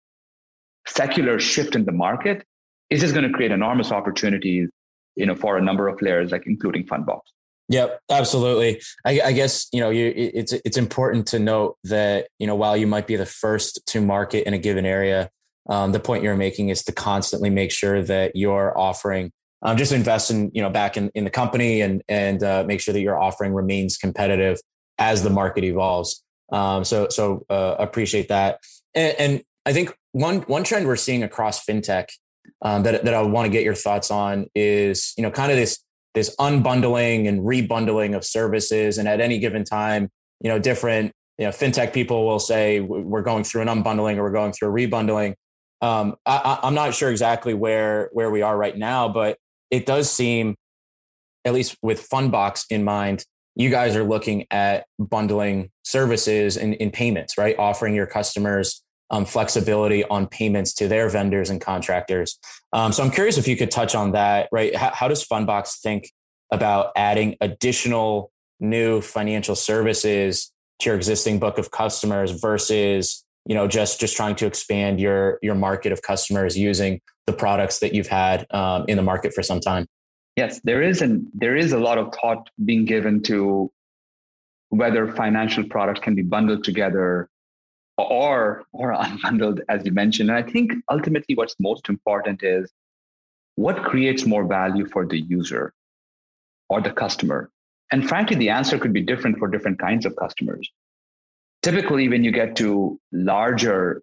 secular 0.88 1.40
shift 1.40 1.76
in 1.76 1.86
the 1.86 1.92
market 1.92 2.44
is 2.90 3.02
just 3.02 3.14
going 3.14 3.28
to 3.28 3.34
create 3.34 3.52
enormous 3.52 3.92
opportunities, 3.92 4.70
you 5.16 5.26
know, 5.26 5.36
for 5.36 5.58
a 5.58 5.62
number 5.62 5.88
of 5.88 5.98
players, 5.98 6.32
like 6.32 6.44
including 6.46 6.86
Fundbox. 6.86 7.22
Yep, 7.70 8.00
absolutely. 8.12 8.80
I, 9.06 9.22
I, 9.26 9.32
guess 9.32 9.68
you 9.74 9.80
know 9.80 9.90
you, 9.90 10.14
it's 10.16 10.54
it's 10.54 10.78
important 10.78 11.26
to 11.30 11.40
note 11.40 11.78
that 11.86 12.28
you 12.38 12.46
know 12.46 12.54
while 12.54 12.78
you 12.78 12.86
might 12.86 13.08
be 13.08 13.16
the 13.16 13.26
first 13.26 13.84
to 13.88 14.02
market 14.02 14.46
in 14.46 14.54
a 14.54 14.60
given 14.60 14.86
area, 14.86 15.32
um, 15.68 15.92
the 15.92 16.00
point 16.00 16.24
you're 16.24 16.36
making 16.36 16.70
is 16.70 16.84
to 16.84 16.92
constantly 16.92 17.50
make 17.50 17.72
sure 17.72 18.04
that 18.04 18.36
you're 18.36 18.78
offering 18.78 19.32
um, 19.66 19.78
just 19.78 19.92
invest 19.92 20.30
in 20.30 20.52
you 20.54 20.62
know 20.62 20.70
back 20.70 20.96
in, 20.96 21.10
in 21.16 21.24
the 21.24 21.30
company 21.30 21.82
and 21.82 22.04
and 22.08 22.44
uh, 22.44 22.64
make 22.68 22.80
sure 22.80 22.94
that 22.94 23.02
your 23.02 23.20
offering 23.20 23.52
remains 23.52 23.98
competitive 23.98 24.60
as 25.00 25.24
the 25.24 25.30
market 25.30 25.64
evolves. 25.64 26.24
Um, 26.52 26.84
so 26.84 27.08
so 27.10 27.46
uh, 27.50 27.76
appreciate 27.80 28.30
that. 28.30 28.60
And, 28.94 29.16
and, 29.20 29.44
I 29.68 29.74
think 29.74 29.98
one 30.12 30.42
one 30.42 30.64
trend 30.64 30.86
we're 30.86 30.96
seeing 30.96 31.24
across 31.24 31.66
fintech 31.66 32.10
um, 32.62 32.84
that 32.84 33.04
that 33.04 33.16
I 33.16 33.22
want 33.24 33.48
to 33.48 33.50
get 33.50 33.64
your 33.64 33.74
thoughts 33.74 34.12
on 34.12 34.46
is 34.54 35.12
you 35.18 35.24
know 35.24 35.32
kind 35.32 35.52
of 35.52 35.58
this 35.58 35.84
this 36.14 36.36
unbundling 36.38 37.28
and 37.28 37.42
rebundling 37.42 38.16
of 38.16 38.26
services. 38.26 38.98
And 38.98 39.08
at 39.08 39.20
any 39.22 39.38
given 39.38 39.64
time, 39.64 40.10
you 40.42 40.50
know, 40.50 40.58
different 40.58 41.12
you 41.38 41.46
know 41.46 41.52
fintech 41.52 41.94
people 41.94 42.26
will 42.26 42.40
say 42.40 42.80
we're 42.80 43.22
going 43.22 43.44
through 43.44 43.64
an 43.64 43.68
unbundling 43.68 44.18
or 44.18 44.24
we're 44.24 44.32
going 44.32 44.54
through 44.54 44.70
a 44.70 44.72
rebundling. 44.72 45.36
Um, 45.82 46.16
I, 46.26 46.60
I'm 46.64 46.74
not 46.74 46.94
sure 46.94 47.12
exactly 47.12 47.54
where 47.54 48.10
where 48.14 48.32
we 48.32 48.42
are 48.42 48.58
right 48.58 48.78
now, 48.78 49.10
but 49.10 49.38
it 49.70 49.86
does 49.86 50.12
seem, 50.12 50.56
at 51.44 51.54
least 51.54 51.76
with 51.82 52.08
Fundbox 52.10 52.66
in 52.70 52.84
mind, 52.84 53.26
you 53.56 53.70
guys 53.70 53.96
are 53.96 54.04
looking 54.04 54.46
at 54.52 54.86
bundling 55.00 55.72
services 55.84 56.58
in, 56.58 56.74
in 56.74 56.92
payments, 56.92 57.38
right? 57.38 57.58
Offering 57.58 57.96
your 57.96 58.08
customers 58.08 58.84
um, 59.12 59.26
flexibility 59.26 60.04
on 60.06 60.28
payments 60.28 60.74
to 60.74 60.88
their 60.88 61.10
vendors 61.10 61.50
and 61.50 61.62
contractors. 61.62 62.40
Um, 62.74 62.92
so 62.92 63.04
I'm 63.04 63.12
curious 63.12 63.38
if 63.38 63.48
you 63.48 63.56
could 63.56 63.72
touch 63.72 63.96
on 63.96 64.12
that, 64.12 64.50
right? 64.52 64.76
How, 64.76 64.92
how, 64.94 65.08
does 65.08 65.26
Fundbox 65.26 65.80
think 65.80 66.12
about 66.52 66.92
adding 66.96 67.36
additional 67.40 68.32
new 68.60 69.02
financial 69.02 69.56
services 69.56 70.52
to 70.80 70.90
your 70.90 70.96
existing 70.96 71.40
book 71.40 71.58
of 71.58 71.72
customers 71.72 72.32
versus, 72.32 73.24
you 73.46 73.54
know, 73.54 73.68
just 73.68 74.00
just 74.00 74.18
trying 74.18 74.36
to 74.36 74.46
expand 74.46 75.00
your 75.00 75.38
your 75.42 75.56
market 75.56 75.92
of 75.92 76.02
customers 76.02 76.58
using 76.58 77.00
the 77.28 77.34
products 77.34 77.80
that 77.80 77.94
you've 77.94 78.08
had 78.08 78.46
um, 78.52 78.86
in 78.88 78.98
the 78.98 79.04
market 79.04 79.34
for 79.34 79.44
some 79.44 79.60
time? 79.60 79.88
Yes, 80.36 80.60
there 80.64 80.82
is 80.82 81.02
an 81.02 81.30
there 81.34 81.56
is 81.56 81.72
a 81.72 81.80
lot 81.80 81.98
of 81.98 82.14
thought 82.14 82.50
being 82.66 82.86
given 82.86 83.22
to 83.24 83.72
whether 84.70 85.12
financial 85.14 85.64
products 85.64 86.02
can 86.02 86.16
be 86.16 86.22
bundled 86.22 86.64
together 86.64 87.30
or 87.98 88.64
or 88.74 88.94
unbundled, 89.00 89.62
as 89.70 89.86
you 89.86 89.92
mentioned. 89.92 90.30
And 90.30 90.38
I 90.38 90.44
think 90.44 90.74
ultimately 90.92 91.36
what's 91.36 91.56
most 91.60 91.88
important 91.88 92.44
is 92.44 92.72
what 93.56 93.84
creates 93.84 94.26
more 94.26 94.46
value 94.46 94.86
for 94.88 95.06
the 95.06 95.20
user 95.20 95.74
or 96.68 96.82
the 96.82 96.92
customer. 96.92 97.50
And 97.92 98.08
frankly, 98.08 98.36
the 98.36 98.50
answer 98.50 98.78
could 98.78 98.92
be 98.92 99.02
different 99.02 99.38
for 99.38 99.48
different 99.48 99.80
kinds 99.80 100.06
of 100.06 100.16
customers. 100.18 100.70
Typically, 101.64 102.10
when 102.10 102.24
you 102.26 102.32
get 102.32 102.58
to 102.58 103.00
larger 103.14 104.02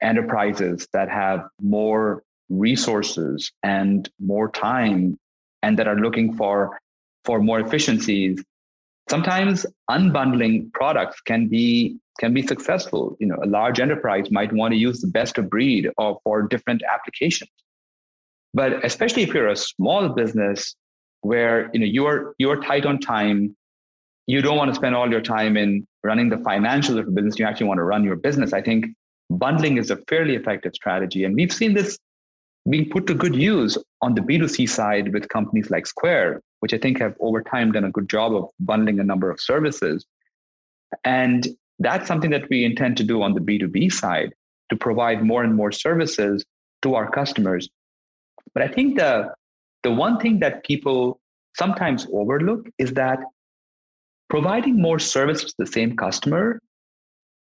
enterprises 0.00 0.86
that 0.92 1.08
have 1.08 1.48
more 1.60 2.22
resources 2.48 3.50
and 3.62 4.08
more 4.20 4.50
time 4.50 5.18
and 5.62 5.78
that 5.78 5.86
are 5.86 5.96
looking 5.96 6.34
for 6.36 6.78
for 7.24 7.40
more 7.40 7.60
efficiencies 7.60 8.42
sometimes 9.08 9.66
unbundling 9.90 10.72
products 10.72 11.20
can 11.20 11.48
be 11.48 11.98
can 12.20 12.34
be 12.34 12.42
successful. 12.42 13.16
You 13.20 13.26
know, 13.26 13.38
a 13.42 13.46
large 13.46 13.80
enterprise 13.80 14.30
might 14.30 14.52
want 14.52 14.72
to 14.72 14.78
use 14.78 15.00
the 15.00 15.08
best 15.08 15.38
of 15.38 15.48
breed 15.48 15.90
or 15.96 16.18
for 16.24 16.42
different 16.42 16.82
applications. 16.94 17.50
But 18.54 18.84
especially 18.84 19.22
if 19.22 19.32
you're 19.34 19.48
a 19.48 19.56
small 19.56 20.08
business 20.10 20.74
where 21.22 21.70
you 21.72 21.80
know 21.80 21.86
you're 21.86 22.34
you're 22.38 22.60
tight 22.62 22.86
on 22.86 22.98
time, 23.00 23.56
you 24.26 24.42
don't 24.42 24.56
want 24.56 24.70
to 24.70 24.74
spend 24.74 24.94
all 24.94 25.10
your 25.10 25.20
time 25.20 25.56
in 25.56 25.86
running 26.04 26.28
the 26.28 26.36
financials 26.36 26.98
of 26.98 27.08
a 27.08 27.10
business. 27.10 27.38
You 27.38 27.46
actually 27.46 27.68
want 27.68 27.78
to 27.78 27.84
run 27.84 28.04
your 28.04 28.16
business. 28.16 28.52
I 28.52 28.62
think 28.62 28.86
bundling 29.30 29.78
is 29.78 29.90
a 29.90 29.96
fairly 30.08 30.36
effective 30.36 30.74
strategy, 30.74 31.24
and 31.24 31.34
we've 31.34 31.52
seen 31.52 31.74
this 31.74 31.98
being 32.68 32.88
put 32.88 33.06
to 33.08 33.14
good 33.14 33.34
use 33.34 33.76
on 34.02 34.14
the 34.14 34.20
B2C 34.20 34.68
side 34.68 35.12
with 35.12 35.28
companies 35.28 35.70
like 35.70 35.86
Square, 35.86 36.42
which 36.60 36.72
I 36.72 36.78
think 36.78 36.98
have 36.98 37.16
over 37.20 37.42
time 37.42 37.72
done 37.72 37.84
a 37.84 37.90
good 37.90 38.08
job 38.08 38.34
of 38.34 38.48
bundling 38.60 39.00
a 39.00 39.04
number 39.04 39.30
of 39.30 39.40
services. 39.40 40.06
And 41.04 41.48
that's 41.78 42.06
something 42.06 42.30
that 42.30 42.48
we 42.48 42.64
intend 42.64 42.96
to 42.98 43.04
do 43.04 43.22
on 43.22 43.34
the 43.34 43.40
B2B 43.40 43.92
side 43.92 44.32
to 44.70 44.76
provide 44.76 45.24
more 45.24 45.42
and 45.42 45.54
more 45.54 45.72
services 45.72 46.44
to 46.82 46.94
our 46.94 47.10
customers. 47.10 47.68
But 48.54 48.62
I 48.62 48.68
think 48.68 48.98
the, 48.98 49.34
the 49.82 49.90
one 49.90 50.18
thing 50.20 50.38
that 50.40 50.64
people 50.64 51.20
sometimes 51.56 52.06
overlook 52.12 52.68
is 52.78 52.92
that 52.94 53.18
providing 54.30 54.80
more 54.80 54.98
service 54.98 55.44
to 55.44 55.54
the 55.58 55.66
same 55.66 55.96
customer 55.96 56.60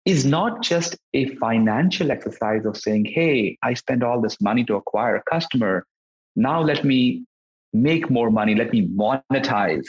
is 0.05 0.27
not 0.27 0.63
just 0.63 0.97
a 1.15 1.35
financial 1.37 2.11
exercise 2.11 2.67
of 2.67 2.77
saying, 2.77 3.07
hey, 3.07 3.57
I 3.63 3.75
spend 3.75 4.03
all 4.03 4.21
this 4.21 4.41
money 4.41 4.65
to 4.65 4.77
acquire 4.77 5.17
a 5.17 5.23
customer. 5.31 5.87
Now 6.37 6.61
let 6.61 6.85
me 6.85 7.25
make 7.73 8.11
more 8.11 8.31
money. 8.31 8.55
Let 8.55 8.73
me 8.73 8.87
monetize 8.89 9.85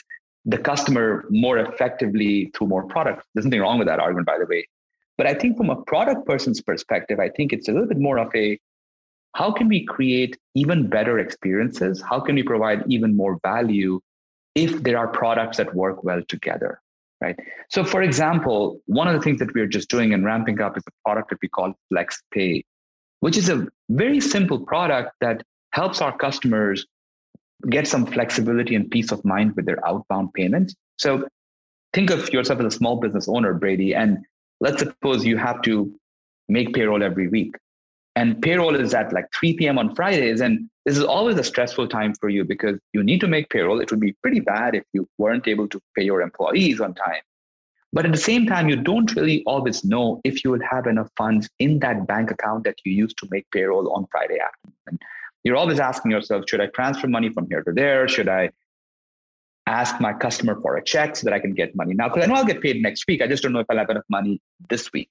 the 0.46 0.58
customer 0.58 1.26
more 1.30 1.58
effectively 1.58 2.52
through 2.56 2.68
more 2.68 2.88
products. 2.88 3.26
There's 3.34 3.46
nothing 3.46 3.62
wrong 3.62 3.80
with 3.80 3.88
that 3.88 4.00
argument, 4.00 4.28
by 4.28 4.38
the 4.38 4.46
way. 4.46 4.68
But 5.18 5.28
I 5.28 5.34
think 5.34 5.58
from 5.58 5.70
a 5.70 5.82
product 5.84 6.26
person's 6.26 6.62
perspective, 6.62 7.20
I 7.20 7.30
think 7.30 7.52
it's 7.52 7.68
a 7.68 7.72
little 7.72 7.88
bit 7.88 8.00
more 8.00 8.18
of 8.20 8.34
a 8.36 8.60
how 9.34 9.52
can 9.52 9.68
we 9.68 9.86
create 9.86 10.38
even 10.56 10.88
better 10.90 11.20
experiences? 11.20 12.02
How 12.02 12.22
can 12.22 12.36
we 12.36 12.44
provide 12.44 12.84
even 12.88 13.18
more 13.18 13.38
value 13.44 14.00
if 14.56 14.82
there 14.84 14.98
are 14.98 15.10
products 15.10 15.58
that 15.58 15.76
work 15.76 16.06
well 16.06 16.22
together? 16.30 16.82
Right. 17.22 17.38
So, 17.70 17.84
for 17.84 18.02
example, 18.02 18.82
one 18.88 19.08
of 19.08 19.14
the 19.14 19.22
things 19.22 19.40
that 19.40 19.54
we're 19.54 19.68
just 19.68 19.90
doing 19.90 20.14
and 20.14 20.26
ramping 20.26 20.60
up 20.60 20.78
is 20.78 20.84
a 20.86 20.92
product 21.06 21.30
that 21.30 21.40
we 21.42 21.48
call 21.48 21.74
Flex 21.90 22.22
Pay, 22.32 22.66
which 23.22 23.38
is 23.38 23.50
a 23.50 23.68
very 23.90 24.20
simple 24.20 24.60
product 24.60 25.12
that 25.22 25.42
helps 25.72 26.02
our 26.02 26.16
customers 26.18 26.86
get 27.70 27.88
some 27.88 28.06
flexibility 28.06 28.76
and 28.76 28.92
peace 28.92 29.12
of 29.12 29.24
mind 29.24 29.56
with 29.56 29.66
their 29.66 29.86
outbound 29.88 30.34
payments. 30.34 30.76
So, 30.98 31.28
think 31.94 32.10
of 32.10 32.32
yourself 32.34 32.60
as 32.60 32.66
a 32.66 32.78
small 32.78 32.98
business 32.98 33.30
owner, 33.30 33.54
Brady, 33.54 33.96
and 33.96 34.20
let's 34.60 34.80
suppose 34.80 35.26
you 35.26 35.38
have 35.38 35.62
to 35.62 35.94
make 36.50 36.74
payroll 36.74 37.02
every 37.02 37.30
week 37.30 37.56
and 38.16 38.42
payroll 38.42 38.76
is 38.76 38.94
at 38.94 39.12
like 39.12 39.26
3 39.34 39.58
p.m. 39.58 39.78
on 39.78 39.94
Fridays. 39.94 40.42
And 40.42 40.70
this 40.86 40.98
is 40.98 41.04
always 41.04 41.38
a 41.38 41.44
stressful 41.44 41.88
time 41.90 42.14
for 42.14 42.30
you 42.30 42.46
because 42.46 42.80
you 42.94 43.04
need 43.04 43.20
to 43.22 43.28
make 43.28 43.50
payroll. 43.50 43.82
It 43.82 43.92
would 43.92 44.00
be 44.00 44.14
pretty 44.22 44.40
bad 44.40 44.76
if 44.76 44.84
you 44.94 45.08
weren't 45.18 45.48
able 45.48 45.68
to 45.68 45.82
pay 45.96 46.04
your 46.04 46.22
employees 46.22 46.80
on 46.80 46.94
time. 46.94 47.22
But 47.92 48.06
at 48.06 48.12
the 48.12 48.18
same 48.18 48.46
time, 48.46 48.70
you 48.70 48.76
don't 48.76 49.14
really 49.16 49.44
always 49.46 49.84
know 49.84 50.22
if 50.24 50.44
you 50.44 50.52
will 50.52 50.66
have 50.70 50.86
enough 50.86 51.10
funds 51.18 51.50
in 51.60 51.80
that 51.80 52.08
bank 52.08 52.32
account 52.32 52.66
that 52.66 52.76
you 52.84 52.92
use 52.92 53.14
to 53.16 53.28
make 53.32 53.50
payroll 53.52 53.92
on 53.94 54.06
Friday 54.12 54.38
afternoon. 54.40 54.76
And 54.88 55.02
you're 55.44 55.56
always 55.56 55.80
asking 55.80 56.12
yourself, 56.12 56.46
should 56.48 56.62
I 56.62 56.68
transfer 56.68 57.08
money 57.08 57.30
from 57.30 57.48
here 57.50 57.64
to 57.64 57.72
there? 57.72 58.08
Should 58.08 58.28
I 58.28 58.50
ask 59.68 60.00
my 60.00 60.14
customer 60.14 60.60
for 60.62 60.76
a 60.76 60.84
check 60.84 61.16
so 61.16 61.26
that 61.26 61.34
I 61.34 61.40
can 61.40 61.54
get 61.54 61.76
money 61.76 61.94
now? 61.94 62.10
Because 62.10 62.24
I 62.24 62.28
know 62.28 62.36
I'll 62.36 62.46
get 62.46 62.62
paid 62.62 62.82
next 62.82 63.06
week. 63.08 63.22
I 63.22 63.28
just 63.28 63.44
don't 63.44 63.54
know 63.54 63.60
if 63.60 63.66
I'll 63.70 63.78
have 63.78 63.90
enough 63.90 64.06
money 64.10 64.42
this 64.70 64.92
week. 64.92 65.10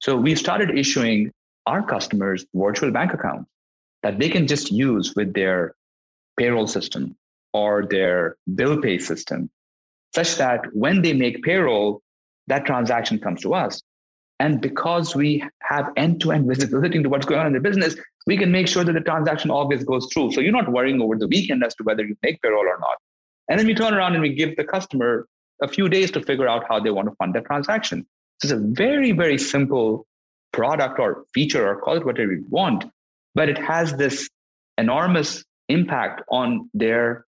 So 0.00 0.16
we 0.16 0.34
started 0.34 0.78
issuing 0.78 1.32
our 1.66 1.82
customers 1.82 2.46
virtual 2.54 2.90
bank 2.90 3.12
accounts 3.12 3.50
that 4.02 4.18
they 4.18 4.28
can 4.28 4.46
just 4.46 4.70
use 4.70 5.14
with 5.16 5.34
their 5.34 5.74
payroll 6.38 6.66
system 6.66 7.16
or 7.52 7.86
their 7.90 8.36
bill 8.54 8.80
pay 8.80 8.98
system, 8.98 9.50
such 10.14 10.36
that 10.36 10.60
when 10.72 11.02
they 11.02 11.12
make 11.12 11.42
payroll, 11.42 12.02
that 12.46 12.64
transaction 12.64 13.18
comes 13.18 13.40
to 13.42 13.54
us. 13.54 13.82
And 14.38 14.60
because 14.60 15.16
we 15.16 15.42
have 15.62 15.90
end 15.96 16.20
to 16.20 16.32
end 16.32 16.46
visibility 16.46 16.98
into 16.98 17.08
what's 17.08 17.26
going 17.26 17.40
on 17.40 17.46
in 17.46 17.54
the 17.54 17.60
business, 17.60 17.96
we 18.26 18.36
can 18.36 18.52
make 18.52 18.68
sure 18.68 18.84
that 18.84 18.92
the 18.92 19.00
transaction 19.00 19.50
always 19.50 19.82
goes 19.84 20.06
through. 20.12 20.32
So 20.32 20.40
you're 20.40 20.52
not 20.52 20.70
worrying 20.70 21.00
over 21.00 21.16
the 21.16 21.26
weekend 21.26 21.64
as 21.64 21.74
to 21.76 21.84
whether 21.84 22.04
you 22.04 22.16
make 22.22 22.40
payroll 22.42 22.66
or 22.66 22.78
not. 22.78 22.98
And 23.48 23.58
then 23.58 23.66
we 23.66 23.74
turn 23.74 23.94
around 23.94 24.12
and 24.12 24.22
we 24.22 24.34
give 24.34 24.56
the 24.56 24.64
customer 24.64 25.26
a 25.62 25.68
few 25.68 25.88
days 25.88 26.10
to 26.10 26.20
figure 26.20 26.48
out 26.48 26.64
how 26.68 26.80
they 26.80 26.90
want 26.90 27.08
to 27.08 27.14
fund 27.16 27.34
that 27.34 27.46
transaction. 27.46 28.06
So 28.42 28.48
it's 28.48 28.52
a 28.52 28.62
very, 28.62 29.12
very 29.12 29.38
simple 29.38 30.06
product 30.56 30.98
or 30.98 31.24
feature 31.34 31.64
or 31.68 31.80
call 31.80 31.96
it 31.98 32.04
whatever 32.04 32.32
you 32.32 32.46
want, 32.48 32.84
but 33.34 33.48
it 33.48 33.58
has 33.58 33.94
this 33.96 34.28
enormous 34.78 35.44
impact 35.68 36.22
on 36.30 36.70
their 36.74 37.26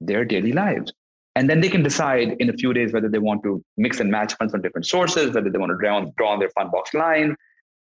their 0.00 0.24
daily 0.24 0.52
lives. 0.52 0.92
And 1.36 1.50
then 1.50 1.60
they 1.60 1.68
can 1.68 1.82
decide 1.82 2.36
in 2.38 2.48
a 2.48 2.52
few 2.54 2.72
days 2.72 2.92
whether 2.92 3.10
they 3.10 3.18
want 3.18 3.42
to 3.44 3.62
mix 3.76 4.00
and 4.00 4.10
match 4.10 4.34
funds 4.38 4.52
from 4.52 4.62
different 4.62 4.86
sources, 4.86 5.34
whether 5.34 5.50
they 5.50 5.58
want 5.58 5.70
to 5.70 5.78
draw 5.78 5.96
on, 5.98 6.12
draw 6.16 6.32
on 6.32 6.38
their 6.38 6.52
Fundbox 6.56 6.94
line. 6.94 7.36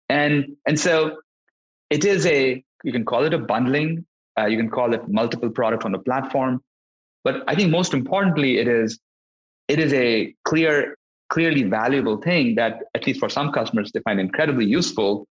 And, 0.08 0.56
and 0.68 0.80
so 0.80 1.18
it 1.90 2.06
is 2.06 2.28
a, 2.28 2.64
you 2.84 2.92
can 2.92 3.06
call 3.06 3.24
it 3.26 3.34
a 3.34 3.40
bundling, 3.40 4.06
uh, 4.40 4.46
you 4.46 4.58
can 4.58 4.70
call 4.70 4.94
it 4.94 5.08
multiple 5.08 5.50
products 5.50 5.84
on 5.84 5.92
the 5.92 5.98
platform. 6.00 6.62
But 7.24 7.44
I 7.48 7.56
think 7.56 7.72
most 7.72 7.94
importantly, 7.96 8.60
it 8.60 8.68
is, 8.68 9.00
it 9.68 9.80
is 9.80 9.94
a 9.94 10.36
clear 10.46 10.96
clearly 11.30 11.64
valuable 11.64 12.18
thing 12.18 12.56
that 12.56 12.84
at 12.96 13.06
least 13.06 13.20
for 13.20 13.30
some 13.30 13.52
customers 13.52 13.92
they 13.94 14.00
find 14.02 14.20
incredibly 14.20 14.66
useful 14.66 15.28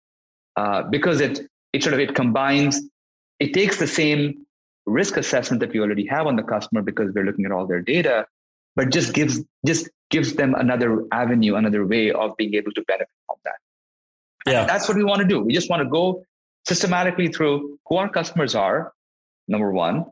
uh, 0.57 0.83
because 0.83 1.21
it 1.21 1.41
it 1.73 1.83
sort 1.83 1.95
of 1.95 2.01
it 2.01 2.15
combines 2.15 2.81
it 3.41 3.53
takes 3.53 3.79
the 3.79 3.87
same 3.87 4.47
risk 4.87 5.17
assessment 5.17 5.61
that 5.61 5.73
we 5.73 5.81
already 5.81 6.07
have 6.07 6.27
on 6.27 6.37
the 6.37 6.43
customer 6.43 6.83
because 6.83 7.13
we're 7.15 7.25
looking 7.25 7.45
at 7.45 7.53
all 7.53 7.67
their 7.67 7.81
data 7.81 8.27
but 8.77 8.91
just 8.91 9.13
gives 9.13 9.43
just 9.67 9.91
gives 10.11 10.35
them 10.35 10.55
another 10.55 11.05
avenue 11.13 11.57
another 11.57 11.85
way 11.87 12.11
of 12.13 12.37
being 12.37 12.55
able 12.55 12.73
to 12.73 12.83
benefit 12.83 13.09
from 13.27 13.37
that. 13.45 13.59
Yeah. 14.47 14.61
and 14.61 14.69
that's 14.69 14.89
what 14.89 14.97
we 14.97 15.05
want 15.05 15.21
to 15.21 15.27
do. 15.27 15.41
We 15.41 15.53
just 15.53 15.69
want 15.69 15.83
to 15.83 15.89
go 15.89 16.25
systematically 16.67 17.29
through 17.29 17.79
who 17.87 17.97
our 17.97 18.09
customers 18.09 18.55
are 18.55 18.93
number 19.49 19.73
one 19.73 20.05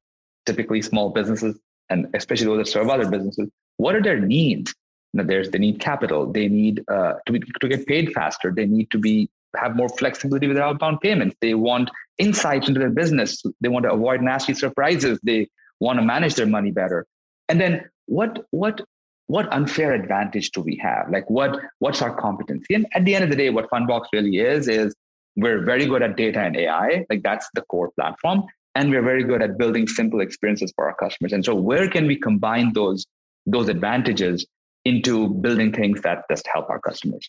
typically 0.46 0.80
small 0.80 1.10
businesses 1.10 1.58
and 1.90 2.08
especially 2.14 2.46
those 2.46 2.58
that 2.58 2.68
serve 2.68 2.88
other 2.88 3.08
businesses 3.08 3.48
what 3.76 3.94
are 3.94 4.02
their 4.02 4.20
needs 4.20 4.74
there's 5.14 5.50
they 5.50 5.58
need 5.58 5.80
capital. 5.80 6.30
They 6.30 6.48
need 6.48 6.84
uh, 6.88 7.14
to, 7.26 7.32
be, 7.32 7.40
to 7.60 7.68
get 7.68 7.86
paid 7.86 8.12
faster. 8.12 8.52
They 8.54 8.66
need 8.66 8.90
to 8.90 8.98
be 8.98 9.30
have 9.56 9.76
more 9.76 9.88
flexibility 9.88 10.46
with 10.46 10.56
their 10.56 10.66
outbound 10.66 11.00
payments. 11.00 11.36
They 11.40 11.54
want 11.54 11.90
insights 12.18 12.68
into 12.68 12.80
their 12.80 12.90
business. 12.90 13.42
They 13.60 13.68
want 13.68 13.84
to 13.84 13.92
avoid 13.92 14.20
nasty 14.20 14.54
surprises. 14.54 15.18
They 15.22 15.48
want 15.80 15.98
to 15.98 16.04
manage 16.04 16.34
their 16.34 16.46
money 16.46 16.70
better. 16.70 17.06
And 17.48 17.60
then 17.60 17.88
what 18.06 18.44
what 18.50 18.80
what 19.28 19.52
unfair 19.52 19.92
advantage 19.92 20.50
do 20.52 20.60
we 20.60 20.76
have? 20.76 21.10
Like 21.10 21.28
what 21.30 21.60
what's 21.78 22.02
our 22.02 22.14
competency? 22.14 22.74
And 22.74 22.86
at 22.94 23.04
the 23.04 23.14
end 23.14 23.24
of 23.24 23.30
the 23.30 23.36
day 23.36 23.50
what 23.50 23.68
fundbox 23.70 24.06
really 24.12 24.38
is 24.38 24.68
is 24.68 24.94
we're 25.36 25.64
very 25.64 25.86
good 25.86 26.02
at 26.02 26.16
data 26.16 26.40
and 26.40 26.56
ai 26.56 27.04
like 27.10 27.22
that's 27.22 27.48
the 27.54 27.62
core 27.62 27.90
platform. 27.92 28.44
And 28.74 28.90
we're 28.90 29.02
very 29.02 29.24
good 29.24 29.40
at 29.40 29.56
building 29.56 29.88
simple 29.88 30.20
experiences 30.20 30.70
for 30.76 30.86
our 30.86 30.94
customers. 30.94 31.32
And 31.32 31.42
so 31.42 31.54
where 31.54 31.88
can 31.88 32.06
we 32.06 32.16
combine 32.16 32.72
those 32.74 33.06
those 33.46 33.68
advantages 33.68 34.46
into 34.86 35.28
building 35.28 35.72
things 35.72 36.00
that 36.02 36.24
just 36.30 36.46
help 36.52 36.70
our 36.70 36.80
customers. 36.80 37.28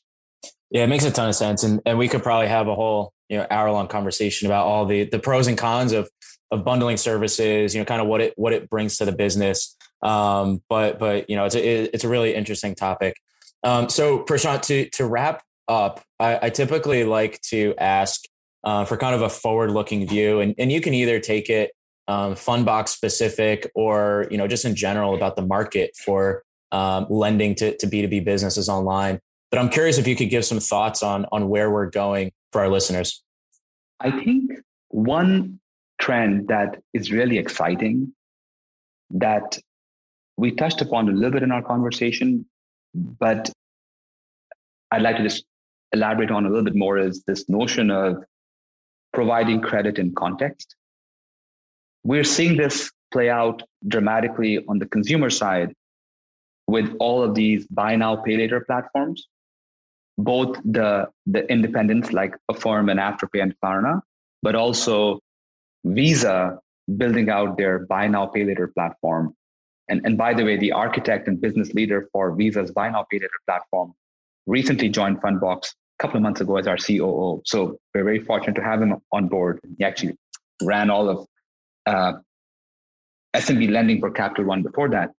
Yeah, 0.70 0.84
it 0.84 0.88
makes 0.88 1.06
a 1.06 1.12
ton 1.12 1.30
of 1.30 1.36
sense. 1.36 1.64
And 1.64 1.82
and 1.86 1.98
we 1.98 2.08
could 2.08 2.24
probably 2.24 2.48
have 2.48 2.68
a 2.68 2.76
whole, 2.76 3.14
you 3.30 3.38
know, 3.38 3.48
hour 3.50 3.72
long 3.72 3.88
conversation 3.88 4.48
about 4.48 4.66
all 4.66 4.86
the 4.86 5.06
the 5.06 5.20
pros 5.20 5.48
and 5.48 5.58
cons 5.58 5.92
of 5.92 6.10
of 6.52 6.64
bundling 6.64 6.98
services, 6.98 7.74
you 7.74 7.82
know, 7.82 7.86
kind 7.86 8.02
of 8.02 8.08
what 8.08 8.22
it 8.22 8.34
what 8.38 8.54
it 8.54 8.70
brings 8.70 8.98
to 8.98 9.06
the 9.06 9.12
business. 9.12 9.76
Um, 10.02 10.62
but 10.70 11.00
but 11.00 11.30
you 11.30 11.36
know, 11.36 11.46
it's 11.46 11.56
a 11.56 11.94
it's 11.94 12.04
a 12.04 12.10
really 12.10 12.36
interesting 12.36 12.76
topic. 12.76 13.16
Um, 13.64 13.90
so 13.90 14.24
Prashant, 14.24 14.62
to 14.64 14.90
to 14.92 15.06
wrap 15.06 15.42
up, 15.68 16.04
I, 16.20 16.40
I 16.44 16.50
typically 16.50 17.04
like 17.04 17.42
to 17.50 17.74
ask 17.78 18.24
uh, 18.64 18.86
for 18.86 18.98
kind 18.98 19.16
of 19.16 19.22
a 19.22 19.30
forward 19.30 19.72
looking 19.72 20.08
view, 20.08 20.42
and 20.42 20.54
and 20.58 20.72
you 20.72 20.82
can 20.82 20.94
either 20.94 21.20
take 21.20 21.50
it 21.50 21.72
um, 22.08 22.36
Fundbox 22.36 22.90
specific 22.90 23.72
or 23.74 24.28
you 24.30 24.38
know 24.38 24.48
just 24.48 24.66
in 24.66 24.76
general 24.76 25.16
about 25.16 25.36
the 25.36 25.42
market 25.46 25.96
for 25.96 26.44
um, 26.72 27.08
lending 27.10 27.56
to, 27.56 27.76
to 27.78 27.88
B2B 27.88 28.26
businesses 28.26 28.70
online. 28.70 29.20
But 29.52 29.60
I'm 29.60 29.70
curious 29.70 29.98
if 29.98 30.08
you 30.08 30.16
could 30.16 30.30
give 30.30 30.46
some 30.46 30.60
thoughts 30.60 31.02
on, 31.04 31.26
on 31.32 31.50
where 31.50 31.72
we're 31.72 31.90
going 31.90 32.32
for 32.52 32.62
our 32.62 32.70
listeners. 32.70 33.24
I 34.00 34.12
think 34.12 34.52
one 34.90 35.60
trend 36.00 36.48
that 36.50 36.82
is 36.94 37.12
really 37.12 37.38
exciting 37.38 38.14
that 39.12 39.58
we 40.38 40.52
touched 40.52 40.82
upon 40.82 41.10
a 41.10 41.12
little 41.12 41.32
bit 41.32 41.44
in 41.44 41.52
our 41.52 41.64
conversation, 41.64 42.46
but 42.94 43.50
I'd 44.92 45.02
like 45.02 45.18
to 45.18 45.24
just 45.24 45.46
elaborate 45.94 46.32
on 46.32 46.46
a 46.46 46.50
little 46.50 46.64
bit 46.64 46.76
more 46.76 46.98
is 46.98 47.24
this 47.24 47.48
notion 47.50 47.90
of 47.90 48.24
providing 49.14 49.62
credit 49.62 49.98
in 49.98 50.14
context. 50.14 50.76
We're 52.04 52.24
seeing 52.24 52.58
this 52.58 52.92
play 53.12 53.30
out 53.30 53.64
dramatically 53.88 54.64
on 54.68 54.80
the 54.80 54.86
consumer 54.86 55.30
side 55.30 55.74
with 56.68 56.96
all 57.00 57.24
of 57.24 57.34
these 57.34 57.66
buy 57.68 57.96
now, 57.96 58.16
pay 58.16 58.38
later 58.38 58.62
platforms, 58.62 59.28
both 60.18 60.58
the, 60.66 61.08
the 61.26 61.50
independents 61.52 62.12
like 62.12 62.36
Affirm 62.50 62.90
and 62.90 63.00
Afterpay 63.00 63.42
and 63.42 63.54
Klarna, 63.64 64.02
but 64.42 64.56
also 64.56 65.20
Visa 65.86 66.60
building 66.98 67.30
out 67.30 67.58
their 67.58 67.80
buy 67.80 68.08
now, 68.08 68.26
pay 68.26 68.44
later 68.44 68.68
platform. 68.68 69.34
And, 69.90 70.02
and 70.06 70.18
by 70.18 70.34
the 70.34 70.44
way, 70.44 70.58
the 70.58 70.72
architect 70.74 71.28
and 71.28 71.40
business 71.40 71.74
leader 71.74 72.10
for 72.12 72.36
Visa's 72.36 72.72
buy 72.72 72.90
now, 72.90 73.06
pay 73.10 73.18
later 73.18 73.30
platform 73.46 73.94
recently 74.48 74.90
joined 74.90 75.22
Fundbox 75.22 75.74
a 76.00 76.04
couple 76.04 76.18
of 76.18 76.24
months 76.24 76.42
ago 76.42 76.58
as 76.58 76.68
our 76.68 76.78
COO. 76.78 77.42
So 77.46 77.78
we're 77.94 78.04
very 78.04 78.20
fortunate 78.20 78.56
to 78.56 78.64
have 78.64 78.82
him 78.82 78.96
on 79.12 79.28
board. 79.28 79.60
He 79.78 79.84
actually 79.84 80.18
ran 80.64 80.90
all 80.90 81.10
of 81.10 81.28
uh, 81.86 82.14
SMB 83.36 83.70
lending 83.70 84.00
for 84.00 84.10
Capital 84.10 84.46
One 84.46 84.64
before 84.64 84.90
that. 84.90 85.12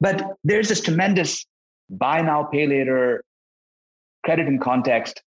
But 0.00 0.36
there's 0.44 0.68
this 0.68 0.80
tremendous 0.80 1.46
buy 1.90 2.20
now, 2.20 2.44
pay 2.44 2.66
later 2.66 3.22
credit 4.24 4.46
in 4.46 4.58
context 4.58 5.22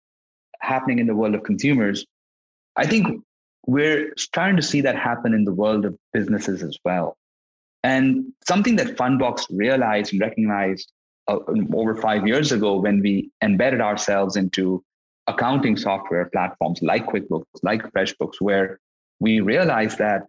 happening 0.60 0.98
in 0.98 1.06
the 1.06 1.14
world 1.14 1.34
of 1.34 1.42
consumers. 1.42 2.06
I 2.76 2.86
think 2.86 3.22
we're 3.66 4.12
starting 4.16 4.56
to 4.56 4.62
see 4.62 4.80
that 4.82 4.96
happen 4.96 5.34
in 5.34 5.44
the 5.44 5.52
world 5.52 5.84
of 5.84 5.96
businesses 6.12 6.62
as 6.62 6.78
well. 6.84 7.16
And 7.82 8.32
something 8.46 8.76
that 8.76 8.96
Fundbox 8.96 9.46
realized 9.50 10.12
and 10.12 10.20
recognized 10.20 10.90
uh, 11.28 11.38
over 11.74 11.94
five 11.94 12.26
years 12.26 12.52
ago 12.52 12.78
when 12.78 13.00
we 13.00 13.30
embedded 13.42 13.80
ourselves 13.80 14.36
into 14.36 14.82
accounting 15.26 15.76
software 15.76 16.26
platforms 16.26 16.80
like 16.82 17.06
QuickBooks, 17.06 17.44
like 17.62 17.82
FreshBooks, 17.92 18.40
where 18.40 18.78
we 19.20 19.40
realized 19.40 19.98
that 19.98 20.26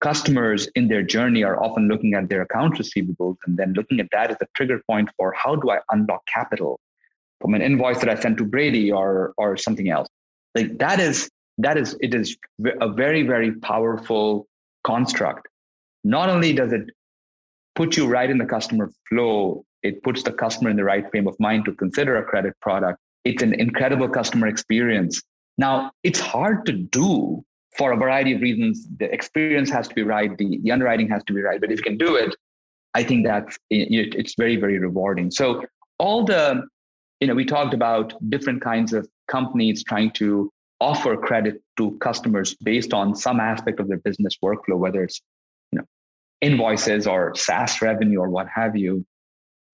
customers 0.00 0.68
in 0.74 0.88
their 0.88 1.02
journey 1.02 1.42
are 1.42 1.62
often 1.62 1.88
looking 1.88 2.14
at 2.14 2.28
their 2.28 2.42
accounts 2.42 2.78
receivables 2.78 3.36
and 3.46 3.56
then 3.56 3.72
looking 3.72 4.00
at 4.00 4.06
that 4.12 4.30
as 4.30 4.36
a 4.40 4.46
trigger 4.54 4.80
point 4.86 5.08
for 5.16 5.32
how 5.32 5.56
do 5.56 5.70
I 5.70 5.78
unlock 5.90 6.22
capital? 6.32 6.80
from 7.40 7.54
an 7.54 7.62
invoice 7.62 7.98
that 8.00 8.08
I 8.08 8.20
sent 8.20 8.38
to 8.38 8.44
Brady 8.44 8.90
or 8.90 9.32
or 9.36 9.56
something 9.56 9.88
else. 9.90 10.08
Like 10.54 10.78
that 10.78 11.00
is 11.00 11.30
that 11.58 11.76
is 11.76 11.96
it 12.00 12.14
is 12.14 12.36
a 12.80 12.88
very 12.88 13.22
very 13.22 13.52
powerful 13.52 14.46
construct. 14.84 15.48
Not 16.04 16.28
only 16.28 16.52
does 16.52 16.72
it 16.72 16.90
put 17.74 17.96
you 17.96 18.06
right 18.06 18.30
in 18.30 18.38
the 18.38 18.46
customer 18.46 18.90
flow, 19.08 19.64
it 19.82 20.02
puts 20.02 20.22
the 20.22 20.32
customer 20.32 20.70
in 20.70 20.76
the 20.76 20.84
right 20.84 21.08
frame 21.10 21.28
of 21.28 21.36
mind 21.38 21.64
to 21.66 21.72
consider 21.72 22.16
a 22.16 22.24
credit 22.24 22.54
product. 22.60 22.98
It's 23.24 23.42
an 23.42 23.54
incredible 23.54 24.08
customer 24.08 24.46
experience. 24.46 25.22
Now, 25.58 25.90
it's 26.02 26.20
hard 26.20 26.66
to 26.66 26.72
do 26.72 27.44
for 27.78 27.92
a 27.92 27.96
variety 27.96 28.34
of 28.34 28.40
reasons. 28.42 28.86
The 28.98 29.10
experience 29.12 29.70
has 29.70 29.88
to 29.88 29.94
be 29.94 30.02
right, 30.02 30.36
the, 30.36 30.58
the 30.62 30.72
underwriting 30.72 31.08
has 31.08 31.22
to 31.24 31.32
be 31.32 31.40
right. 31.40 31.60
But 31.60 31.70
if 31.70 31.78
you 31.78 31.84
can 31.84 31.96
do 31.96 32.16
it, 32.16 32.34
I 32.94 33.04
think 33.04 33.24
that's 33.24 33.56
it's 33.70 34.34
very 34.36 34.56
very 34.56 34.78
rewarding. 34.78 35.30
So 35.30 35.64
all 35.98 36.24
the 36.24 36.66
you 37.20 37.28
know 37.28 37.34
we 37.34 37.44
talked 37.44 37.74
about 37.74 38.12
different 38.28 38.60
kinds 38.62 38.92
of 38.92 39.08
companies 39.28 39.84
trying 39.84 40.10
to 40.12 40.50
offer 40.80 41.16
credit 41.16 41.62
to 41.76 41.96
customers 41.98 42.54
based 42.62 42.92
on 42.92 43.14
some 43.14 43.40
aspect 43.40 43.80
of 43.80 43.88
their 43.88 43.98
business 43.98 44.36
workflow, 44.42 44.76
whether 44.76 45.02
it's 45.04 45.20
you 45.72 45.78
know 45.78 45.84
invoices 46.40 47.06
or 47.06 47.34
SaaS 47.34 47.80
revenue 47.82 48.20
or 48.20 48.28
what 48.28 48.48
have 48.48 48.76
you. 48.76 49.04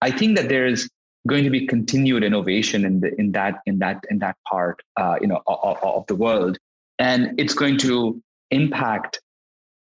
I 0.01 0.11
think 0.11 0.37
that 0.37 0.49
there 0.49 0.67
is 0.67 0.89
going 1.27 1.43
to 1.43 1.49
be 1.49 1.65
continued 1.65 2.23
innovation 2.23 2.85
in 2.85 2.99
the 2.99 3.19
in 3.19 3.31
that 3.31 3.61
in 3.65 3.79
that 3.79 4.03
in 4.09 4.19
that 4.19 4.35
part 4.47 4.81
uh, 4.97 5.15
you 5.21 5.27
know 5.27 5.41
of, 5.47 5.77
of 5.81 6.05
the 6.07 6.15
world, 6.15 6.57
and 6.99 7.39
it's 7.39 7.53
going 7.53 7.77
to 7.79 8.21
impact 8.51 9.21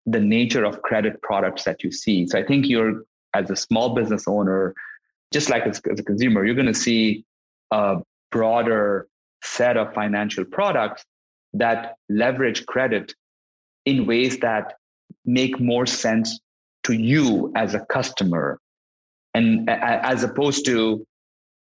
the 0.06 0.20
nature 0.20 0.64
of 0.64 0.82
credit 0.82 1.20
products 1.22 1.64
that 1.64 1.82
you 1.82 1.92
see. 1.92 2.26
So 2.26 2.38
I 2.38 2.44
think 2.44 2.68
you're 2.68 3.04
as 3.34 3.50
a 3.50 3.56
small 3.56 3.94
business 3.94 4.26
owner, 4.26 4.74
just 5.32 5.50
like 5.50 5.64
as, 5.64 5.80
as 5.90 6.00
a 6.00 6.02
consumer, 6.02 6.44
you're 6.44 6.54
going 6.54 6.66
to 6.66 6.74
see 6.74 7.24
a 7.70 7.98
broader 8.30 9.08
set 9.42 9.76
of 9.76 9.92
financial 9.94 10.44
products 10.44 11.04
that 11.54 11.94
leverage 12.08 12.66
credit 12.66 13.14
in 13.84 14.06
ways 14.06 14.38
that 14.38 14.74
make 15.24 15.60
more 15.60 15.86
sense 15.86 16.38
to 16.84 16.92
you 16.92 17.52
as 17.56 17.74
a 17.74 17.80
customer 17.86 18.58
and 19.34 19.68
as 19.68 20.22
opposed 20.22 20.64
to 20.66 21.06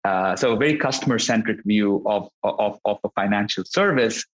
uh, 0.04 0.36
so 0.36 0.52
a 0.52 0.56
very 0.56 0.76
customer 0.76 1.18
centric 1.18 1.62
view 1.64 2.02
of, 2.06 2.28
of, 2.42 2.78
of 2.84 2.98
a 3.04 3.08
financial 3.10 3.64
service 3.64 4.24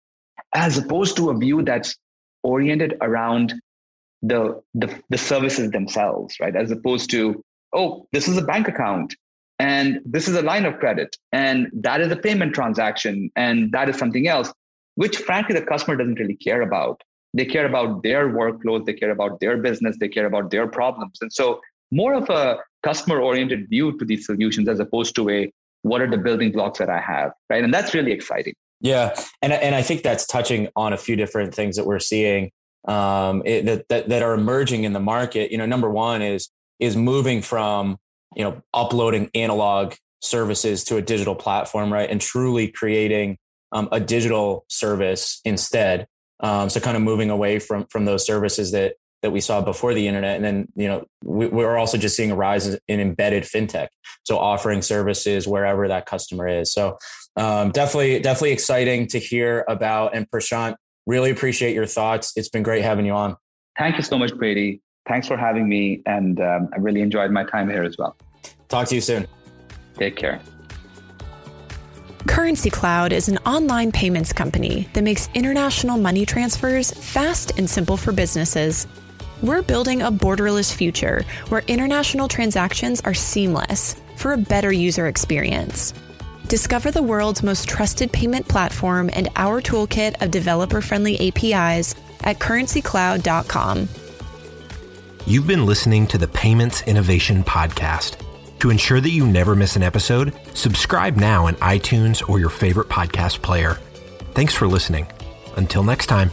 as 0.53 0.77
opposed 0.77 1.15
to 1.17 1.29
a 1.29 1.37
view 1.37 1.63
that's 1.63 1.95
oriented 2.43 2.95
around 3.01 3.53
the, 4.21 4.61
the 4.73 4.87
the 5.09 5.17
services 5.17 5.71
themselves 5.71 6.35
right? 6.39 6.55
As 6.55 6.71
opposed 6.71 7.09
to 7.11 7.43
oh 7.73 8.07
this 8.11 8.27
is 8.27 8.37
a 8.37 8.41
bank 8.41 8.67
account 8.67 9.15
and 9.59 9.99
this 10.05 10.27
is 10.27 10.35
a 10.35 10.41
line 10.41 10.65
of 10.65 10.79
credit 10.79 11.15
and 11.31 11.69
that 11.73 12.01
is 12.01 12.11
a 12.11 12.15
payment 12.15 12.53
transaction 12.53 13.29
and 13.35 13.71
that 13.71 13.89
is 13.89 13.97
something 13.97 14.27
else 14.27 14.51
which 14.95 15.17
frankly 15.17 15.55
the 15.57 15.65
customer 15.65 15.95
doesn't 15.95 16.19
really 16.19 16.35
care 16.35 16.61
about. 16.61 17.01
They 17.33 17.45
care 17.45 17.65
about 17.65 18.03
their 18.03 18.29
workload 18.29 18.85
they 18.85 18.93
care 18.93 19.11
about 19.11 19.39
their 19.39 19.57
business 19.57 19.97
they 19.99 20.07
care 20.07 20.25
about 20.25 20.51
their 20.51 20.67
problems. 20.67 21.19
And 21.21 21.31
so 21.31 21.61
more 21.91 22.13
of 22.13 22.29
a 22.29 22.57
customer 22.83 23.19
oriented 23.19 23.69
view 23.69 23.97
to 23.97 24.05
these 24.05 24.25
solutions 24.25 24.67
as 24.69 24.79
opposed 24.79 25.15
to 25.15 25.29
a 25.29 25.51
what 25.83 26.01
are 26.01 26.09
the 26.09 26.17
building 26.17 26.51
blocks 26.51 26.79
that 26.79 26.89
i 26.89 26.99
have 26.99 27.31
right? 27.49 27.63
And 27.63 27.73
that's 27.73 27.93
really 27.93 28.11
exciting 28.11 28.55
yeah 28.85 29.13
and, 29.41 29.51
and 29.51 29.75
i 29.75 29.81
think 29.81 30.03
that's 30.03 30.25
touching 30.25 30.69
on 30.75 30.93
a 30.93 30.97
few 30.97 31.15
different 31.15 31.53
things 31.53 31.75
that 31.75 31.85
we're 31.85 31.99
seeing 31.99 32.51
um, 32.87 33.41
it, 33.45 33.65
that, 33.65 33.89
that, 33.89 34.09
that 34.09 34.21
are 34.21 34.33
emerging 34.33 34.83
in 34.83 34.93
the 34.93 34.99
market. 34.99 35.51
You 35.51 35.57
know 35.57 35.65
number 35.65 35.89
one 35.89 36.21
is 36.21 36.49
is 36.79 36.95
moving 36.95 37.41
from 37.41 37.97
you 38.35 38.43
know 38.43 38.61
uploading 38.73 39.29
analog 39.33 39.93
services 40.21 40.83
to 40.85 40.97
a 40.97 41.01
digital 41.01 41.35
platform 41.35 41.91
right 41.91 42.09
and 42.09 42.19
truly 42.19 42.67
creating 42.67 43.37
um, 43.71 43.89
a 43.91 43.99
digital 43.99 44.65
service 44.69 45.41
instead. 45.45 46.07
Um, 46.41 46.69
so 46.69 46.79
kind 46.79 46.97
of 46.97 47.03
moving 47.03 47.29
away 47.29 47.59
from 47.59 47.85
from 47.89 48.05
those 48.05 48.25
services 48.25 48.71
that 48.71 48.95
that 49.21 49.31
we 49.31 49.41
saw 49.41 49.61
before 49.61 49.95
the 49.95 50.07
internet 50.07 50.35
and 50.35 50.45
then 50.45 50.67
you 50.75 50.87
know 50.87 51.05
we, 51.23 51.47
we're 51.47 51.77
also 51.77 51.97
just 51.97 52.15
seeing 52.15 52.31
a 52.31 52.35
rise 52.35 52.77
in 52.87 52.99
embedded 52.99 53.43
fintech 53.43 53.87
so 54.23 54.37
offering 54.37 54.81
services 54.81 55.47
wherever 55.47 55.87
that 55.87 56.05
customer 56.05 56.47
is. 56.47 56.73
So 56.73 56.97
um, 57.37 57.71
definitely 57.71 58.19
definitely 58.19 58.51
exciting 58.51 59.07
to 59.07 59.19
hear 59.19 59.65
about 59.67 60.15
and 60.15 60.29
prashant 60.29 60.75
really 61.07 61.31
appreciate 61.31 61.73
your 61.73 61.85
thoughts 61.85 62.33
it's 62.35 62.49
been 62.49 62.63
great 62.63 62.83
having 62.83 63.05
you 63.05 63.13
on 63.13 63.35
thank 63.77 63.97
you 63.97 64.03
so 64.03 64.17
much 64.17 64.33
brady 64.35 64.81
thanks 65.07 65.27
for 65.27 65.37
having 65.37 65.67
me. 65.67 66.01
And 66.05 66.39
um, 66.39 66.69
I 66.73 66.77
really 66.77 67.01
enjoyed 67.01 67.31
my 67.31 67.43
time 67.43 67.69
here 67.69 67.83
as 67.83 67.97
well. 67.97 68.15
Talk 68.67 68.87
to 68.89 68.95
you 68.95 69.01
soon. 69.01 69.27
Take 69.95 70.15
care. 70.15 70.41
Currency 72.27 72.71
Cloud 72.71 73.13
is 73.13 73.29
an 73.29 73.37
online 73.39 73.91
payments 73.91 74.33
company 74.33 74.89
that 74.93 75.03
makes 75.03 75.29
international 75.35 75.97
money 75.97 76.25
transfers 76.25 76.91
fast 76.91 77.57
and 77.57 77.69
simple 77.69 77.97
for 77.97 78.11
businesses. 78.11 78.87
We're 79.43 79.61
building 79.61 80.01
a 80.01 80.11
borderless 80.11 80.73
future 80.73 81.23
where 81.49 81.61
international 81.67 82.27
transactions 82.27 82.99
are 83.01 83.13
seamless 83.13 84.01
for 84.15 84.33
a 84.33 84.37
better 84.37 84.71
user 84.71 85.07
experience. 85.07 85.93
Discover 86.47 86.91
the 86.91 87.01
world's 87.01 87.41
most 87.41 87.67
trusted 87.67 88.11
payment 88.11 88.47
platform 88.47 89.09
and 89.13 89.29
our 89.35 89.61
toolkit 89.61 90.21
of 90.21 90.29
developer 90.29 90.79
friendly 90.79 91.27
APIs 91.27 91.95
at 92.23 92.37
currencycloud.com. 92.37 93.89
You've 95.25 95.47
been 95.47 95.65
listening 95.65 96.05
to 96.07 96.19
the 96.19 96.27
Payments 96.27 96.83
Innovation 96.83 97.43
Podcast. 97.43 98.21
To 98.59 98.69
ensure 98.69 99.01
that 99.01 99.09
you 99.09 99.25
never 99.25 99.55
miss 99.55 99.75
an 99.75 99.81
episode, 99.81 100.33
subscribe 100.53 101.17
now 101.17 101.47
in 101.47 101.55
iTunes 101.55 102.27
or 102.29 102.39
your 102.39 102.49
favorite 102.49 102.89
podcast 102.89 103.41
player. 103.41 103.79
Thanks 104.33 104.53
for 104.53 104.67
listening. 104.67 105.07
Until 105.55 105.83
next 105.83 106.05
time. 106.05 106.29